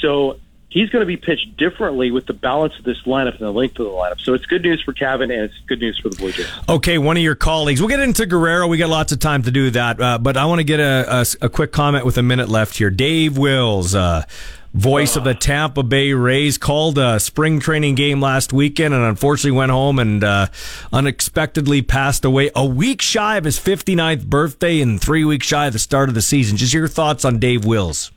[0.00, 0.38] So
[0.68, 3.78] he's going to be pitched differently with the balance of this lineup and the length
[3.78, 4.20] of the lineup.
[4.20, 6.50] So it's good news for Cavan and it's good news for the Blue Jays.
[6.68, 7.80] Okay, one of your colleagues.
[7.80, 8.66] We'll get into Guerrero.
[8.66, 11.20] We got lots of time to do that, uh, but I want to get a,
[11.20, 12.90] a, a quick comment with a minute left here.
[12.90, 14.24] Dave Wills, uh,
[14.74, 19.56] voice of the Tampa Bay Rays, called a spring training game last weekend and unfortunately
[19.56, 20.48] went home and uh,
[20.92, 25.72] unexpectedly passed away a week shy of his 59th birthday and three weeks shy of
[25.72, 26.56] the start of the season.
[26.56, 28.10] Just your thoughts on Dave Wills.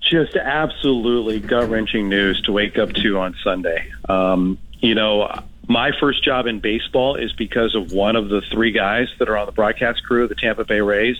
[0.00, 3.90] just absolutely gut wrenching news to wake up to on Sunday.
[4.08, 8.72] Um, you know, my first job in baseball is because of one of the three
[8.72, 11.16] guys that are on the broadcast crew of the Tampa Bay Rays.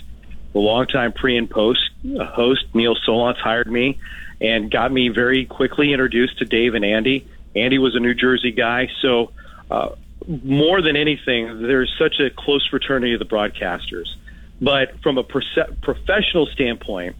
[0.53, 3.99] The longtime pre and post host Neil Solondz hired me
[4.41, 7.27] and got me very quickly introduced to Dave and Andy.
[7.55, 9.33] Andy was a New Jersey guy, so
[9.71, 9.91] uh,
[10.27, 14.07] more than anything, there's such a close fraternity of the broadcasters.
[14.61, 17.17] But from a perce- professional standpoint,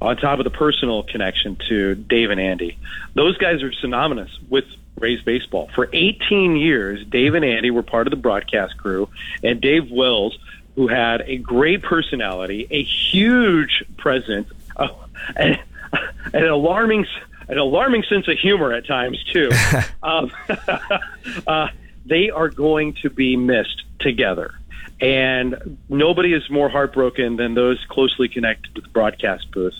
[0.00, 2.78] on top of the personal connection to Dave and Andy.
[3.14, 4.64] Those guys are synonymous with
[4.98, 5.70] Rays baseball.
[5.74, 9.08] For 18 years, Dave and Andy were part of the broadcast crew,
[9.42, 10.38] and Dave Wills,
[10.76, 14.88] who had a great personality, a huge presence, uh,
[16.32, 17.06] an alarming,
[17.48, 19.50] an alarming sense of humor at times too.
[20.02, 20.30] um,
[21.46, 21.68] uh,
[22.06, 24.54] they are going to be missed together.
[25.00, 29.74] And nobody is more heartbroken than those closely connected to the broadcast booth.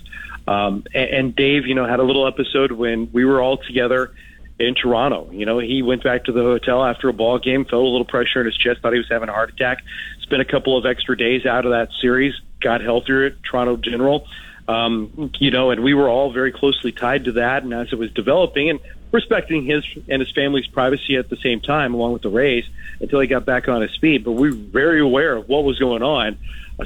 [0.47, 4.13] Um, and, and Dave, you know, had a little episode when we were all together
[4.59, 5.31] in Toronto.
[5.33, 8.05] You know, he went back to the hotel after a ball game, felt a little
[8.05, 9.83] pressure in his chest, thought he was having a heart attack.
[10.23, 14.27] Spent a couple of extra days out of that series, got healthier at Toronto General.
[14.67, 17.65] Um, you know, and we were all very closely tied to that.
[17.65, 18.81] And as it was developing, and
[19.13, 22.65] respecting his and his family's privacy at the same time, along with the Rays,
[23.01, 24.25] until he got back on his feet.
[24.25, 26.39] But we were very aware of what was going on.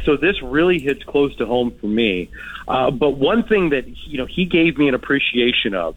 [0.05, 2.30] So this really hits close to home for me.
[2.68, 5.96] Uh, but one thing that you know he gave me an appreciation of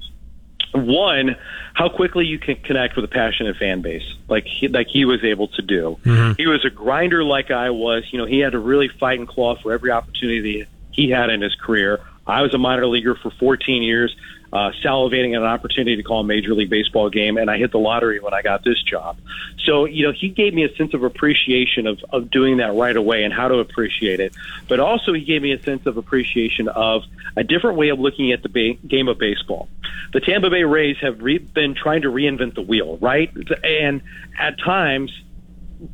[0.74, 1.36] one,
[1.74, 5.24] how quickly you can connect with a passionate fan base, like he, like he was
[5.24, 6.00] able to do.
[6.38, 8.06] He was a grinder like I was.
[8.12, 11.42] You know, he had to really fight and claw for every opportunity he had in
[11.42, 12.00] his career.
[12.28, 14.16] I was a minor leaguer for 14 years,
[14.54, 17.72] uh, salivating at an opportunity to call a Major League Baseball game, and I hit
[17.72, 19.18] the lottery when I got this job.
[19.66, 22.96] So, you know, he gave me a sense of appreciation of, of doing that right
[22.96, 24.34] away and how to appreciate it.
[24.68, 27.04] But also, he gave me a sense of appreciation of
[27.36, 29.70] a different way of looking at the ba- game of baseball.
[30.14, 33.32] The Tampa Bay Rays have re- been trying to reinvent the wheel, right?
[33.64, 34.02] And
[34.38, 35.12] at times,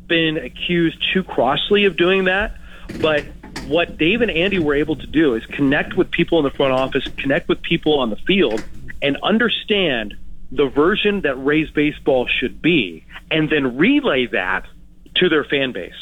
[0.08, 2.58] been accused too crossly of doing that.
[3.00, 3.26] But
[3.68, 6.74] what Dave and Andy were able to do is connect with people in the front
[6.74, 8.64] office, connect with people on the field,
[9.02, 10.16] and understand
[10.52, 14.66] the version that Rays baseball should be, and then relay that
[15.16, 15.94] to their fan base.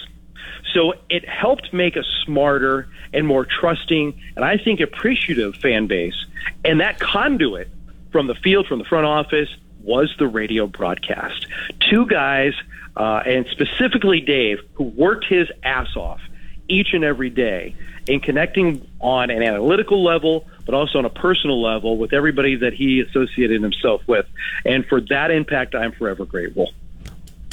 [0.73, 6.25] So it helped make a smarter and more trusting and I think appreciative fan base.
[6.63, 7.69] And that conduit
[8.11, 9.49] from the field, from the front office,
[9.81, 11.47] was the radio broadcast.
[11.79, 12.53] Two guys,
[12.97, 16.19] uh, and specifically Dave, who worked his ass off
[16.67, 17.75] each and every day
[18.07, 22.73] in connecting on an analytical level, but also on a personal level with everybody that
[22.73, 24.25] he associated himself with.
[24.65, 26.71] And for that impact, I'm forever grateful.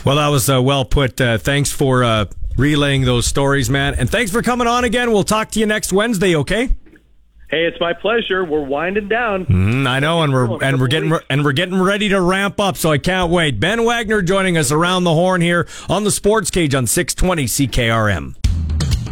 [0.05, 1.20] Well, that was uh, well put.
[1.20, 2.26] Uh, thanks for uh,
[2.56, 3.94] relaying those stories, man.
[3.94, 5.12] And thanks for coming on again.
[5.12, 6.70] We'll talk to you next Wednesday, okay?
[7.48, 8.44] Hey, it's my pleasure.
[8.47, 9.44] We're winding down.
[9.44, 12.78] Mm, I know, and we're and we're getting and we're getting ready to ramp up,
[12.78, 13.60] so I can't wait.
[13.60, 18.41] Ben Wagner joining us around the horn here on the Sports Cage on 620 CKRM.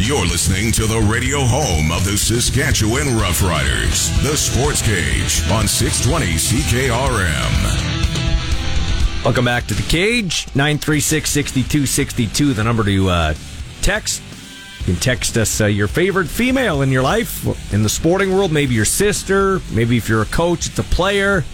[0.03, 6.37] You're listening to the radio home of the Saskatchewan Roughriders, the Sports Cage on 620
[6.37, 7.65] CKRM.
[9.23, 10.47] Welcome back to the cage.
[10.55, 13.35] 936 6262, the number to uh,
[13.83, 14.23] text.
[14.79, 17.45] You can text us uh, your favorite female in your life,
[17.75, 21.45] in the sporting world, maybe your sister, maybe if you're a coach, it's a player.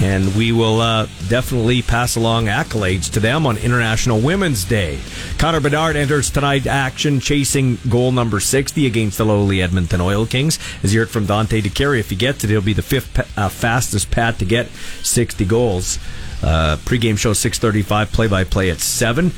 [0.00, 4.98] And we will uh, definitely pass along accolades to them on International Women's Day.
[5.36, 10.58] Connor Bedard enters tonight's action chasing goal number 60 against the lowly Edmonton Oil Kings.
[10.82, 13.48] As you heard from Dante DeCaria, if he gets it, he'll be the fifth uh,
[13.50, 14.68] fastest Pat to get
[15.02, 15.98] 60 goals.
[16.42, 19.32] Uh, pregame show 635, play-by-play at 7.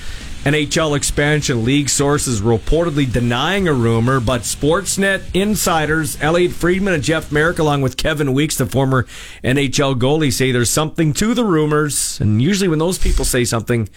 [0.45, 7.31] NHL expansion league sources reportedly denying a rumor, but Sportsnet insiders Elliotte Friedman and Jeff
[7.31, 9.05] Marek, along with Kevin Weekes, the former
[9.45, 12.21] NHL goalie, say there's something to the rumors.
[12.21, 13.89] And usually, when those people say something,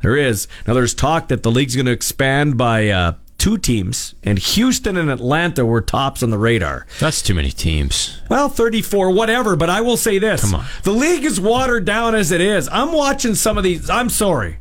[0.00, 0.48] there is.
[0.66, 4.96] Now, there's talk that the league's going to expand by uh, two teams, and Houston
[4.96, 6.84] and Atlanta were tops on the radar.
[6.98, 8.20] That's too many teams.
[8.28, 10.40] Well, 34, whatever, but I will say this.
[10.40, 10.66] Come on.
[10.82, 12.68] The league is watered down as it is.
[12.72, 13.88] I'm watching some of these.
[13.88, 14.58] I'm sorry.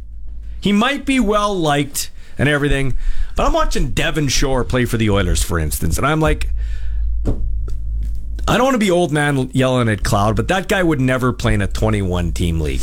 [0.61, 2.95] He might be well liked and everything,
[3.35, 6.49] but I'm watching Devin Shore play for the Oilers, for instance, and I'm like,
[8.47, 11.33] I don't want to be old man yelling at Cloud, but that guy would never
[11.33, 12.81] play in a 21 team league.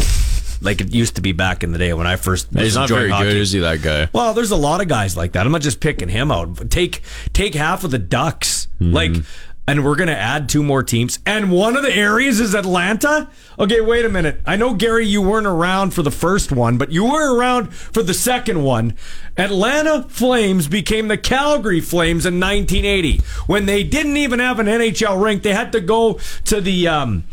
[0.60, 2.48] Like it used to be back in the day when I first.
[2.52, 3.24] He's not very hockey.
[3.26, 3.60] good, is he?
[3.60, 4.08] That guy.
[4.12, 5.46] Well, there's a lot of guys like that.
[5.46, 6.70] I'm not just picking him out.
[6.70, 7.02] Take
[7.32, 8.92] take half of the Ducks, mm-hmm.
[8.92, 9.12] like,
[9.68, 11.18] and we're gonna add two more teams.
[11.26, 13.28] And one of the areas is Atlanta.
[13.58, 14.40] Okay, wait a minute.
[14.46, 18.02] I know Gary, you weren't around for the first one, but you were around for
[18.02, 18.94] the second one.
[19.36, 25.22] Atlanta Flames became the Calgary Flames in 1980 when they didn't even have an NHL
[25.22, 25.42] rink.
[25.42, 26.88] They had to go to the.
[26.88, 27.24] Um,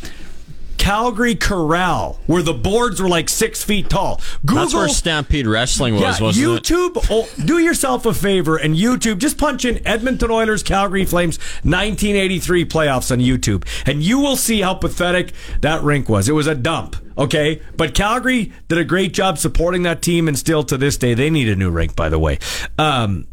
[0.86, 4.22] Calgary Corral, where the boards were like six feet tall.
[4.46, 6.64] Google That's where Stampede Wrestling was, yeah, wasn't it?
[6.64, 7.08] YouTube.
[7.10, 9.18] Oh, do yourself a favor and YouTube.
[9.18, 14.62] Just punch in Edmonton Oilers, Calgary Flames, 1983 playoffs on YouTube, and you will see
[14.62, 16.30] how pathetic that rink was.
[16.30, 16.98] It was a dump.
[17.18, 21.16] Okay, but Calgary did a great job supporting that team, and still to this day,
[21.16, 21.96] they need a new rink.
[21.96, 22.38] By the way,
[22.78, 23.26] um,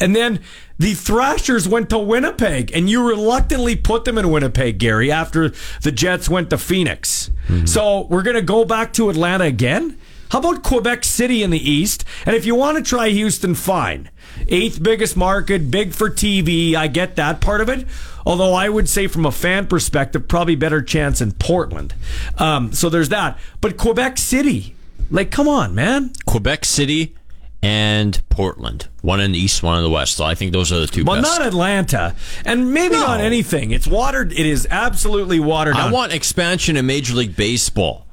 [0.00, 0.40] and then
[0.78, 5.52] the Thrashers went to Winnipeg, and you reluctantly put them in Winnipeg, Gary, after
[5.82, 7.30] the Jets went to Phoenix.
[7.66, 9.98] So we're going to go back to Atlanta again?
[10.30, 12.04] How about Quebec City in the East?
[12.24, 14.08] And if you want to try Houston, fine.
[14.46, 16.76] Eighth biggest market, big for TV.
[16.76, 17.86] I get that part of it.
[18.24, 21.94] Although I would say, from a fan perspective, probably better chance in Portland.
[22.38, 23.38] Um, so there's that.
[23.60, 24.76] But Quebec City,
[25.10, 26.12] like, come on, man.
[26.26, 27.16] Quebec City
[27.62, 28.88] and Portland.
[29.02, 30.16] One in the east, one in the west.
[30.16, 31.38] So I think those are the two Well, best.
[31.38, 32.14] not Atlanta,
[32.44, 33.00] and maybe No.
[33.06, 33.70] not anything.
[33.70, 34.32] It's watered.
[34.32, 35.88] It is absolutely watered down.
[35.88, 38.06] I want expansion in Major League Baseball.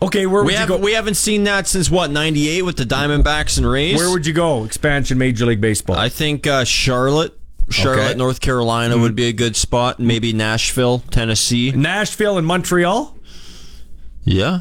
[0.00, 0.84] Okay, where would we you haven't go?
[0.84, 3.96] we haven't seen that since what '98 with the Diamondbacks and Rays.
[3.96, 4.62] Where would you go?
[4.64, 5.96] Expansion, Major League Baseball.
[5.96, 7.34] I think uh, Charlotte
[7.70, 8.14] Charlotte, Okay.
[8.14, 9.98] North Carolina would be a good spot.
[9.98, 11.72] Maybe Nashville, Tennessee.
[11.72, 13.14] Nashville and Montreal.
[14.24, 14.60] Yeah.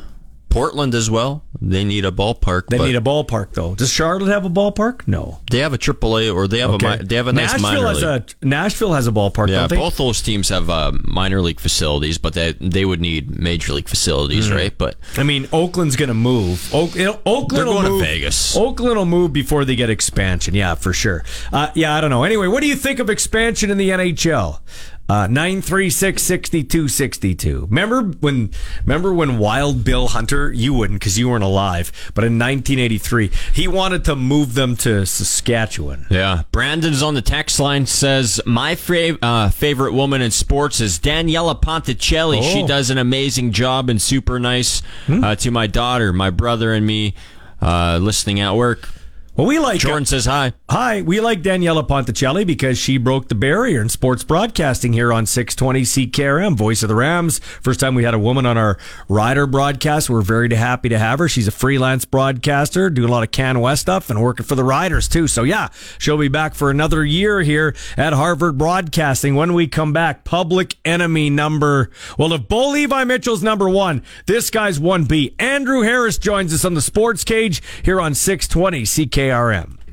[0.49, 1.44] Portland as well.
[1.61, 2.68] They need a ballpark.
[2.68, 3.76] They need a ballpark though.
[3.76, 5.07] Does Charlotte have a ballpark?
[5.07, 5.40] No.
[5.52, 7.88] They have a AAA or they have a mi- they have a nice Nashville minor
[7.88, 8.34] has league.
[8.41, 9.49] a Nashville has a ballpark.
[9.49, 9.76] yeah, don't they?
[9.78, 13.90] both those teams have uh, minor league facilities, but they they would need major league
[13.90, 14.56] facilities, Mhm.
[14.56, 14.78] right?
[14.78, 16.74] But I mean, Oakland's going to move.
[16.74, 18.02] Oak, you know, Oakland They're will going to move.
[18.02, 18.56] Vegas.
[18.56, 20.53] Oakland will move before they get expansion.
[20.56, 21.24] Yeah, for sure.
[21.52, 22.24] Uh, yeah, I don't know.
[22.24, 24.60] Anyway, what do you think of expansion in the NHL?
[25.09, 27.65] Uh, nine three six sixty two sixty two.
[27.69, 28.51] Remember when?
[28.85, 30.51] Remember when Wild Bill Hunter?
[30.51, 31.91] You wouldn't because you weren't alive.
[32.13, 36.05] But in 1983, he wanted to move them to Saskatchewan.
[36.09, 36.43] Yeah.
[36.51, 41.59] Brandon's on the text line says, My fav- uh, favorite woman in sports is Daniela
[41.61, 42.41] Ponticelli.
[42.41, 42.67] She Oh.
[42.67, 47.13] does an amazing job and super nice uh, to my daughter, my brother, and me
[47.61, 48.89] uh, listening at work.
[49.38, 50.53] Well, we like Jordan says hi.
[50.68, 55.27] Hi, we like Daniela Ponticelli because she broke the barrier in sports broadcasting here on
[55.27, 57.38] 620 CKRM, Voice of the Rams.
[57.61, 60.09] First time we had a woman on our rider broadcast.
[60.09, 61.30] We're very happy to have her.
[61.30, 64.64] She's a freelance broadcaster, doing a lot of Can West stuff and working for the
[64.64, 65.27] Riders too.
[65.27, 65.69] So yeah,
[65.99, 69.35] she'll be back for another year here at Harvard Broadcasting.
[69.35, 71.91] When we come back, public enemy number.
[72.18, 75.35] Well, if Bo Levi Mitchell's number one, this guy's 1B.
[75.38, 79.26] Andrew Harris joins us on the sports cage here on 620 CKRM.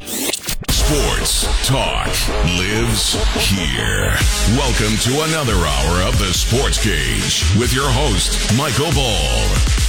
[0.01, 2.07] Sports talk
[2.59, 3.15] lives
[3.49, 4.15] here.
[4.57, 9.84] Welcome to another hour of the Sports Cage with your host, Michael Ball.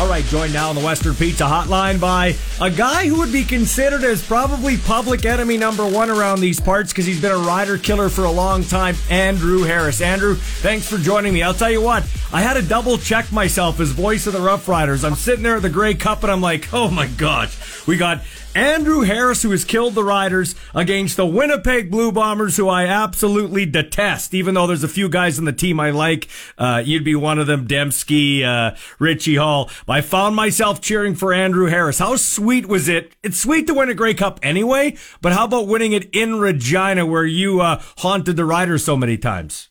[0.00, 3.44] All right, joined now on the Western Pizza Hotline by a guy who would be
[3.44, 7.76] considered as probably public enemy number one around these parts because he's been a rider
[7.76, 10.00] killer for a long time, Andrew Harris.
[10.00, 11.42] Andrew, thanks for joining me.
[11.42, 14.68] I'll tell you what, I had to double check myself as voice of the Rough
[14.68, 15.04] Riders.
[15.04, 18.22] I'm sitting there at the Grey Cup and I'm like, oh my gosh, we got
[18.54, 23.64] Andrew Harris, who has killed the Riders, against the Winnipeg Blue Bombers, who I absolutely
[23.64, 24.34] detest.
[24.34, 26.26] Even though there's a few guys in the team I like,
[26.58, 29.70] uh, you'd be one of them, Demski, uh, Richie Hall.
[29.86, 32.00] But I found myself cheering for Andrew Harris.
[32.00, 33.14] How sweet was it?
[33.22, 37.06] It's sweet to win a Grey Cup anyway, but how about winning it in Regina,
[37.06, 39.68] where you uh, haunted the Riders so many times?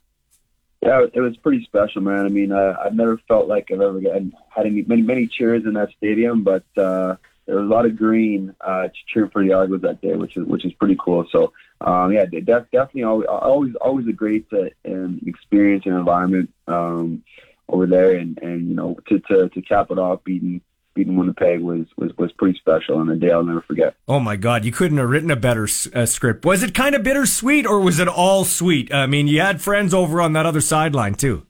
[0.81, 2.26] Yeah, it was pretty special, man.
[2.26, 5.73] I mean, I've never felt like I've ever gotten, had any, many many cheers in
[5.73, 7.18] that stadium, but uh,
[7.50, 10.46] there was a lot of green uh, cheering for the Argos that day, which is
[10.46, 11.26] which is pretty cool.
[11.32, 11.52] So,
[11.82, 16.54] um, yeah, de- def- definitely always always always a great uh, um, experience and environment
[16.68, 17.24] um,
[17.68, 20.62] over there, and, and you know to, to to cap it off, beating
[20.94, 23.96] beating Winnipeg was was was pretty special, and a day I'll never forget.
[24.08, 26.46] Oh my God, you couldn't have written a better uh, script.
[26.46, 28.94] Was it kind of bittersweet or was it all sweet?
[28.94, 31.48] I mean, you had friends over on that other sideline too.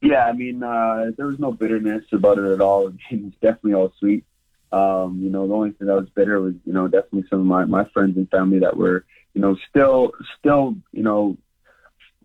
[0.00, 2.94] Yeah, I mean, uh, there was no bitterness about it at all.
[3.10, 4.24] It was definitely all sweet.
[4.76, 7.46] Um, you know, the only thing that was bitter was, you know, definitely some of
[7.46, 8.98] my, my friends and family that were,
[9.34, 10.00] you know, still,
[10.38, 11.36] still, you know,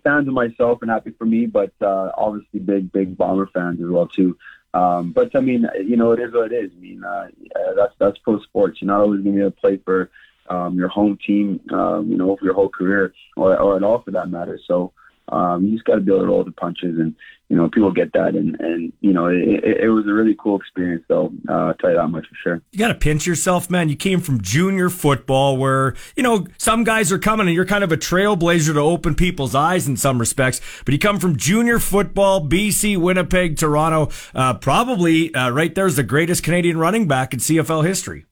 [0.04, 3.90] fans of myself and happy for me, but uh, obviously big, big Bomber fans as
[3.96, 4.38] well too.
[4.74, 6.72] Um, but I mean, you know, it is what it is.
[6.76, 7.28] I mean, uh,
[7.76, 8.82] that's that's pro sports.
[8.82, 10.10] You're not always going to be able to play for
[10.50, 14.02] um, your home team, um, you know, for your whole career or, or at all
[14.02, 14.60] for that matter.
[14.66, 14.94] So
[15.28, 17.16] um, you just got to be able to roll the punches, and
[17.52, 20.58] you know, people get that, and and you know, it, it, was a really cool
[20.58, 21.34] experience, though.
[21.50, 22.62] Uh, I'll tell you that much for sure.
[22.72, 23.90] You got to pinch yourself, man.
[23.90, 27.84] You came from junior football where, you know, some guys are coming and you're kind
[27.84, 30.62] of a trailblazer to open people's eyes in some respects.
[30.86, 34.08] But you come from junior football, BC, Winnipeg, Toronto.
[34.34, 38.28] Uh, probably uh, right there's the greatest Canadian running back in CFL history.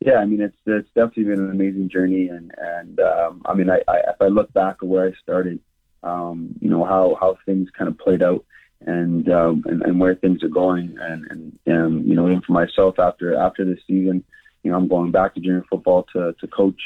[0.00, 3.70] Yeah, I mean, it's it's definitely been an amazing journey, and and um, I mean,
[3.70, 5.60] I, I if I look back at where I started,
[6.02, 8.44] um, you know how how things kind of played out,
[8.80, 12.52] and um, and, and where things are going, and and um, you know, even for
[12.52, 14.24] myself after after this season,
[14.62, 16.80] you know, I'm going back to junior football to to coach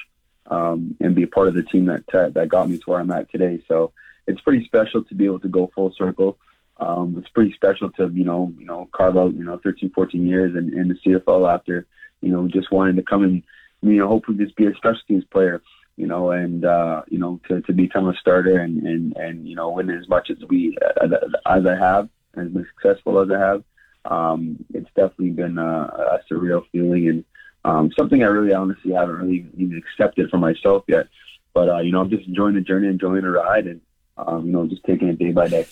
[0.46, 3.00] um, and be a part of the team that that that got me to where
[3.00, 3.62] I'm at today.
[3.68, 3.92] So
[4.26, 6.38] it's pretty special to be able to go full circle.
[6.78, 10.26] Um, it's pretty special to you know you know carve out you know 13, 14
[10.26, 11.86] years in, in the CFL after
[12.20, 13.42] you know just wanting to come and
[13.82, 15.62] you know hopefully just be a special teams player
[15.96, 19.56] you know and uh, you know to, to become a starter and, and and you
[19.56, 21.10] know win as much as we as,
[21.46, 23.64] as I have as successful as I have.
[24.04, 27.24] Um, it's definitely been a, a surreal feeling and
[27.64, 31.08] um, something I really honestly haven't really even accepted for myself yet.
[31.52, 33.80] But uh, you know I'm just enjoying the journey, enjoying the ride, and
[34.18, 35.66] um, you know just taking it day by day.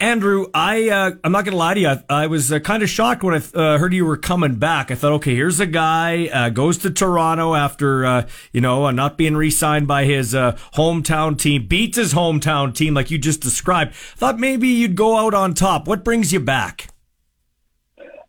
[0.00, 1.88] Andrew, I uh, I'm not gonna lie to you.
[1.88, 4.90] I, I was uh, kind of shocked when I uh, heard you were coming back.
[4.90, 8.90] I thought, okay, here's a guy uh, goes to Toronto after uh, you know uh,
[8.90, 13.94] not being re-signed by his hometown team, beats his hometown team like you just described.
[13.94, 15.86] Thought maybe you'd go out on top.
[15.86, 16.88] What brings you back?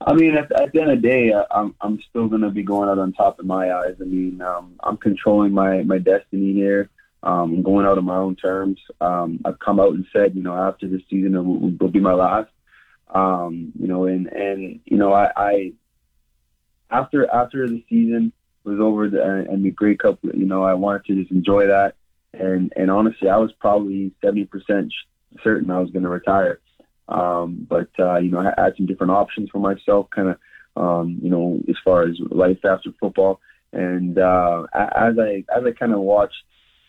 [0.05, 2.61] I mean, at, at the end of the day, I, I'm I'm still gonna be
[2.61, 3.95] going out on top in my eyes.
[3.99, 6.91] I mean, um, I'm controlling my my destiny here.
[7.26, 8.80] Um, going out on my own terms.
[9.02, 11.99] Um, I've come out and said, you know, after this season, it will, will be
[11.99, 12.52] my last.
[13.11, 15.73] Um, you know, and and you know, I, I
[16.91, 18.31] after after the season
[18.64, 21.95] was over the, and the Grey Cup, you know, I wanted to just enjoy that.
[22.34, 24.93] And and honestly, I was probably seventy percent
[25.43, 26.60] certain I was going to retire.
[27.07, 30.38] Um, but uh, you know, I had some different options for myself, kind of,
[30.76, 33.39] um, you know, as far as life after football.
[33.72, 36.35] And uh, as I as I kind of watched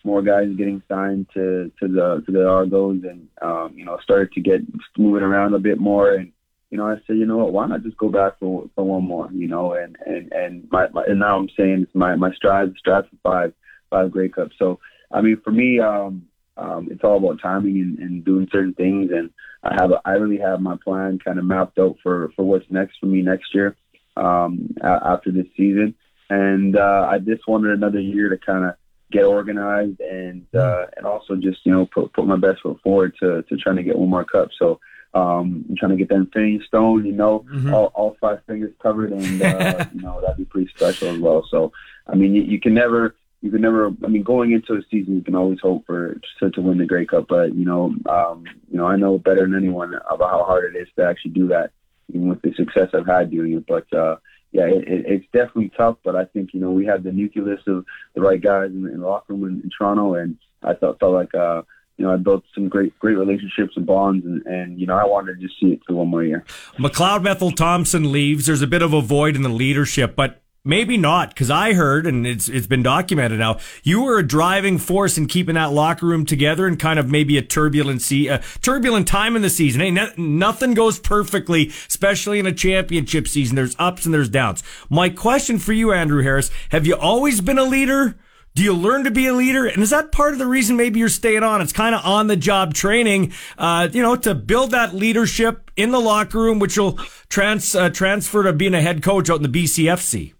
[0.06, 4.32] more guys getting signed to to the to the Argos, and um, you know, started
[4.32, 4.60] to get
[4.96, 6.32] moving around a bit more, and
[6.70, 9.04] you know, I said, you know what, why not just go back for for one
[9.04, 12.32] more, you know, and and and my, my and now I'm saying it's my my
[12.34, 13.52] strive strive for five
[13.90, 14.56] five Grey Cups.
[14.58, 14.80] So
[15.12, 16.26] I mean, for me, um,
[16.56, 19.10] um, it's all about timing and, and doing certain things.
[19.12, 19.30] And
[19.62, 22.64] I have, a, I really have my plan kind of mapped out for, for what's
[22.70, 23.76] next for me next year,
[24.16, 25.94] um, after this season.
[26.28, 28.74] And, uh, I just wanted another year to kind of
[29.12, 33.14] get organized and, uh, and also just, you know, put, put my best foot forward
[33.20, 34.48] to, to trying to get one more cup.
[34.58, 34.80] So,
[35.14, 37.72] um, I'm trying to get that infinity stone, you know, Mhm.
[37.72, 41.46] all, all five fingers covered and, uh, you know, that'd be pretty special as well.
[41.50, 41.72] So,
[42.06, 43.92] I mean, you, you can never, you can never.
[44.04, 46.86] I mean, going into a season, you can always hope for to, to win the
[46.86, 47.26] Grey Cup.
[47.28, 50.78] But you know, um, you know, I know better than anyone about how hard it
[50.78, 51.70] is to actually do that,
[52.12, 53.66] even with the success I've had doing it.
[53.66, 54.16] But uh,
[54.52, 55.96] yeah, it, it, it's definitely tough.
[56.04, 59.00] But I think you know we had the nucleus of the right guys in, in
[59.00, 61.62] the locker room in, in Toronto, and I felt felt like uh,
[61.96, 65.04] you know I built some great great relationships and bonds, and, and you know I
[65.04, 66.44] wanted to just see it through one more year.
[66.78, 68.46] McLeod Bethel Thompson leaves.
[68.46, 72.06] There's a bit of a void in the leadership, but maybe not because I heard,
[72.06, 73.58] and it's it's been documented now.
[73.82, 77.38] You were a driving force in keeping that locker room together, and kind of maybe
[77.38, 79.80] a turbulent a turbulent time in the season.
[79.80, 83.56] Hey, no, nothing goes perfectly, especially in a championship season.
[83.56, 84.62] There's ups and there's downs.
[84.90, 88.18] My question for you, Andrew Harris: Have you always been a leader?
[88.54, 89.66] Do you learn to be a leader?
[89.66, 91.60] And is that part of the reason maybe you're staying on?
[91.60, 95.90] It's kind of on the job training, uh, you know, to build that leadership in
[95.90, 96.98] the locker room, which will
[97.28, 100.32] trans, uh, transfer to being a head coach out in the BCFC.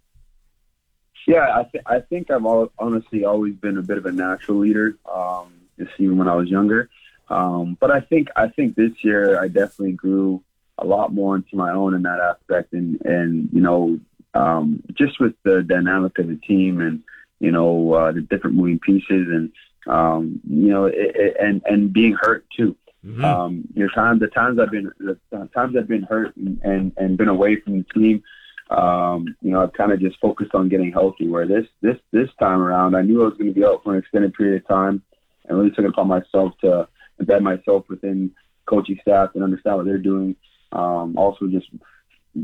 [1.27, 4.59] Yeah, I, th- I think I've al- honestly always been a bit of a natural
[4.59, 6.89] leader, um, just even when I was younger.
[7.29, 10.43] Um, but I think I think this year I definitely grew
[10.79, 13.99] a lot more into my own in that aspect, and and you know,
[14.35, 17.03] um, just with the dynamic of the team and
[17.41, 19.53] you know uh, the different moving pieces, and
[19.89, 22.77] um, you know, it, it, and and being hurt too.
[23.25, 25.19] Um, you know, times the times I've been the
[25.55, 28.23] times I've been hurt and, and, and been away from the team,
[28.71, 31.29] um, you know, I've kind of just focused on getting healthy.
[31.29, 33.95] Where this this this time around, I knew I was going to be out for
[33.95, 35.03] an extended period of time,
[35.45, 36.89] and really took it upon myself to
[37.23, 38.33] embed myself within
[38.67, 40.37] coaching staff and understand what they're doing.
[40.73, 41.69] Um, also, just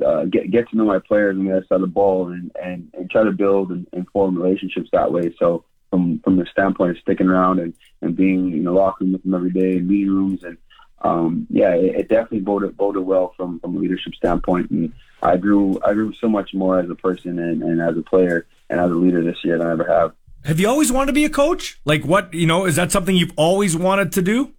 [0.05, 2.53] uh, get get to know my players on the other side of the ball and
[2.63, 5.35] and, and try to build and, and form relationships that way.
[5.39, 9.13] So from from the standpoint of sticking around and, and being in the locker room
[9.13, 10.57] with them every day, in meeting rooms, and
[11.03, 14.71] um, yeah, it, it definitely boded boded well from from a leadership standpoint.
[14.71, 14.93] And
[15.23, 18.47] I grew I grew so much more as a person and, and as a player
[18.71, 20.13] and as a leader this year than I ever have.
[20.45, 21.81] Have you always wanted to be a coach?
[21.85, 24.53] Like what, you know, is that something you've always wanted to do?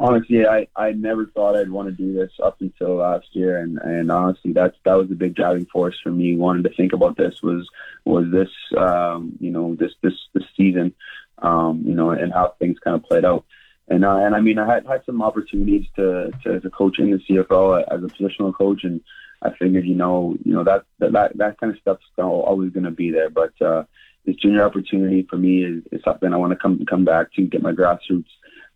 [0.00, 3.78] honestly, I, I never thought I'd want to do this up until last year, and,
[3.78, 6.36] and honestly, that's that was a big driving force for me.
[6.36, 7.68] Wanting to think about this was
[8.04, 10.94] was this um, you know this this this season,
[11.38, 13.44] um, you know, and how things kind of played out.
[13.90, 17.10] And uh, and I mean, I had had some opportunities to, to to coach in
[17.10, 19.00] the CFL as a positional coach, and
[19.42, 22.92] I figured, you know, you know that that that, kind of stuff's always going to
[22.92, 23.30] be there.
[23.30, 23.84] But uh,
[24.24, 27.42] this junior opportunity for me is, is something I want to come come back to,
[27.42, 28.26] get my grassroots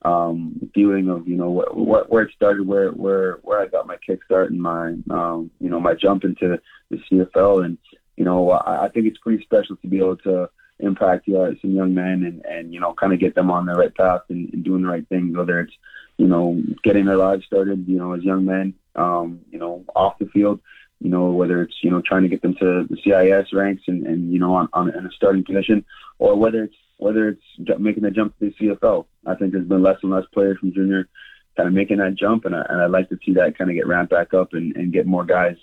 [0.02, 4.48] um, feeling of you know where it started, where where where I got my kickstart
[4.48, 6.58] and my um, you know my jump into
[6.90, 7.78] the CFL, and
[8.16, 11.70] you know I, I think it's pretty special to be able to impact uh, some
[11.70, 14.52] young men and and you know kind of get them on the right path and,
[14.52, 15.72] and doing the right things, whether it's
[16.16, 20.18] you know getting their lives started, you know as young men, um, you know off
[20.18, 20.60] the field.
[21.00, 24.06] You know, whether it's, you know, trying to get them to the CIS ranks and,
[24.06, 25.84] and you know, on, on in a starting position,
[26.18, 27.42] or whether it's whether it's
[27.78, 29.04] making the jump to the CFL.
[29.26, 31.08] I think there's been less and less players from junior
[31.56, 33.76] kind of making that jump, and, I, and I'd like to see that kind of
[33.76, 35.56] get ramped back up and, and get more guys,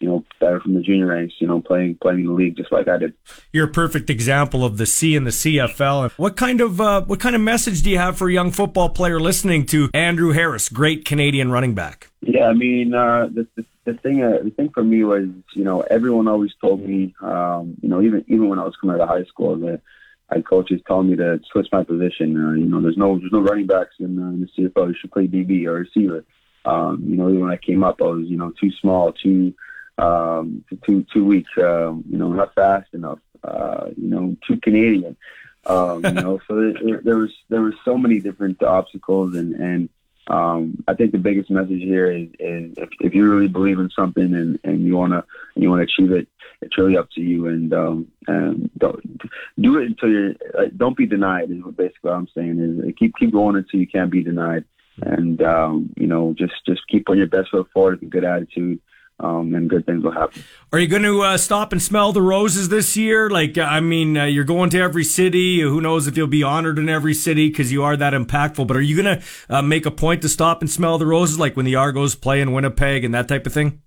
[0.00, 2.70] you know, better from the junior ranks, you know, playing playing in the league just
[2.70, 3.14] like I did.
[3.52, 6.12] You're a perfect example of the C and the CFL.
[6.12, 8.90] What kind of uh, what kind of message do you have for a young football
[8.90, 12.10] player listening to Andrew Harris, great Canadian running back?
[12.20, 15.64] Yeah, I mean, uh, the, the the thing uh, the thing for me was, you
[15.64, 19.02] know, everyone always told me, um, you know, even even when I was coming out
[19.02, 19.80] of high school, that
[20.30, 22.36] I coaches telling me to switch my position.
[22.36, 24.88] Uh, you know, there's no there's no running backs in, uh, in the CFL.
[24.88, 26.24] You should play DB or receiver.
[26.64, 29.54] Um, you know, even when I came up, I was you know too small, too
[29.98, 31.46] um, too too weak.
[31.58, 33.18] Um, you know, not fast enough.
[33.42, 35.16] Uh, you know, too Canadian.
[35.66, 39.88] Um, you know, so there, there was there was so many different obstacles, and and
[40.28, 43.90] um, I think the biggest message here is, is if, if you really believe in
[43.90, 46.28] something and, and you wanna you wanna achieve it,
[46.60, 47.46] it's really up to you.
[47.48, 49.20] And um, and don't
[49.60, 50.34] do it until you're.
[50.56, 51.50] Uh, don't be denied.
[51.50, 52.84] Is basically what I'm saying.
[52.86, 54.64] Is keep keep going until you can't be denied.
[55.00, 58.24] And um, you know, just just keep on your best foot forward with a good
[58.24, 58.80] attitude
[59.20, 60.42] um, and good things will happen.
[60.72, 63.28] Are you going to uh, stop and smell the roses this year?
[63.28, 65.60] Like, uh, I mean, uh, you're going to every city.
[65.60, 68.66] Who knows if you'll be honored in every city because you are that impactful.
[68.66, 71.38] But are you going to uh, make a point to stop and smell the roses,
[71.38, 73.82] like when the Argos play in Winnipeg and that type of thing?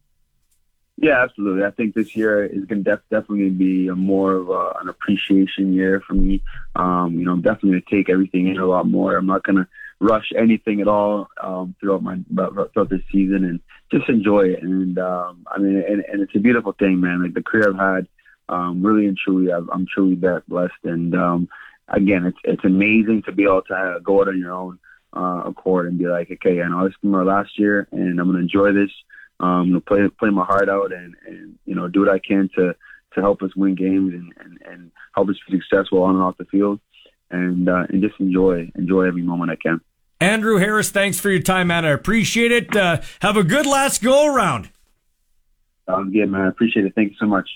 [0.97, 1.63] Yeah, absolutely.
[1.63, 4.89] I think this year is going to def- definitely be a more of a, an
[4.89, 6.43] appreciation year for me.
[6.75, 9.17] Um, you know, I'm definitely going to take everything in a lot more.
[9.17, 9.67] I'm not going to
[10.01, 13.59] rush anything at all um, throughout my throughout this season and
[13.91, 14.63] just enjoy it.
[14.63, 17.23] And um, I mean, and, and it's a beautiful thing, man.
[17.23, 18.07] Like the career I've had,
[18.49, 20.73] um, really and truly, I've, I'm truly that blessed.
[20.83, 21.49] And um,
[21.87, 24.79] again, it's it's amazing to be able to go out on your own
[25.15, 28.25] uh, accord and be like, okay, I know this is my last year, and I'm
[28.25, 28.91] gonna enjoy this.
[29.39, 32.19] Um, I'm gonna play play my heart out and and you know do what I
[32.19, 32.75] can to
[33.13, 36.37] to help us win games and and, and help us be successful on and off
[36.37, 36.79] the field.
[37.29, 39.79] And uh, and just enjoy enjoy every moment I can.
[40.21, 41.83] Andrew Harris, thanks for your time, man.
[41.83, 42.75] I appreciate it.
[42.75, 44.69] Uh, have a good last go around.
[45.89, 46.41] Sounds good, man.
[46.41, 46.93] I appreciate it.
[46.93, 47.49] Thank you so much.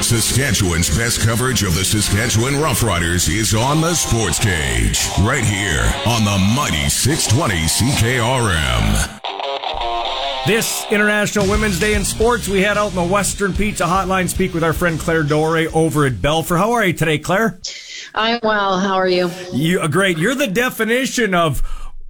[0.00, 6.24] Saskatchewan's best coverage of the Saskatchewan Roughriders is on the Sports Cage, right here on
[6.24, 9.18] the mighty 620 CKRM.
[10.46, 14.54] This International Women's Day in Sports, we head out in the Western Pizza Hotline, speak
[14.54, 16.56] with our friend Claire Dore over at Balfour.
[16.56, 17.58] How are you today, Claire?
[18.14, 18.78] I'm well.
[18.78, 19.30] How are you?
[19.52, 20.18] You uh, great.
[20.18, 21.62] You're the definition of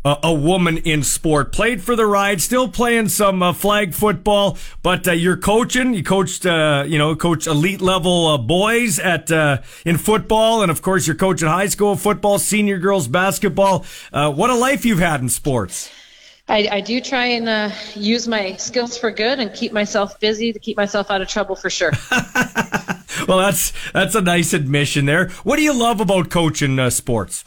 [0.04, 1.52] a, a woman in sport.
[1.52, 5.94] Played for the Ride, still playing some uh, flag football, but uh, you're coaching.
[5.94, 10.70] You coached, uh, you know, coach elite level uh, boys at uh, in football, and
[10.70, 13.84] of course, you're coaching high school football, senior girls basketball.
[14.12, 15.90] what a life you've had in sports.
[16.48, 20.52] I, I do try and uh, use my skills for good and keep myself busy
[20.52, 21.92] to keep myself out of trouble for sure.
[23.28, 25.28] well, that's that's a nice admission there.
[25.44, 27.44] What do you love about coaching uh, sports?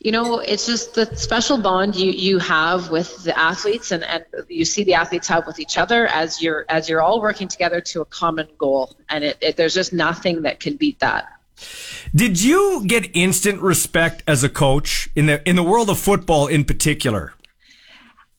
[0.00, 4.24] You know, it's just the special bond you, you have with the athletes and, and
[4.48, 7.80] you see the athletes have with each other as you're as you're all working together
[7.80, 8.96] to a common goal.
[9.10, 11.28] And it, it there's just nothing that can beat that.
[12.14, 16.46] Did you get instant respect as a coach in the in the world of football
[16.46, 17.34] in particular?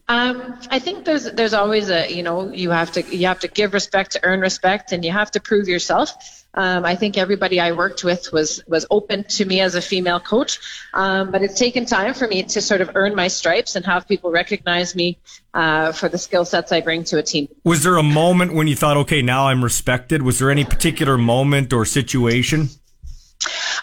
[0.09, 3.47] Um, I think there's there's always a you know you have to you have to
[3.47, 6.45] give respect to earn respect and you have to prove yourself.
[6.55, 10.19] Um, I think everybody I worked with was was open to me as a female
[10.19, 10.59] coach,
[10.95, 14.07] um, but it's taken time for me to sort of earn my stripes and have
[14.07, 15.19] people recognize me
[15.53, 17.47] uh, for the skill sets I bring to a team.
[17.63, 20.23] Was there a moment when you thought, okay, now I'm respected?
[20.23, 22.69] Was there any particular moment or situation?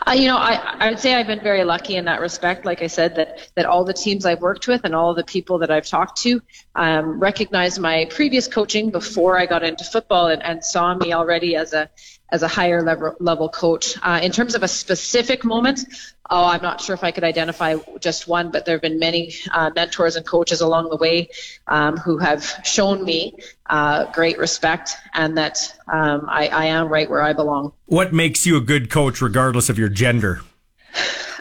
[0.06, 2.64] Uh, you know, I, I would say I've been very lucky in that respect.
[2.64, 5.58] Like I said, that, that all the teams I've worked with and all the people
[5.58, 6.40] that I've talked to
[6.74, 11.56] um, recognize my previous coaching before I got into football and, and saw me already
[11.56, 11.90] as a
[12.30, 13.96] as a higher level, level coach.
[14.02, 15.80] Uh, in terms of a specific moment,
[16.28, 19.34] oh, I'm not sure if I could identify just one, but there have been many
[19.52, 21.28] uh, mentors and coaches along the way
[21.66, 23.34] um, who have shown me
[23.66, 27.72] uh, great respect and that um, I, I am right where I belong.
[27.86, 30.40] What makes you a good coach, regardless of your gender?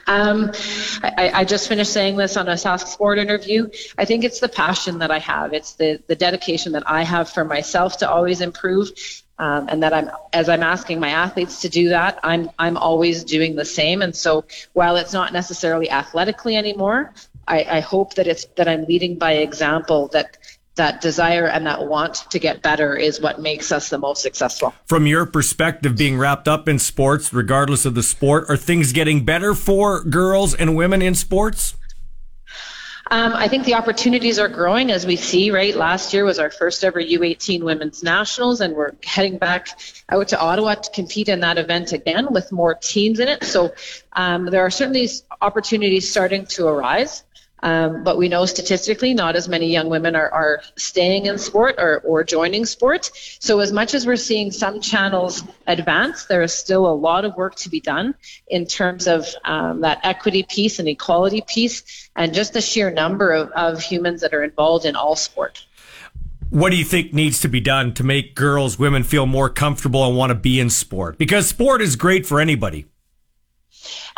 [0.07, 0.51] Um,
[1.01, 3.69] I, I, just finished saying this on a Sask Sport interview.
[3.97, 5.51] I think it's the passion that I have.
[5.51, 8.91] It's the, the dedication that I have for myself to always improve
[9.37, 13.23] um, and that I'm as I'm asking my athletes to do that, I'm I'm always
[13.23, 14.01] doing the same.
[14.01, 17.13] And so while it's not necessarily athletically anymore,
[17.47, 20.07] I, I hope that it's that I'm leading by example.
[20.09, 20.37] That
[20.75, 24.73] that desire and that want to get better is what makes us the most successful.
[24.85, 29.23] From your perspective, being wrapped up in sports, regardless of the sport, are things getting
[29.23, 31.75] better for girls and women in sports?
[33.11, 35.75] Um, I think the opportunities are growing as we see, right?
[35.75, 39.67] Last year was our first ever U18 Women's Nationals, and we're heading back
[40.09, 43.43] out to Ottawa to compete in that event again with more teams in it.
[43.43, 43.75] So
[44.13, 45.07] um, there are certainly
[45.39, 47.23] opportunities starting to arise.
[47.63, 51.75] Um, but we know statistically not as many young women are, are staying in sport
[51.79, 53.09] or, or joining sport.
[53.39, 57.35] So as much as we're seeing some channels advance, there is still a lot of
[57.35, 58.13] work to be done
[58.47, 63.31] in terms of um, that equity piece and equality piece and just the sheer number
[63.31, 65.65] of, of humans that are involved in all sport.
[66.49, 70.05] What do you think needs to be done to make girls, women feel more comfortable
[70.07, 71.17] and want to be in sport?
[71.17, 72.85] Because sport is great for anybody.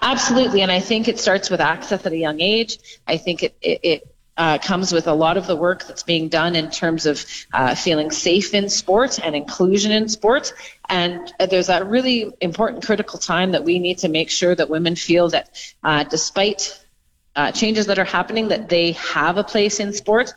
[0.01, 2.77] Absolutely, and I think it starts with access at a young age.
[3.07, 6.29] I think it, it, it uh, comes with a lot of the work that's being
[6.29, 10.53] done in terms of uh, feeling safe in sport and inclusion in sport.
[10.89, 14.69] And uh, there's a really important critical time that we need to make sure that
[14.69, 15.49] women feel that
[15.83, 16.79] uh, despite
[17.37, 20.33] uh, changes that are happening, that they have a place in sport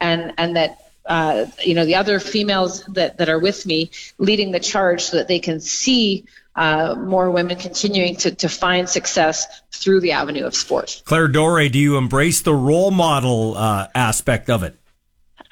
[0.00, 4.52] and, and that uh, you know the other females that, that are with me leading
[4.52, 6.24] the charge so that they can see
[6.54, 11.02] uh, more women continuing to, to find success through the avenue of sport.
[11.04, 14.76] Claire Dore, do you embrace the role model uh, aspect of it?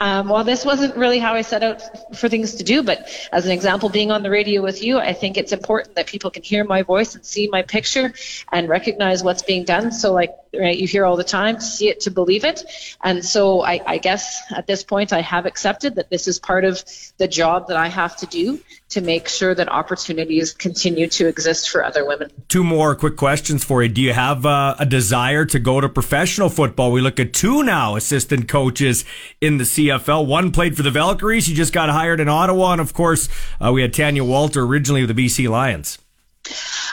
[0.03, 3.45] Um, well, this wasn't really how I set out for things to do, but as
[3.45, 6.43] an example, being on the radio with you, I think it's important that people can
[6.43, 8.15] hear my voice and see my picture
[8.51, 9.93] and recognize what's being done.
[9.93, 12.65] So, like right, you hear all the time, see it to believe it.
[13.03, 16.65] And so, I, I guess at this point, I have accepted that this is part
[16.65, 16.83] of
[17.19, 18.61] the job that I have to do
[18.91, 22.31] to make sure that opportunities continue to exist for other women.
[22.49, 23.89] Two more quick questions for you.
[23.89, 26.91] Do you have uh, a desire to go to professional football?
[26.91, 29.05] We look at two now assistant coaches
[29.41, 30.27] in the CFL.
[30.27, 31.47] One played for the Valkyries.
[31.47, 32.73] He just got hired in Ottawa.
[32.73, 33.29] And of course,
[33.65, 36.00] uh, we had Tanya Walter originally with the BC Lions.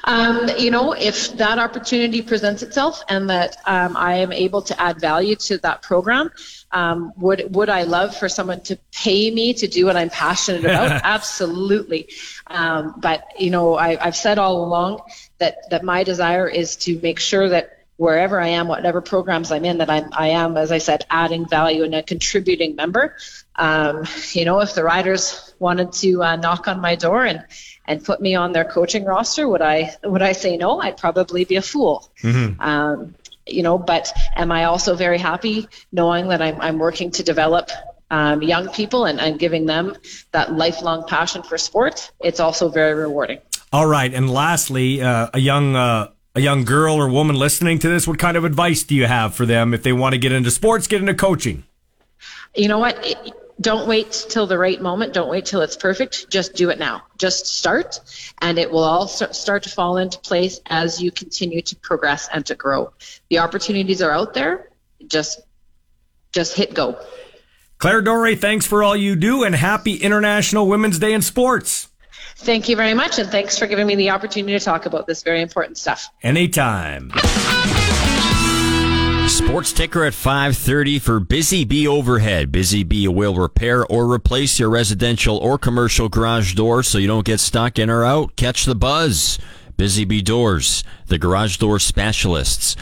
[0.03, 4.79] Um, you know, if that opportunity presents itself and that um, I am able to
[4.79, 6.31] add value to that program,
[6.71, 10.63] um, would would I love for someone to pay me to do what I'm passionate
[10.65, 10.91] about?
[11.03, 12.09] Absolutely.
[12.47, 15.01] Um, but you know, I, I've said all along
[15.39, 19.65] that that my desire is to make sure that wherever I am, whatever programs I'm
[19.65, 23.15] in, that I'm, I am, as I said, adding value and a contributing member.
[23.55, 27.43] Um, you know, if the riders wanted to uh, knock on my door and
[27.87, 30.79] and put me on their coaching roster, would I would I say no?
[30.79, 32.09] I'd probably be a fool.
[32.21, 32.61] Mm-hmm.
[32.61, 33.15] Um,
[33.45, 37.69] you know, but am I also very happy knowing that I'm, I'm working to develop
[38.11, 39.95] um, young people and, and giving them
[40.31, 42.11] that lifelong passion for sport?
[42.19, 43.39] It's also very rewarding.
[43.71, 44.13] All right.
[44.13, 45.75] And lastly, uh, a young.
[45.75, 49.07] Uh, a young girl or woman listening to this, what kind of advice do you
[49.07, 51.63] have for them if they want to get into sports, get into coaching?
[52.53, 53.03] You know what?
[53.03, 55.13] It, don't wait till the right moment.
[55.13, 56.29] Don't wait till it's perfect.
[56.29, 57.03] Just do it now.
[57.17, 57.99] Just start,
[58.39, 62.29] and it will all st- start to fall into place as you continue to progress
[62.31, 62.93] and to grow.
[63.29, 64.69] The opportunities are out there.
[65.07, 65.41] Just,
[66.31, 66.99] just hit go.
[67.79, 71.89] Claire Dore, thanks for all you do, and happy International Women's Day in Sports.
[72.37, 75.23] Thank you very much, and thanks for giving me the opportunity to talk about this
[75.23, 76.09] very important stuff.
[76.21, 77.11] Anytime.
[79.37, 82.51] Sports ticker at 5:30 for Busy Bee Overhead.
[82.51, 87.23] Busy Bee will repair or replace your residential or commercial garage door so you don't
[87.23, 88.35] get stuck in or out.
[88.35, 89.37] Catch the buzz.
[89.77, 92.75] Busy Bee Doors, the garage door specialists.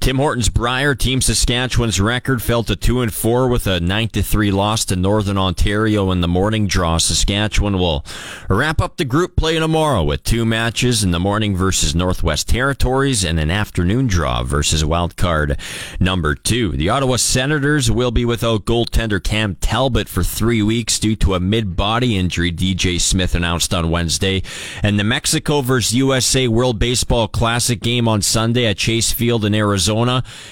[0.00, 4.22] Tim Hortons Brier Team Saskatchewan's record fell to two and four with a nine to
[4.22, 6.96] three loss to Northern Ontario in the morning draw.
[6.96, 8.02] Saskatchewan will
[8.48, 13.24] wrap up the group play tomorrow with two matches in the morning versus Northwest Territories
[13.24, 15.60] and an afternoon draw versus wildcard
[16.00, 16.70] number two.
[16.72, 21.40] The Ottawa Senators will be without goaltender Cam Talbot for three weeks due to a
[21.40, 22.50] mid-body injury.
[22.50, 24.42] DJ Smith announced on Wednesday,
[24.82, 29.54] and the Mexico versus USA World Baseball Classic game on Sunday at Chase Field in
[29.54, 29.89] Arizona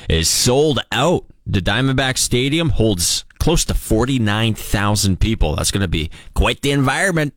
[0.09, 1.25] is sold out.
[1.47, 5.57] The Diamondback Stadium holds close to 49,000 people.
[5.57, 7.35] That's going to be quite the environment.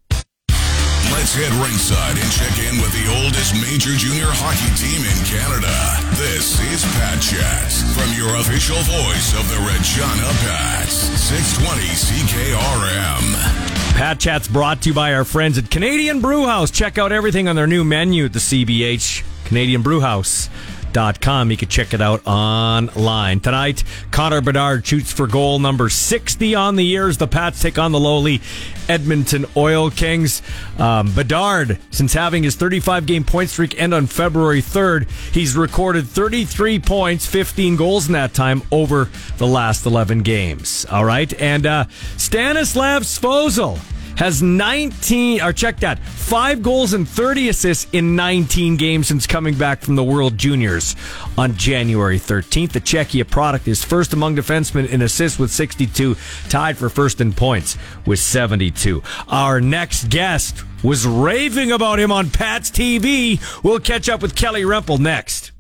[1.11, 5.76] Let's head ringside and check in with the oldest major junior hockey team in Canada.
[6.18, 13.72] This is Pat Chats from your official voice of the Regina Pats, 620 CKRM.
[13.95, 16.72] Pat Chat's brought to you by our friends at Canadian Brew House.
[16.72, 20.48] Check out everything on their new menu at the CBH Canadian Brew House.
[20.48, 20.56] Dot
[20.93, 21.51] com.
[21.51, 23.39] You can check it out online.
[23.39, 27.18] Tonight, Connor Bedard shoots for goal number 60 on the years.
[27.18, 28.41] The Pats take on the lowly
[28.89, 30.41] Edmonton Oil Kings.
[30.77, 36.07] Um, Bedard, since having his 35 game point streak end on February 3rd, he's recorded
[36.07, 40.85] 33 points, 15 goals in that time over the last 11 games.
[40.91, 41.34] All right.
[41.39, 41.85] And uh,
[42.18, 43.80] Stanislav Svozil
[44.18, 49.58] has 19, or check that, five goals and 30 assists in 19 games since coming
[49.58, 50.96] back from the World Juniors
[51.38, 52.72] on January 13th.
[52.72, 56.16] The Czechia product is first among defensemen in assists with 62,
[56.50, 59.02] tied for first in points with 72.
[59.28, 63.40] Our next guest was raving about him on Pat's TV.
[63.64, 65.52] We'll catch up with Kelly Rempel next.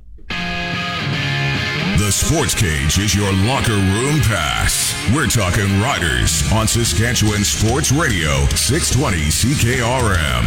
[2.11, 4.93] The Sports Cage is your locker room pass.
[5.15, 10.43] We're talking Riders on Saskatchewan Sports Radio, 620 CKRM.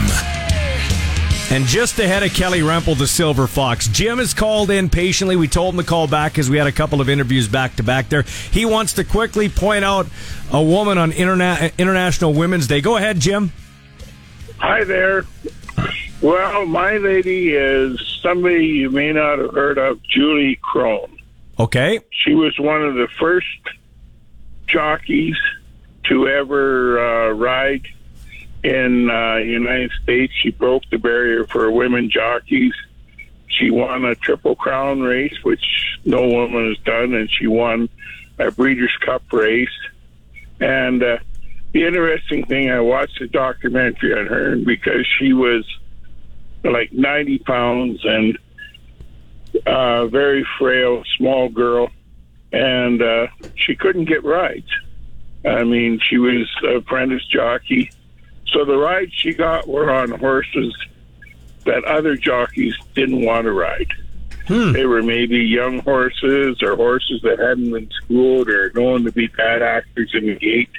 [1.51, 5.36] And just ahead of Kelly Rempel, the Silver Fox, Jim has called in patiently.
[5.36, 7.82] We told him to call back because we had a couple of interviews back to
[7.82, 8.27] back there.
[8.51, 10.07] He wants to quickly point out
[10.53, 12.82] a woman on Interna- International Women's Day.
[12.82, 13.53] Go ahead, Jim.
[14.59, 15.24] Hi there.
[16.20, 21.14] Well, my lady is somebody you may not have heard of, Julie Krone.
[21.59, 22.01] Okay.
[22.11, 23.47] She was one of the first
[24.67, 25.37] jockeys
[26.05, 27.87] to ever uh, ride
[28.63, 30.33] in uh, United States.
[30.43, 32.75] She broke the barrier for women jockeys.
[33.47, 35.65] She won a Triple Crown race, which
[36.05, 37.89] no woman has done, and she won
[38.39, 39.69] a Breeders' Cup race.
[40.61, 41.19] And uh,
[41.73, 45.65] the interesting thing, I watched a documentary on her because she was
[46.65, 48.39] like 90 pounds and
[49.67, 51.91] uh, very frail, small girl,
[52.53, 54.71] and uh, she couldn't get rides.
[55.45, 57.91] I mean, she was apprentice jockey.
[58.49, 60.75] So the rides she got were on horses
[61.65, 63.89] that other jockeys didn't want to ride.
[64.73, 69.27] They were maybe young horses or horses that hadn't been schooled or known to be
[69.29, 70.71] bad actors in the gate.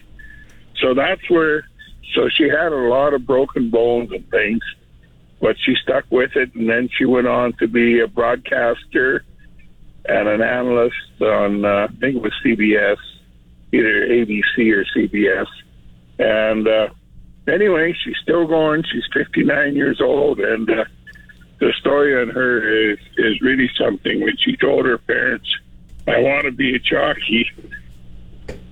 [0.80, 1.68] So that's where,
[2.14, 4.62] so she had a lot of broken bones and things,
[5.40, 6.54] but she stuck with it.
[6.56, 9.24] And then she went on to be a broadcaster
[10.06, 12.98] and an analyst on, uh, I think it was CBS,
[13.72, 15.48] either ABC or CBS.
[16.20, 16.88] And, uh,
[17.48, 18.84] anyway, she's still going.
[18.92, 20.86] She's 59 years old, and uh,
[21.60, 24.22] the story on her is is really something.
[24.22, 25.48] When she told her parents,
[26.08, 27.50] "I want to be a jockey,"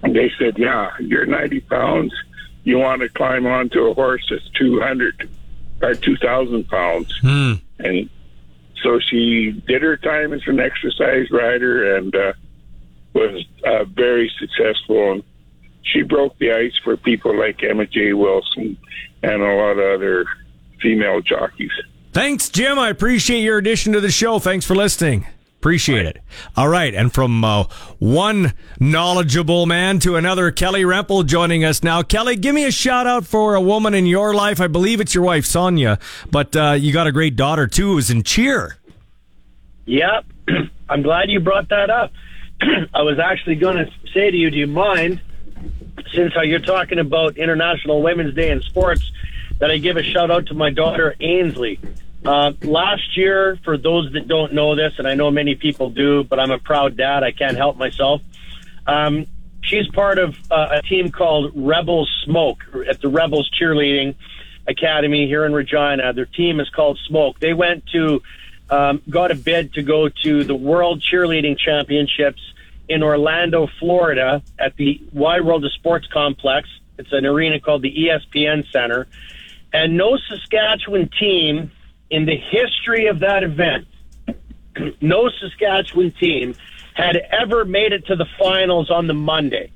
[0.04, 2.14] and they said, "Yeah, you're 90 pounds.
[2.64, 5.30] You want to climb onto a horse that's 200
[5.84, 7.14] or 2,000 pounds."
[7.80, 8.10] And
[8.84, 12.34] so she did her time as an exercise rider and uh,
[13.14, 15.14] was uh, very successful.
[15.14, 15.24] And
[15.84, 18.14] she broke the ice for people like Emma J.
[18.14, 18.78] Wilson
[19.22, 20.26] and a lot of other
[20.82, 21.72] female jockeys.
[22.12, 22.78] Thanks, Jim.
[22.78, 24.40] I appreciate your addition to the show.
[24.40, 25.26] Thanks for listening.
[25.64, 26.18] Appreciate it.
[26.58, 26.94] All right.
[26.94, 27.64] And from uh,
[27.98, 32.04] one knowledgeable man to another, Kelly Rempel joining us now.
[32.04, 34.60] Kelly, give me a shout out for a woman in your life.
[34.60, 36.00] I believe it's your wife, Sonia,
[36.30, 38.76] but uh, you got a great daughter too who's in cheer.
[39.86, 40.26] Yep.
[40.90, 42.12] I'm glad you brought that up.
[42.94, 45.22] I was actually going to say to you, do you mind,
[46.14, 49.10] since you're talking about International Women's Day in sports,
[49.60, 51.80] that I give a shout out to my daughter, Ainsley.
[52.26, 56.24] Uh, last year, for those that don't know this, and I know many people do,
[56.24, 57.24] but I'm a proud dad.
[57.24, 58.22] I can't help myself.
[58.88, 59.26] Um,
[59.62, 64.16] she's part of uh, a team called Rebels Smoke at the Rebels Cheerleading
[64.68, 66.14] Academy here in Regina.
[66.14, 67.40] Their team is called Smoke.
[67.40, 68.22] They went to,
[68.70, 72.42] um, got a bid to go to the World Cheerleading Championships
[72.88, 76.70] in Orlando, Florida at the Wide World of Sports Complex.
[76.98, 79.08] It's an arena called the ESPN Center.
[79.74, 81.72] And no Saskatchewan team
[82.10, 83.88] in the history of that event,
[85.02, 86.56] no Saskatchewan team
[86.94, 89.72] had ever made it to the finals on the Monday.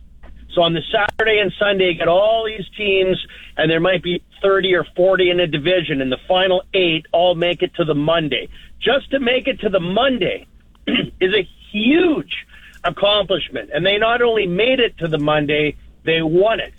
[0.54, 3.18] So on the Saturday and Sunday, you get all these teams,
[3.58, 7.36] and there might be 30 or 40 in a division, and the final eight all
[7.36, 8.49] make it to the Monday.
[8.80, 10.48] Just to make it to the Monday
[10.88, 12.45] is a huge
[12.84, 13.70] accomplishment.
[13.74, 16.74] And they not only made it to the Monday, they won it.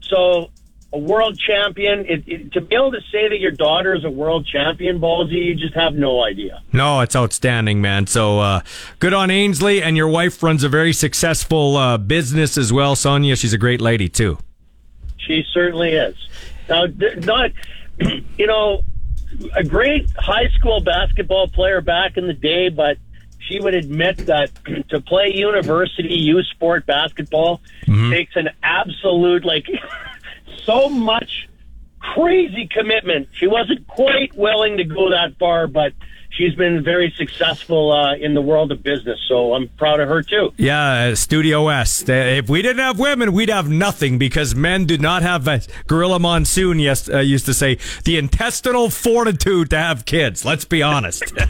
[0.00, 0.50] So
[0.92, 4.10] a world champion, it, it, to be able to say that your daughter is a
[4.10, 6.62] world champion, Ballsy, you just have no idea.
[6.72, 8.06] No, it's outstanding, man.
[8.06, 8.60] So uh,
[8.98, 13.36] good on Ainsley, and your wife runs a very successful uh, business as well, Sonia.
[13.36, 14.38] She's a great lady too.
[15.18, 16.16] She certainly is.
[16.70, 16.86] Now,
[17.18, 17.50] not,
[18.38, 18.82] you know,
[19.54, 22.96] a great high school basketball player back in the day, but
[23.40, 24.50] she would admit that
[24.88, 27.60] to play university U sport basketball
[28.10, 29.66] takes an absolute, like,
[30.68, 31.48] so much
[31.98, 33.28] crazy commitment.
[33.32, 35.92] She wasn't quite willing to go that far, but
[36.30, 39.18] she's been very successful uh, in the world of business.
[39.28, 40.52] So I'm proud of her too.
[40.58, 42.06] Yeah, uh, Studio S.
[42.08, 45.68] Uh, If we didn't have women, we'd have nothing because men do not have, as
[45.86, 50.44] Gorilla Monsoon yes, uh, used to say, the intestinal fortitude to have kids.
[50.44, 51.24] Let's be honest.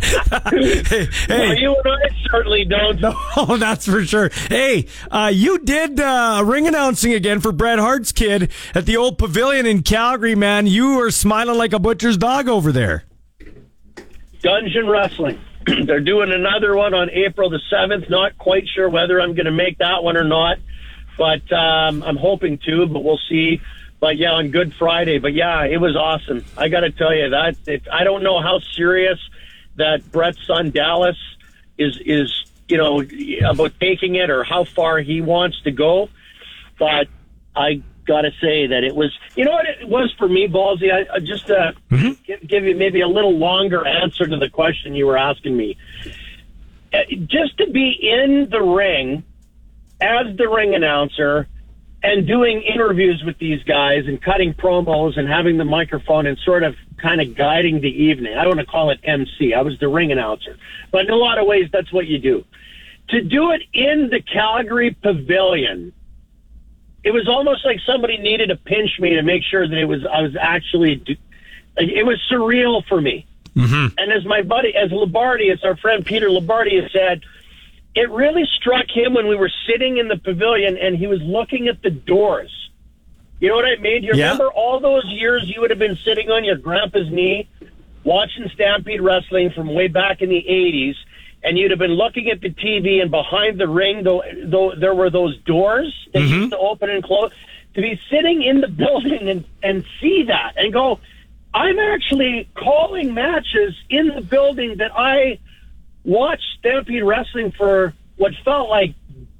[0.00, 3.00] hey, Well, you and I certainly don't.
[3.36, 4.30] Oh, that's for sure.
[4.48, 9.18] Hey, uh, you did uh, ring announcing again for Bret Hart's kid at the old
[9.18, 10.66] pavilion in Calgary, man.
[10.66, 13.04] You are smiling like a butcher's dog over there.
[14.40, 15.40] Dungeon Wrestling.
[15.86, 18.08] They're doing another one on April the 7th.
[18.08, 20.58] Not quite sure whether I'm going to make that one or not,
[21.16, 23.60] but um, I'm hoping to, but we'll see.
[24.00, 25.18] But yeah, on Good Friday.
[25.18, 26.44] But yeah, it was awesome.
[26.56, 29.18] I got to tell you that it, I don't know how serious
[29.78, 31.16] that Bret's son Dallas
[31.78, 33.02] is is you know
[33.48, 36.08] about taking it or how far he wants to go,
[36.78, 37.08] but
[37.56, 40.92] I got to say that it was you know what it was for me, Ballsy.
[40.92, 44.94] I, I just uh, give, give you maybe a little longer answer to the question
[44.94, 45.76] you were asking me.
[46.92, 49.22] Uh, just to be in the ring
[50.00, 51.48] as the ring announcer
[52.02, 56.62] and doing interviews with these guys and cutting promos and having the microphone and sort
[56.62, 58.36] of kind of guiding the evening.
[58.36, 59.52] I don't want to call it MC.
[59.54, 60.56] I was the ring announcer.
[60.92, 62.44] But in a lot of ways, that's what you do.
[63.08, 65.92] To do it in the Calgary Pavilion,
[67.02, 70.04] it was almost like somebody needed to pinch me to make sure that it was
[70.06, 70.96] I was actually.
[70.96, 71.16] do-
[71.78, 73.24] It was surreal for me.
[73.56, 73.94] Mm-hmm.
[73.98, 77.22] And as my buddy, as Labardi, as our friend Peter Labardi has said,
[77.94, 81.68] it really struck him when we were sitting in the pavilion and he was looking
[81.68, 82.50] at the doors.
[83.40, 84.02] You know what I mean?
[84.02, 84.32] You Yeah.
[84.32, 87.48] remember all those years you would have been sitting on your grandpa's knee
[88.04, 90.96] watching Stampede Wrestling from way back in the 80s,
[91.42, 94.94] and you'd have been looking at the TV, and behind the ring, though, though there
[94.94, 96.34] were those doors that mm-hmm.
[96.34, 97.30] used to open and close.
[97.74, 100.98] To be sitting in the building and, and see that and go,
[101.54, 105.38] I'm actually calling matches in the building that I
[106.04, 108.94] watched Stampede Wrestling for what felt like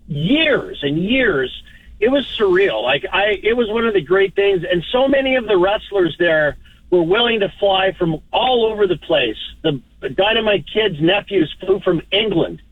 [0.07, 1.63] years and years.
[2.01, 2.83] It was surreal.
[2.83, 6.17] Like I, it was one of the great things, and so many of the wrestlers
[6.19, 6.57] there
[6.91, 9.37] were willing to fly from all over the place.
[9.63, 12.63] The Dynamite Kids nephews flew from England,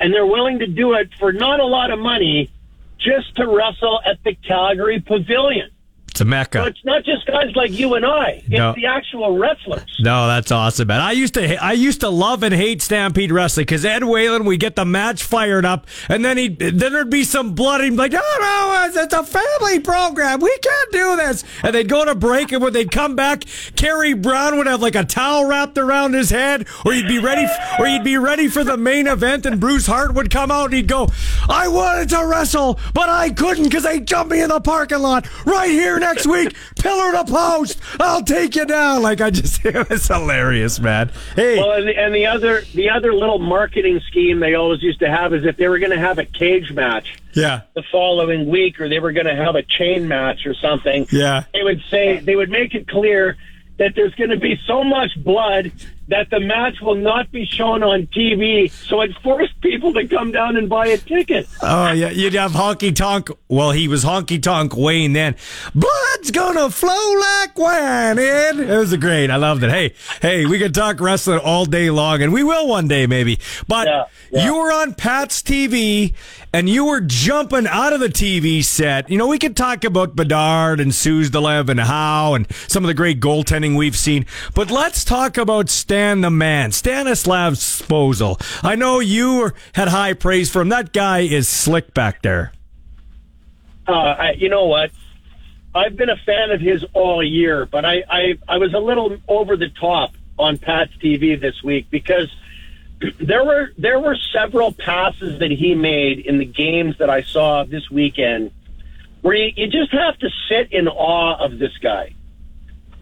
[0.00, 2.50] and they're willing to do it for not a lot of money,
[2.98, 5.70] just to wrestle at the Calgary Pavilion.
[6.16, 6.60] It's a mecca.
[6.60, 8.72] So it's not just guys like you and I; it's No.
[8.74, 9.84] the actual wrestlers.
[10.00, 11.02] No, that's awesome, man.
[11.02, 14.56] I used to I used to love and hate Stampede Wrestling because Ed Whalen, we
[14.56, 17.82] get the match fired up, and then he then there'd be some blood.
[17.82, 20.40] And he'd be like, "Oh no, it's, it's a family program.
[20.40, 23.44] We can't do this." And they'd go to break, and when they'd come back,
[23.76, 27.46] Kerry Brown would have like a towel wrapped around his head, or he'd be ready,
[27.78, 30.72] or he'd be ready for the main event, and Bruce Hart would come out and
[30.74, 31.10] he'd go,
[31.46, 35.28] "I wanted to wrestle, but I couldn't because they jumped me in the parking lot
[35.44, 37.80] right here next week, pillar to post.
[38.00, 41.10] I'll take you down." Like I just, it was hilarious, man.
[41.34, 45.00] Hey, Well, and the, and the other the other little marketing scheme they always used
[45.00, 48.48] to have is if they were going to have a cage match yeah, the following
[48.48, 51.06] week, or they were going to have a chain match or something.
[51.10, 51.44] Yeah.
[51.52, 53.36] they would say they would make it clear
[53.78, 55.70] that there's going to be so much blood
[56.08, 58.70] that the match will not be shown on TV.
[58.70, 61.48] So it forced people to come down and buy a ticket.
[61.62, 63.30] Oh yeah, you'd have honky tonk.
[63.48, 65.34] Well, he was honky tonk Wayne then.
[65.74, 68.18] Blood's gonna flow like wine.
[68.18, 68.60] Ed.
[68.60, 69.30] It was a great.
[69.30, 69.70] I loved it.
[69.70, 73.40] Hey, hey, we could talk wrestling all day long, and we will one day maybe.
[73.66, 73.88] But
[74.30, 76.14] you were on Pat's TV,
[76.52, 79.10] and you were jumping out of the TV set.
[79.10, 82.88] You know, we could talk about Bedard and Suze Delev and Howe and some of
[82.88, 84.26] the great goaltending we've seen.
[84.54, 88.38] But let's talk about Stan the man, Stanislav Svozil.
[88.62, 90.68] I know you had high praise for him.
[90.68, 92.52] That guy is slick back there.
[93.88, 94.90] Uh, I, you know what?
[95.74, 99.16] I've been a fan of his all year, but I, I, I was a little
[99.26, 102.30] over the top on Pat's TV this week because
[103.18, 107.64] there were there were several passes that he made in the games that I saw
[107.64, 108.50] this weekend
[109.22, 112.15] where you, you just have to sit in awe of this guy.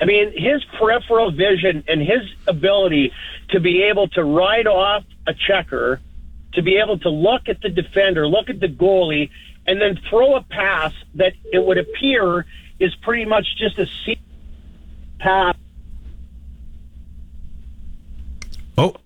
[0.01, 3.13] I mean, his peripheral vision and his ability
[3.51, 6.01] to be able to ride off a checker,
[6.55, 9.31] to be able to look at the defender, look at the goalie,
[9.67, 12.45] and then throw a pass that it would appear
[12.81, 13.87] is pretty much just a
[15.19, 15.57] pass.
[18.77, 18.97] Oh.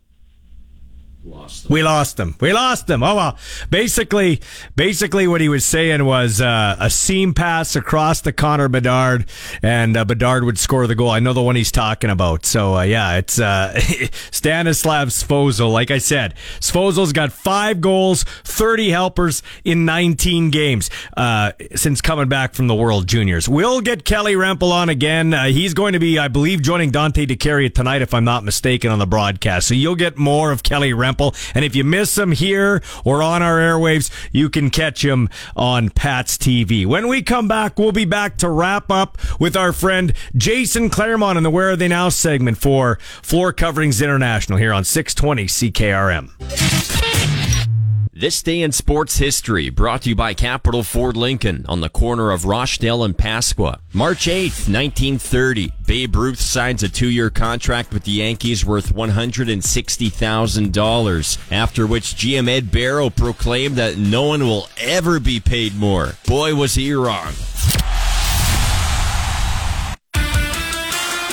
[1.69, 2.35] We lost him.
[2.41, 3.03] We lost him.
[3.03, 3.39] Oh well.
[3.69, 4.41] Basically,
[4.77, 9.27] basically, what he was saying was uh, a seam pass across the Connor Bedard,
[9.63, 11.11] and uh, Bedard would score the goal.
[11.11, 12.47] I know the one he's talking about.
[12.47, 13.79] So uh, yeah, it's uh,
[14.31, 15.71] Stanislav Svozil.
[15.71, 22.29] Like I said, Svozil's got five goals, thirty helpers in nineteen games uh, since coming
[22.29, 23.49] back from the World Juniors.
[23.49, 25.35] We'll get Kelly Rempel on again.
[25.35, 28.91] Uh, he's going to be, I believe, joining Dante DeCaria tonight, if I'm not mistaken,
[28.91, 29.69] on the broadcast.
[29.69, 31.18] So you'll get more of Kelly Rempel.
[31.55, 35.91] And if you miss them here or on our airwaves, you can catch them on
[35.91, 36.87] Pat's TV.
[36.87, 41.37] When we come back, we'll be back to wrap up with our friend Jason Clermont
[41.37, 46.98] in the Where Are They Now segment for Floor Coverings International here on 620 CKRM.
[48.21, 52.33] This day in sports history brought to you by Capital Ford Lincoln on the corner
[52.33, 53.79] of Rochdale and Pasqua.
[53.93, 61.87] March 8th, 1930, Babe Ruth signs a two-year contract with the Yankees worth $160,000, after
[61.87, 66.15] which GM Ed Barrow proclaimed that no one will ever be paid more.
[66.27, 67.35] Boy, was he wrong.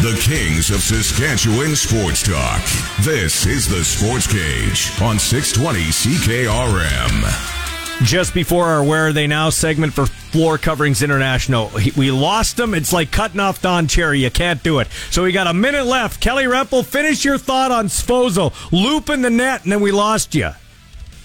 [0.06, 2.62] The Kings of Saskatchewan Sports Talk.
[3.02, 8.06] This is the Sports Cage on 620 CKRM.
[8.06, 12.76] Just before our Where Are They Now segment for Floor Coverings International, we lost them.
[12.76, 14.20] It's like cutting off Don Cherry.
[14.20, 14.90] You can't do it.
[15.10, 16.22] So we got a minute left.
[16.22, 18.54] Kelly Rempel, finish your thought on Svozil.
[18.72, 20.52] Loop in the net, and then we lost you.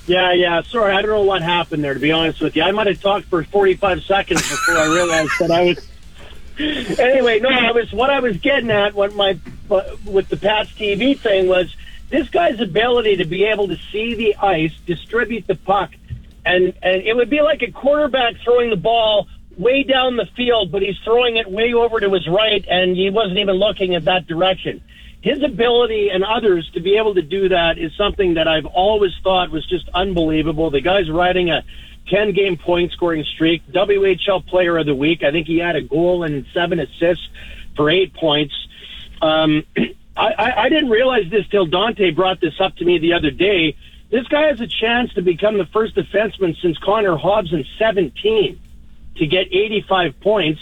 [0.07, 0.62] Yeah, yeah.
[0.62, 1.93] Sorry, I don't know what happened there.
[1.93, 5.32] To be honest with you, I might have talked for 45 seconds before I realized
[5.39, 5.90] that I was
[6.61, 9.39] anyway, no, I was what I was getting at when my
[10.05, 11.74] with the Pats TV thing was
[12.09, 15.91] this guy's ability to be able to see the ice, distribute the puck,
[16.45, 20.73] and and it would be like a quarterback throwing the ball way down the field,
[20.73, 24.05] but he's throwing it way over to his right, and he wasn't even looking at
[24.07, 24.82] that direction.
[25.23, 29.12] His ability and others to be able to do that is something that I've always
[29.23, 30.70] thought was just unbelievable.
[30.70, 31.62] The guy's riding a
[32.09, 35.22] 10 game point scoring streak, WHL player of the week.
[35.22, 37.27] I think he had a goal and seven assists
[37.77, 38.55] for eight points.
[39.22, 39.64] Um,
[40.16, 43.31] I, I, I didn't realize this till Dante brought this up to me the other
[43.31, 43.77] day.
[44.10, 48.60] This guy has a chance to become the first defenseman since Connor Hobbs in 17
[49.16, 50.60] to get 85 points.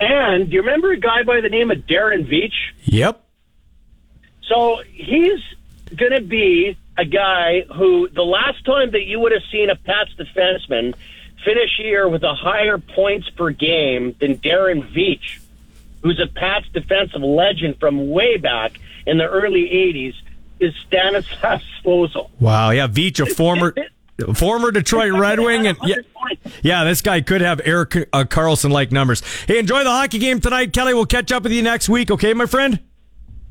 [0.00, 2.52] And do you remember a guy by the name of Darren Veitch?
[2.84, 3.24] Yep.
[4.42, 5.40] So he's
[5.94, 9.76] going to be a guy who the last time that you would have seen a
[9.76, 10.94] Pats defenseman
[11.44, 15.38] finish here with a higher points per game than Darren Veitch,
[16.02, 20.14] who's a Pats defensive legend from way back in the early 80s,
[20.58, 22.28] is Stanislav Svozil.
[22.40, 23.72] Wow, yeah, Veitch, a former
[24.34, 25.96] former Detroit Red Wing, and yeah,
[26.62, 29.22] yeah, this guy could have Erik uh, Karlsson like numbers.
[29.44, 30.94] Hey, enjoy the hockey game tonight, Kelly.
[30.94, 32.80] We'll catch up with you next week, okay, my friend?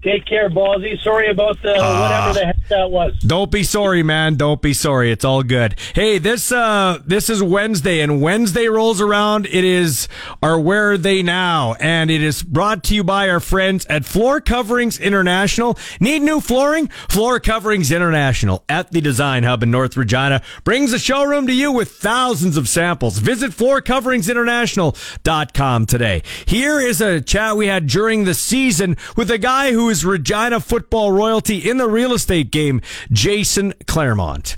[0.07, 0.97] Take care, Ballsy.
[1.03, 2.01] Sorry about the Ah.
[2.01, 3.13] whatever the heck that was.
[3.19, 4.35] Don't be sorry, man.
[4.35, 5.11] Don't be sorry.
[5.11, 5.75] It's all good.
[5.95, 9.47] Hey, this uh this is Wednesday and Wednesday rolls around.
[9.47, 10.07] It is
[10.41, 11.75] our Where Are They Now?
[11.81, 15.77] And it is brought to you by our friends at Floor Coverings International.
[15.99, 16.87] Need new flooring?
[17.09, 21.69] Floor Coverings International at the Design Hub in North Regina brings the showroom to you
[21.71, 23.17] with thousands of samples.
[23.17, 26.23] Visit floorcoveringsinternational.com today.
[26.45, 30.59] Here is a chat we had during the season with a guy who is Regina
[30.59, 34.57] football royalty in the real estate game, Jason Clermont.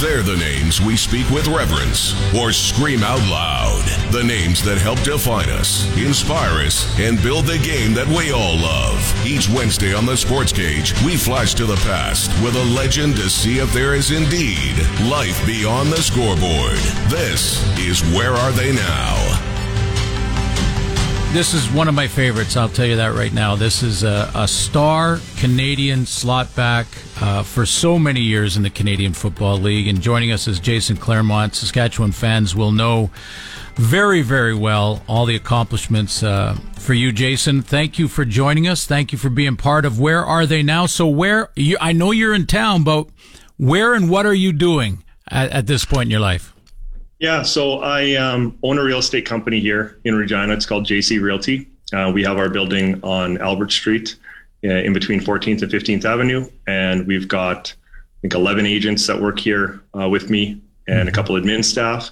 [0.00, 3.82] They're the names we speak with reverence or scream out loud.
[4.12, 8.56] The names that help define us, inspire us, and build the game that we all
[8.56, 9.00] love.
[9.24, 13.30] Each Wednesday on the Sports Cage, we flash to the past with a legend to
[13.30, 14.76] see if there is indeed
[15.08, 16.78] life beyond the scoreboard.
[17.08, 19.53] This is Where Are They Now?
[21.34, 22.56] This is one of my favorites.
[22.56, 23.56] I'll tell you that right now.
[23.56, 26.86] This is a, a star Canadian slot back
[27.20, 29.88] uh, for so many years in the Canadian Football League.
[29.88, 31.56] And joining us is Jason Clermont.
[31.56, 33.10] Saskatchewan fans will know
[33.74, 37.62] very, very well all the accomplishments uh, for you, Jason.
[37.62, 38.86] Thank you for joining us.
[38.86, 40.86] Thank you for being part of Where Are They Now?
[40.86, 43.08] So, where you, I know you're in town, but
[43.56, 46.53] where and what are you doing at, at this point in your life?
[47.24, 50.52] Yeah, so I um, own a real estate company here in Regina.
[50.52, 51.66] It's called JC Realty.
[51.90, 54.16] Uh, we have our building on Albert Street
[54.62, 56.46] uh, in between 14th and 15th Avenue.
[56.66, 61.12] And we've got, I think, 11 agents that work here uh, with me and a
[61.12, 62.10] couple admin staff.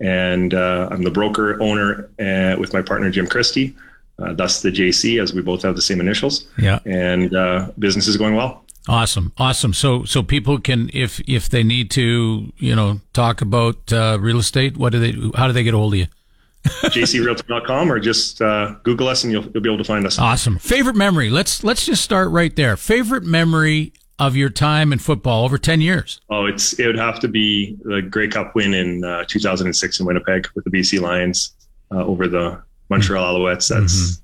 [0.00, 3.76] And uh, I'm the broker owner uh, with my partner, Jim Christie.
[4.18, 6.48] Uh, thus the JC, as we both have the same initials.
[6.58, 6.80] Yeah.
[6.84, 8.64] And uh, business is going well.
[8.88, 9.74] Awesome, awesome.
[9.74, 14.38] So, so people can, if if they need to, you know, talk about uh, real
[14.38, 15.38] estate, what do they?
[15.38, 16.06] How do they get a hold of you?
[16.64, 20.18] jcrealty.com or just uh, Google us and you'll, you'll be able to find us.
[20.18, 20.58] Awesome.
[20.58, 21.30] Favorite memory.
[21.30, 22.76] Let's let's just start right there.
[22.76, 26.20] Favorite memory of your time in football over ten years.
[26.30, 30.06] Oh, it's it would have to be the Grey Cup win in uh, 2006 in
[30.06, 31.54] Winnipeg with the BC Lions
[31.90, 33.68] uh, over the Montreal Alouettes.
[33.68, 34.20] That's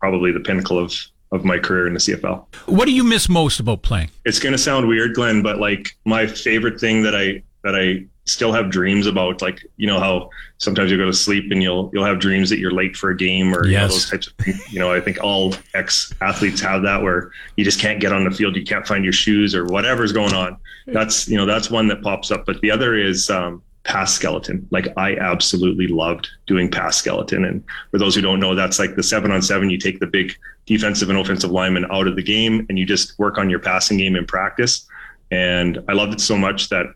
[0.00, 0.92] probably the pinnacle of
[1.32, 2.44] of my career in the CFL.
[2.66, 4.10] What do you miss most about playing?
[4.24, 8.06] It's going to sound weird, Glen, but like my favorite thing that I that I
[8.24, 11.90] still have dreams about, like you know how sometimes you go to sleep and you'll
[11.92, 14.34] you'll have dreams that you're late for a game or you know, those types of
[14.34, 14.72] things.
[14.72, 18.24] You know, I think all ex athletes have that where you just can't get on
[18.24, 20.56] the field, you can't find your shoes or whatever's going on.
[20.86, 22.46] That's you know that's one that pops up.
[22.46, 24.66] But the other is um, pass skeleton.
[24.70, 27.44] Like I absolutely loved doing pass skeleton.
[27.44, 29.70] And for those who don't know, that's like the seven on seven.
[29.70, 30.34] You take the big
[30.66, 33.96] defensive and offensive lineman out of the game and you just work on your passing
[33.96, 34.86] game in practice.
[35.30, 36.86] And I loved it so much that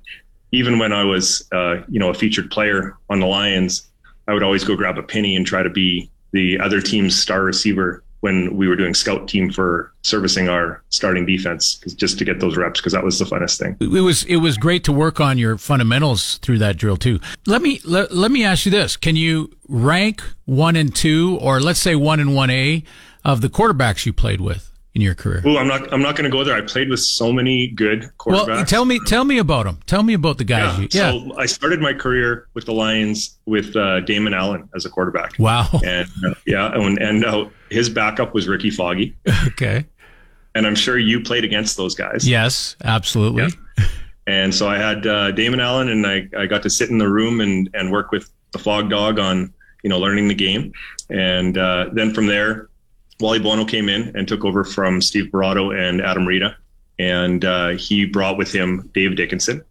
[0.52, 3.88] even when I was, uh, you know, a featured player on the Lions,
[4.28, 7.42] I would always go grab a penny and try to be the other team's star
[7.42, 12.38] receiver when we were doing scout team for servicing our starting defense just to get
[12.38, 13.76] those reps because that was the funnest thing.
[13.80, 17.20] It was it was great to work on your fundamentals through that drill too.
[17.46, 21.60] Let me let, let me ask you this: Can you rank one and two, or
[21.60, 22.84] let's say one and one A,
[23.24, 25.43] of the quarterbacks you played with in your career?
[25.47, 25.93] Ooh, I'm not.
[25.93, 26.55] I'm not going to go there.
[26.55, 28.47] I played with so many good quarterbacks.
[28.47, 29.81] Well, tell me tell me about them.
[29.86, 30.78] Tell me about the guys.
[30.78, 31.12] you, yeah.
[31.12, 35.39] So I started my career with the Lions with uh, Damon Allen as a quarterback.
[35.39, 35.69] Wow.
[35.85, 39.16] And uh, yeah, and and uh, his backup was Ricky Foggie.
[39.47, 39.86] okay.
[40.55, 42.28] And I'm sure you played against those guys.
[42.28, 43.48] Yes, absolutely.
[44.27, 47.09] And so I had uh, Damon Allen, and I, I got to sit in the
[47.09, 49.52] room and and work with the Fog Dog on
[49.82, 50.73] you know, learning the game.
[51.10, 52.69] And uh, then from there,
[53.20, 56.56] Wally Buono came in and took over from Steve Buratto and Adam Rita.
[56.98, 59.64] And uh, he brought with him Dave Dickenson.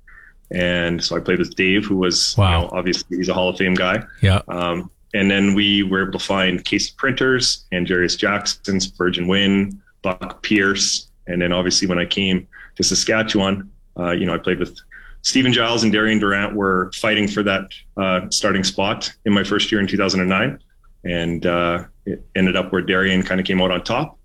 [0.51, 2.45] And so I played with Dave, who was, wow.
[2.45, 4.03] you know, obviously he's a Hall of Fame guy.
[4.21, 4.41] Yeah.
[4.47, 9.81] Um, and then we were able to find Casey Printers and Jarious Jackson, Spergon Wynn,
[10.01, 11.09] Buck Pierce.
[11.27, 14.77] And then obviously when I came to Saskatchewan, uh, you know, I played with
[15.21, 19.71] Steven Jyles and Darian Durant were fighting for that uh, starting spot in my first
[19.71, 20.59] year in 2009.
[21.03, 24.17] And uh, it ended up where Darian kind of came out on top.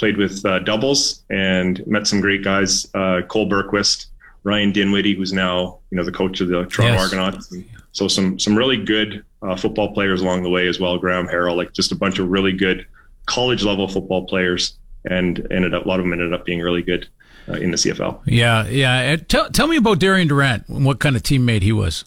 [0.00, 4.06] Played with uh, doubles and met some great guys, uh, Cole Bergquist,
[4.42, 7.00] Ryan Dinwiddie, who's now you know the coach of the Toronto Yes.
[7.00, 7.54] Argonauts.
[7.92, 10.98] So some some really good uh, football players along the way as well.
[10.98, 12.84] Graham Harrell, like just a bunch of really good
[13.26, 14.76] college level football players,
[15.08, 17.06] and ended up a lot of them ended up being really good
[17.48, 18.20] uh, in the CFL.
[18.26, 19.14] Yeah, yeah.
[19.16, 20.68] Tell, tell me about Darian Durant.
[20.68, 22.04] and What kind of teammate he was?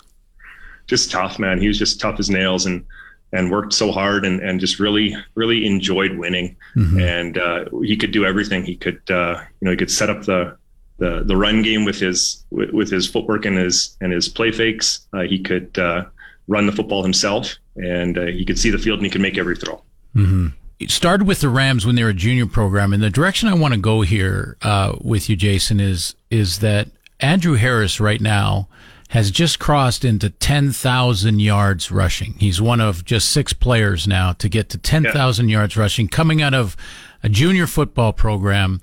[0.87, 1.59] just tough, man.
[1.61, 2.85] He was just tough as nails and
[3.33, 6.55] and worked so hard and, and just really really enjoyed winning.
[6.75, 7.01] Mhm.
[7.01, 8.63] And uh, he could do everything.
[8.63, 10.57] He could uh, you know he could set up the
[10.97, 14.51] the the run game with his with, with his footwork and his and his play
[14.51, 15.07] fakes.
[15.13, 16.05] Uh, he could uh,
[16.47, 19.37] run the football himself, and uh, he could see the field and he could make
[19.37, 19.81] every throw.
[20.15, 20.47] Mm-hmm.
[20.79, 23.55] It started with the Rams when they were a junior program, and the direction I
[23.55, 26.87] want to go here uh, with you, Jason, is is that
[27.19, 28.67] Andrew Harris right now
[29.09, 32.33] has just crossed into ten thousand yards rushing.
[32.33, 36.41] He's one of just six players now to get to ten thousand yards rushing, coming
[36.41, 36.75] out of
[37.23, 38.81] a junior football program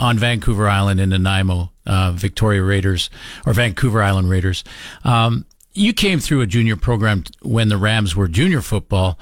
[0.00, 3.10] on Vancouver Island in Nanaimo, uh, Victoria Raiders
[3.46, 4.64] or Vancouver Island Raiders.
[5.04, 5.44] Um,
[5.74, 9.18] you came through a junior program when the Rams were junior football.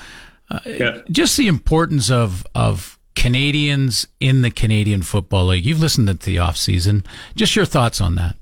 [0.50, 0.60] Uh,
[1.10, 5.66] Just the importance of of Canadians in the Canadian Football League.
[5.66, 7.04] You've listened to the off season.
[7.34, 8.36] Just your thoughts on that.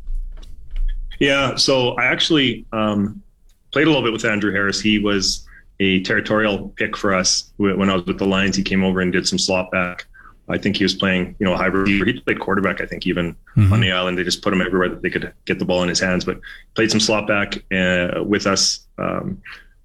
[1.18, 3.22] Yeah, so I actually um,
[3.72, 4.80] played a little bit with Andrew Harris.
[4.80, 5.46] He was
[5.80, 8.56] a territorial pick for us when I was with the Lions.
[8.56, 10.06] He came over and did some slot back.
[10.48, 11.88] I think he was playing, you know, a hybrid.
[11.88, 12.80] He played quarterback.
[12.82, 13.72] I think even Mhm.
[13.72, 15.88] on the island, they just put him everywhere that they could get the ball in
[15.88, 16.24] his hands.
[16.24, 16.38] But
[16.74, 19.38] played some slot back uh, with us um,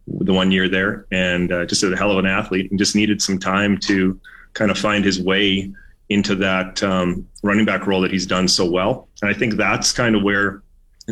[0.08, 3.22] the one year there, and uh, just a hell of an athlete, and just needed
[3.22, 4.20] some time to
[4.54, 5.72] kind of find his way
[6.10, 9.08] into that um, running back role that he's done so well.
[9.22, 10.62] And I think that's kind of where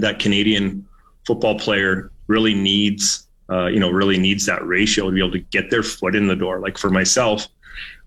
[0.01, 0.87] that Canadian
[1.25, 5.39] football player really needs, uh, you know, really needs that ratio to be able to
[5.39, 6.59] get their foot in the door.
[6.59, 7.47] Like for myself,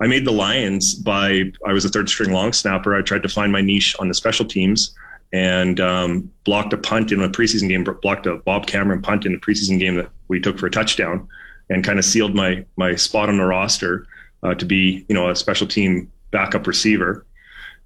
[0.00, 2.96] I made the Lions by I was a third string long snapper.
[2.96, 4.94] I tried to find my niche on the special teams
[5.32, 9.34] and um, blocked a punt in a preseason game, blocked a Bob Cameron punt in
[9.34, 11.28] a preseason game that we took for a touchdown,
[11.68, 14.06] and kind of sealed my my spot on the roster
[14.42, 17.24] uh, to be you know a special team backup receiver.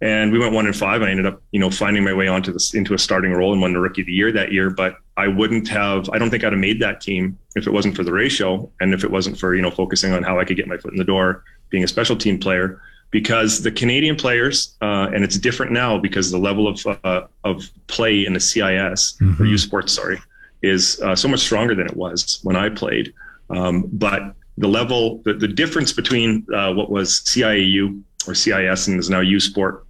[0.01, 1.03] And we went one and five.
[1.03, 3.63] I ended up, you know, finding my way onto this into a starting role and
[3.63, 4.71] won the rookie of the year that year.
[4.71, 6.11] But I wouldn't have.
[6.11, 8.93] I don't think I'd have made that team if it wasn't for the ratio and
[8.93, 10.99] if it wasn't for you know focusing on how I could get my foot in
[10.99, 12.81] the door, being a special team player.
[13.11, 17.71] Because the Canadian players, uh, and it's different now because the level of uh, of
[17.87, 20.21] play in the CIS or U Sports, sorry,
[20.63, 23.15] is uh, so much stronger than it was when I played.
[23.51, 28.99] Um, but the level, the, the difference between uh, what was CIAU or CIS and
[28.99, 29.87] is now U Sport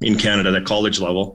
[0.00, 1.34] in Canada, that college level,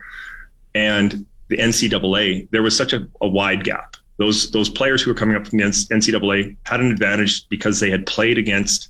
[0.75, 3.95] and the NCAA, there was such a, a wide gap.
[4.17, 7.89] Those those players who were coming up from the NCAA had an advantage because they
[7.89, 8.89] had played against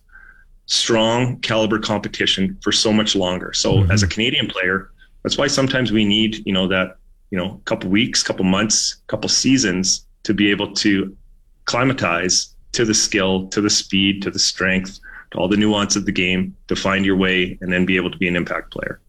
[0.66, 3.54] strong caliber competition for so much longer.
[3.54, 3.92] So mm-hmm.
[3.92, 4.92] as a Canadian player,
[5.24, 6.98] that's why sometimes we need, you know, that,
[7.32, 11.16] you know, a couple weeks, couple months, couple seasons to be able to
[11.66, 15.00] climatize to the skill, to the speed, to the strength,
[15.36, 18.18] all the nuance of the game, to find your way and then be able to
[18.18, 19.00] be an impact player.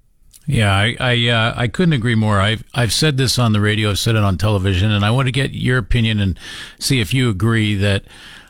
[0.47, 2.41] Yeah, I I, uh, I couldn't agree more.
[2.41, 5.27] I've I've said this on the radio, I've said it on television, and I want
[5.27, 6.39] to get your opinion and
[6.79, 8.05] see if you agree that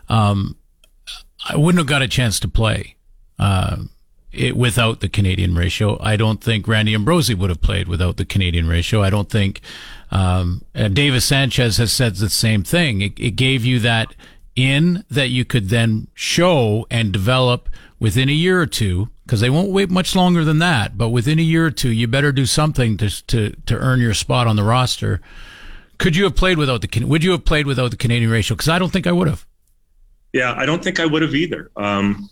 [0.08, 0.56] um,
[1.48, 2.96] I wouldn't have got a chance to play
[3.38, 3.76] uh,
[4.32, 5.96] it, without the Canadian ratio.
[6.02, 9.02] I don't think Randy Ambrosie would have played without the Canadian ratio.
[9.02, 9.60] I don't think
[10.10, 13.02] um, uh, Davis Sanchez has said the same thing.
[13.02, 14.14] It, it gave you that
[14.56, 17.68] in that you could then show and develop
[17.98, 21.38] within a year or two because they won't wait much longer than that but within
[21.38, 24.56] a year or two you better do something to to to earn your spot on
[24.56, 25.20] the roster
[25.98, 28.68] could you have played without the would you have played without the Canadian ratio because
[28.68, 29.46] I don't think I would have
[30.32, 31.70] Yeah, I don't think I would have either.
[31.76, 32.28] Um,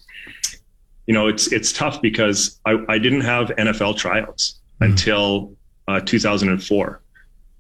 [1.07, 5.55] you know, it's it's tough because I, I didn't have NFL tryouts until
[5.89, 7.01] uh, 2004.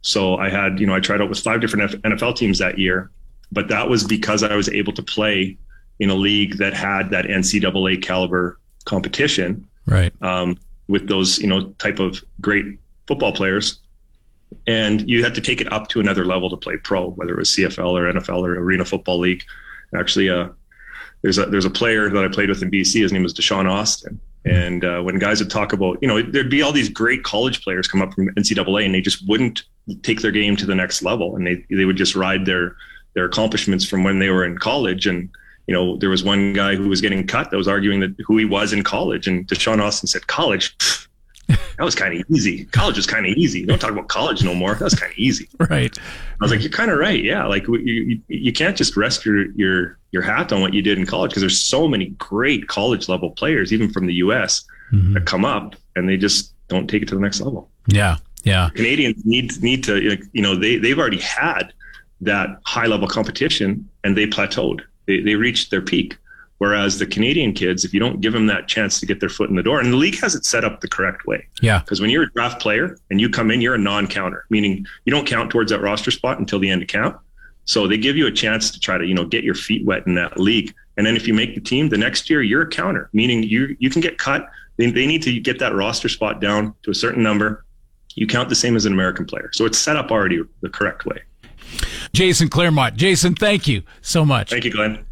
[0.00, 3.10] So I had, you know, I tried out with five different NFL teams that year,
[3.52, 5.56] but that was because I was able to play
[6.00, 10.58] in a league that had that NCAA caliber competition right um,
[10.88, 12.64] with those, you know, type of great
[13.06, 13.78] football players.
[14.66, 17.38] And you had to take it up to another level to play pro, whether it
[17.38, 19.44] was CFL or NFL or Arena Football League.
[19.94, 20.48] Actually, uh,
[21.22, 23.02] there's a there's a player that I played with in BC.
[23.02, 24.20] His name was Deshaun Austin.
[24.44, 27.62] And uh, when guys would talk about, you know, there'd be all these great college
[27.62, 29.62] players come up from NCAA, and they just wouldn't
[30.02, 32.76] take their game to the next level, and they they would just ride their
[33.14, 35.06] their accomplishments from when they were in college.
[35.06, 35.28] And
[35.66, 38.36] you know, there was one guy who was getting cut that was arguing that who
[38.36, 40.76] he was in college, and Deshaun Austin said, "College."
[41.48, 42.64] That was kind of easy.
[42.66, 43.66] College was kind of easy.
[43.66, 44.74] Don't talk about college no more.
[44.74, 45.48] That was kind of easy.
[45.70, 45.96] Right.
[45.98, 47.22] I was like, you're kind of right.
[47.22, 47.46] Yeah.
[47.46, 50.98] Like you, you, you can't just rest your, your, your hat on what you did
[50.98, 54.64] in college because there's so many great college level players, even from the U.S.
[54.92, 55.14] Mm-hmm.
[55.14, 57.70] that come up and they just don't take it to the next level.
[57.86, 58.16] Yeah.
[58.44, 58.70] Yeah.
[58.74, 61.72] Canadians need need to you know they they've already had
[62.22, 64.80] that high level competition and they plateaued.
[65.06, 66.16] They they reached their peak.
[66.58, 69.50] Whereas the Canadian kids, if you don't give them that chance to get their foot
[69.50, 71.44] in the door, and the league has it set up the correct way.
[71.60, 71.80] Yeah.
[71.80, 75.10] Because when you're a draft player and you come in, you're a non-counter, meaning you
[75.10, 77.18] don't count towards that roster spot until the end of camp.
[77.64, 80.06] So they give you a chance to try to you know get your feet wet
[80.06, 80.72] in that league.
[80.96, 83.76] And then if you make the team, the next year you're a counter, meaning you
[83.80, 84.48] you can get cut.
[84.76, 87.64] They, they need to get that roster spot down to a certain number.
[88.14, 89.50] You count the same as an American player.
[89.52, 91.22] So it's set up already the correct way.
[92.14, 92.96] Jason Clermont.
[92.96, 94.50] Jason, thank you so much.
[94.50, 95.04] Thank you, Glen.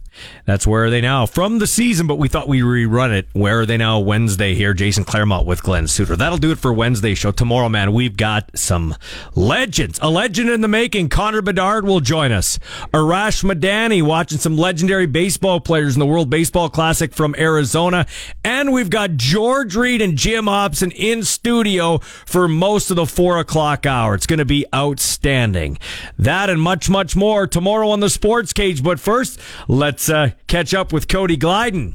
[0.44, 3.28] That's where are they now from the season, but we thought we'd rerun it.
[3.32, 4.74] Where are they now Wednesday here?
[4.74, 6.16] Jason Clermont with Glen Suitor.
[6.16, 7.30] That'll do it for Wednesday show.
[7.30, 8.96] Tomorrow, man, we've got some
[9.34, 9.98] legends.
[10.02, 11.08] A legend in the making.
[11.08, 12.58] Connor Bedard will join us.
[12.92, 18.06] Arash Madani watching some legendary baseball players in the World Baseball Classic from Arizona.
[18.44, 23.38] And we've got George Reed and Jim Hobson in studio for most of the four
[23.38, 24.14] o'clock hour.
[24.14, 25.78] It's going to be outstanding.
[26.18, 28.82] That and much, much more tomorrow on the Sports Cage.
[28.82, 31.94] But first, let's uh, catch up with Cody Glyden.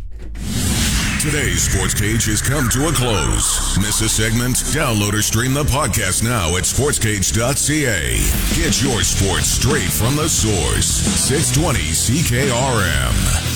[1.22, 3.78] Today's Sports Cage has come to a close.
[3.80, 4.58] Miss a segment?
[4.78, 8.20] Download or stream the podcast now at sportscage.ca.
[8.56, 10.86] Get your sports straight from the source.
[10.86, 13.55] 620 CKRM.